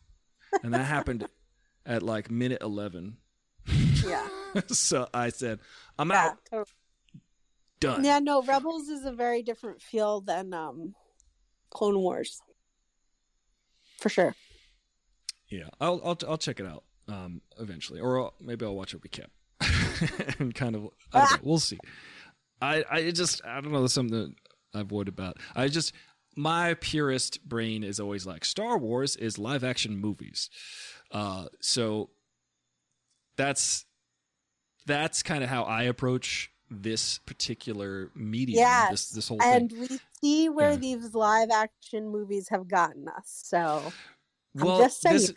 [0.63, 1.27] and that happened
[1.85, 3.17] at like minute eleven.
[4.05, 4.27] yeah.
[4.67, 5.59] so I said,
[5.99, 6.25] I'm Yeah.
[6.31, 6.65] out, totally.
[7.79, 8.03] done.
[8.03, 10.95] Yeah, no, Rebels is a very different feel than um
[11.69, 12.41] Clone Wars.
[13.99, 14.35] For sure.
[15.49, 18.97] Yeah, I'll I'll I'll check it out um, eventually, or I'll, maybe I'll watch a
[18.99, 19.27] recap
[20.39, 21.77] and kind of I don't know, we'll see.
[22.61, 23.79] I I just I don't know.
[23.79, 24.17] There's something
[24.73, 25.37] that I've worried about.
[25.55, 25.93] I just
[26.35, 30.49] my purist brain is always like Star Wars is live action movies,
[31.11, 32.09] uh, so
[33.37, 33.85] that's
[34.85, 38.59] that's kind of how I approach this particular medium.
[38.59, 39.87] Yes, this this whole And thing.
[39.89, 40.77] we see where Yeah.
[40.77, 43.23] these live action movies have gotten us.
[43.45, 43.93] So
[44.57, 45.19] I'm Well, just saying.
[45.19, 45.33] this,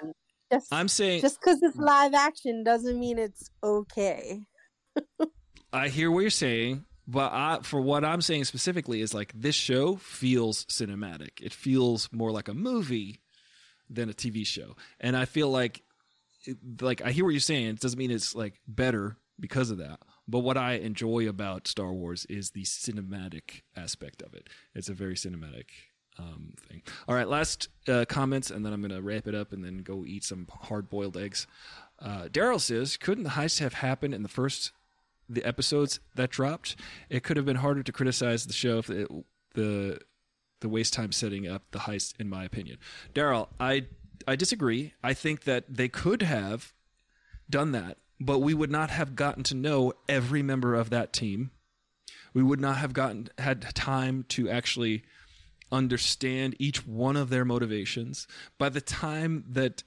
[0.50, 4.40] just I'm saying just because it's live action doesn't mean it's okay.
[5.72, 9.54] I hear what you're saying, but I, for what I'm saying specifically is like this
[9.54, 11.40] show feels cinematic.
[11.40, 13.20] It feels more like a movie
[13.88, 15.82] than a TV show, and I feel like,
[16.80, 17.68] like I hear what you're saying.
[17.68, 20.00] It doesn't mean it's like better because of that.
[20.28, 24.50] But what I enjoy about Star Wars is the cinematic aspect of it.
[24.74, 25.64] It's a very cinematic
[26.18, 26.82] um, thing.
[27.08, 29.78] All right, last uh, comments, and then I'm going to wrap it up and then
[29.78, 31.46] go eat some hard boiled eggs.
[31.98, 34.72] Uh, Daryl says, "Couldn't the heist have happened in the first
[35.28, 36.76] the episodes that dropped?
[37.08, 39.08] It could have been harder to criticize the show if it,
[39.54, 40.00] the
[40.60, 42.78] the waste time setting up the heist, in my opinion."
[43.14, 43.86] Daryl, I
[44.26, 44.94] I disagree.
[45.02, 46.72] I think that they could have
[47.48, 51.50] done that, but we would not have gotten to know every member of that team.
[52.34, 55.04] We would not have gotten had time to actually
[55.70, 58.26] understand each one of their motivations.
[58.58, 59.82] By the time that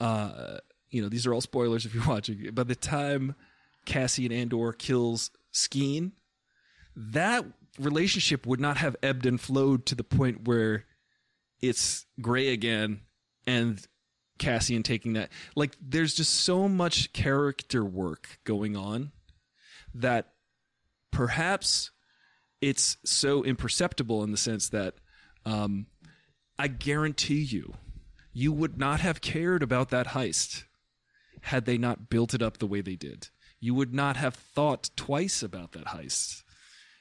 [0.00, 0.58] uh,
[0.90, 2.50] you know, these are all spoilers if you're watching.
[2.52, 3.34] By the time
[3.84, 6.12] Cassian Andor kills Skeen,
[6.96, 7.44] that
[7.78, 10.84] relationship would not have ebbed and flowed to the point where
[11.60, 13.00] it's gray again
[13.46, 13.86] and
[14.38, 15.30] Cassian taking that.
[15.54, 19.12] Like, there's just so much character work going on
[19.94, 20.32] that
[21.10, 21.90] perhaps
[22.60, 24.94] it's so imperceptible in the sense that
[25.44, 25.86] um,
[26.58, 27.74] I guarantee you,
[28.32, 30.64] you would not have cared about that heist
[31.42, 33.28] had they not built it up the way they did.
[33.60, 36.42] You would not have thought twice about that heist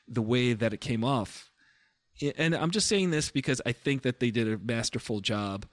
[0.07, 1.49] the way that it came off.
[2.37, 5.65] And I'm just saying this because I think that they did a masterful job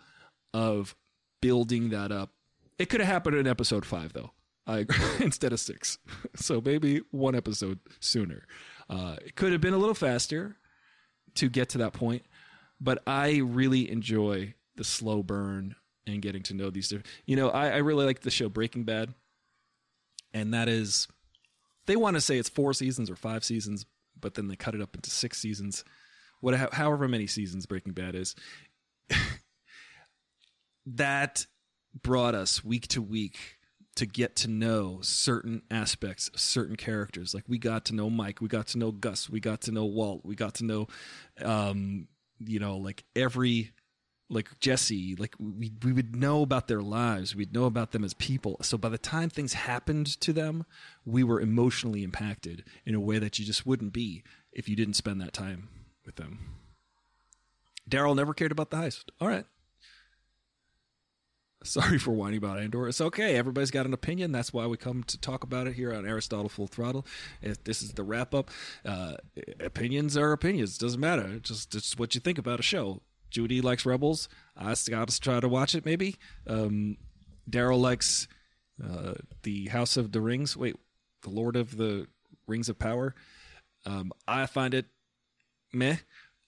[0.54, 0.94] of
[1.40, 2.30] building that up.
[2.78, 4.30] It could have happened in episode five, though,
[4.66, 4.86] I,
[5.20, 5.98] instead of six.
[6.36, 8.46] So maybe one episode sooner.
[8.90, 10.56] Uh, it could have been a little faster
[11.36, 12.24] to get to that point,
[12.78, 15.76] but I really enjoy the slow burn
[16.06, 16.88] and getting to know these.
[16.88, 19.14] Different, you know, I, I really like the show Breaking Bad,
[20.36, 21.08] and that is
[21.86, 23.86] they want to say it's four seasons or five seasons,
[24.20, 25.82] but then they cut it up into six seasons.
[26.40, 28.34] What, however many seasons Breaking Bad is,
[30.86, 31.46] that
[32.02, 33.38] brought us week to week
[33.94, 37.32] to get to know certain aspects of certain characters.
[37.32, 39.86] Like we got to know Mike, we got to know Gus, we got to know
[39.86, 40.88] Walt, we got to know,
[41.40, 42.08] um,
[42.38, 43.72] you know, like every,
[44.28, 48.15] like Jesse, like we we would know about their lives, we'd know about them as
[48.15, 48.57] people.
[48.62, 50.66] So by the time things happened to them,
[51.05, 54.94] we were emotionally impacted in a way that you just wouldn't be if you didn't
[54.94, 55.69] spend that time
[56.05, 56.57] with them.
[57.89, 59.05] Daryl never cared about the heist.
[59.20, 59.47] All right.
[61.62, 62.89] Sorry for whining about Andor.
[62.89, 63.36] It's okay.
[63.36, 64.32] Everybody's got an opinion.
[64.32, 67.07] That's why we come to talk about it here on Aristotle Full Throttle.
[67.43, 68.51] If this is the wrap up,
[68.85, 69.15] uh,
[69.61, 70.78] opinions are opinions.
[70.78, 71.28] Doesn't matter.
[71.35, 73.03] It's just it's what you think about a show.
[73.36, 74.30] Judy likes Rebels.
[74.56, 75.84] I got to try to watch it.
[75.84, 76.16] Maybe.
[76.46, 76.96] Um,
[77.50, 78.28] Daryl likes
[78.82, 80.56] uh, the House of the Rings.
[80.56, 80.74] Wait,
[81.20, 82.06] the Lord of the
[82.46, 83.14] Rings of Power.
[83.84, 84.86] Um, I find it
[85.70, 85.96] meh.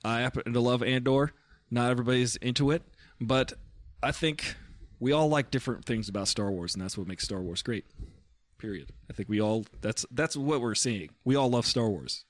[0.02, 1.34] I happen to love Andor.
[1.70, 2.80] Not everybody's into it,
[3.20, 3.52] but
[4.02, 4.54] I think
[4.98, 7.84] we all like different things about Star Wars, and that's what makes Star Wars great.
[8.56, 8.92] Period.
[9.10, 11.10] I think we all that's that's what we're seeing.
[11.22, 12.24] We all love Star Wars.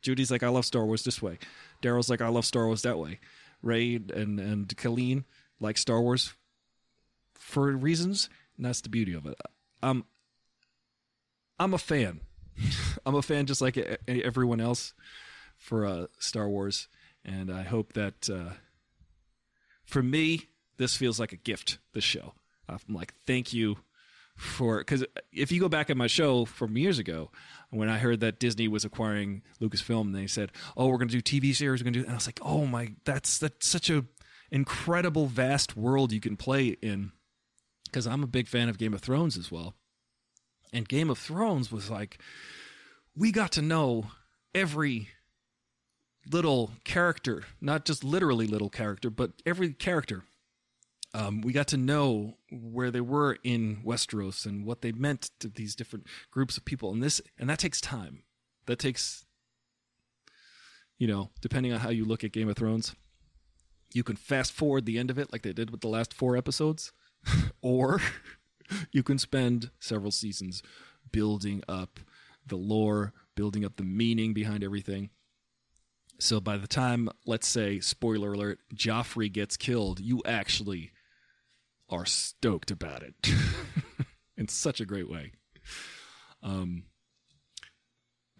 [0.00, 1.38] Judy's like, I love Star Wars this way.
[1.82, 3.20] Daryl's like, I love Star Wars that way.
[3.62, 5.24] Ray and and Colleen
[5.60, 6.34] like Star Wars
[7.34, 9.38] for reasons, and that's the beauty of it.
[9.82, 10.04] I'm
[11.58, 12.20] I'm a fan.
[13.06, 13.76] I'm a fan just like
[14.08, 14.94] everyone else
[15.56, 16.88] for uh, Star Wars,
[17.24, 18.54] and I hope that uh,
[19.84, 21.78] for me this feels like a gift.
[21.92, 22.34] This show,
[22.68, 23.76] I'm like, thank you
[24.40, 27.30] for because uh, if you go back at my show from years ago
[27.68, 31.40] when I heard that Disney was acquiring Lucasfilm, they said, "Oh, we're going to do
[31.40, 31.80] TV series.
[31.80, 34.06] We're going to do," and I was like, "Oh my, that's that's such a
[34.50, 37.12] incredible, vast world you can play in."
[37.84, 39.74] Because I'm a big fan of Game of Thrones as well,
[40.72, 42.18] and Game of Thrones was like,
[43.16, 44.06] we got to know
[44.54, 45.08] every
[46.30, 50.22] little character, not just literally little character, but every character
[51.12, 55.48] um, we got to know where they were in Westeros and what they meant to
[55.48, 58.22] these different groups of people, and this and that takes time.
[58.66, 59.26] That takes,
[60.98, 62.94] you know, depending on how you look at Game of Thrones,
[63.92, 66.36] you can fast forward the end of it like they did with the last four
[66.36, 66.92] episodes,
[67.62, 68.00] or
[68.92, 70.62] you can spend several seasons
[71.10, 71.98] building up
[72.46, 75.10] the lore, building up the meaning behind everything.
[76.20, 80.92] So by the time, let's say, spoiler alert, Joffrey gets killed, you actually
[81.90, 83.14] are stoked about it
[84.36, 85.32] in such a great way.
[86.42, 86.84] Um,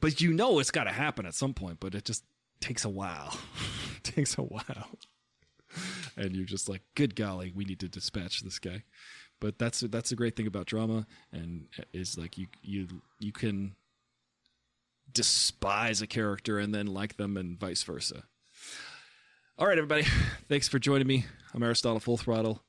[0.00, 2.24] but you know it's got to happen at some point, but it just
[2.60, 3.36] takes a while.
[4.02, 4.98] takes a while.
[6.16, 8.84] And you're just like, good golly, we need to dispatch this guy.
[9.40, 13.74] But that's that's a great thing about drama, and is like you you you can
[15.10, 18.24] despise a character and then like them, and vice versa.
[19.58, 20.02] All right, everybody,
[20.48, 21.24] thanks for joining me.
[21.54, 22.62] I'm Aristotle Full Throttle.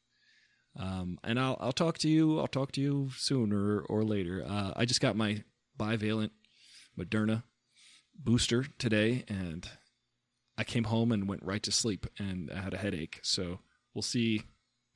[0.77, 2.39] Um, and I'll I'll talk to you.
[2.39, 4.43] I'll talk to you sooner or later.
[4.47, 5.43] Uh, I just got my
[5.77, 6.31] bivalent
[6.97, 7.43] Moderna
[8.17, 9.67] booster today, and
[10.57, 13.19] I came home and went right to sleep, and I had a headache.
[13.23, 13.59] So
[13.93, 14.43] we'll see.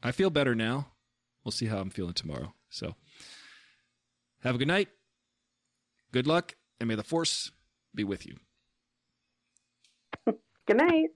[0.02, 0.88] I feel better now.
[1.44, 2.54] We'll see how I'm feeling tomorrow.
[2.70, 2.96] So
[4.44, 4.90] have a good night.
[6.12, 7.52] Good luck, and may the force
[7.94, 8.36] be with you.
[10.68, 11.10] Good night.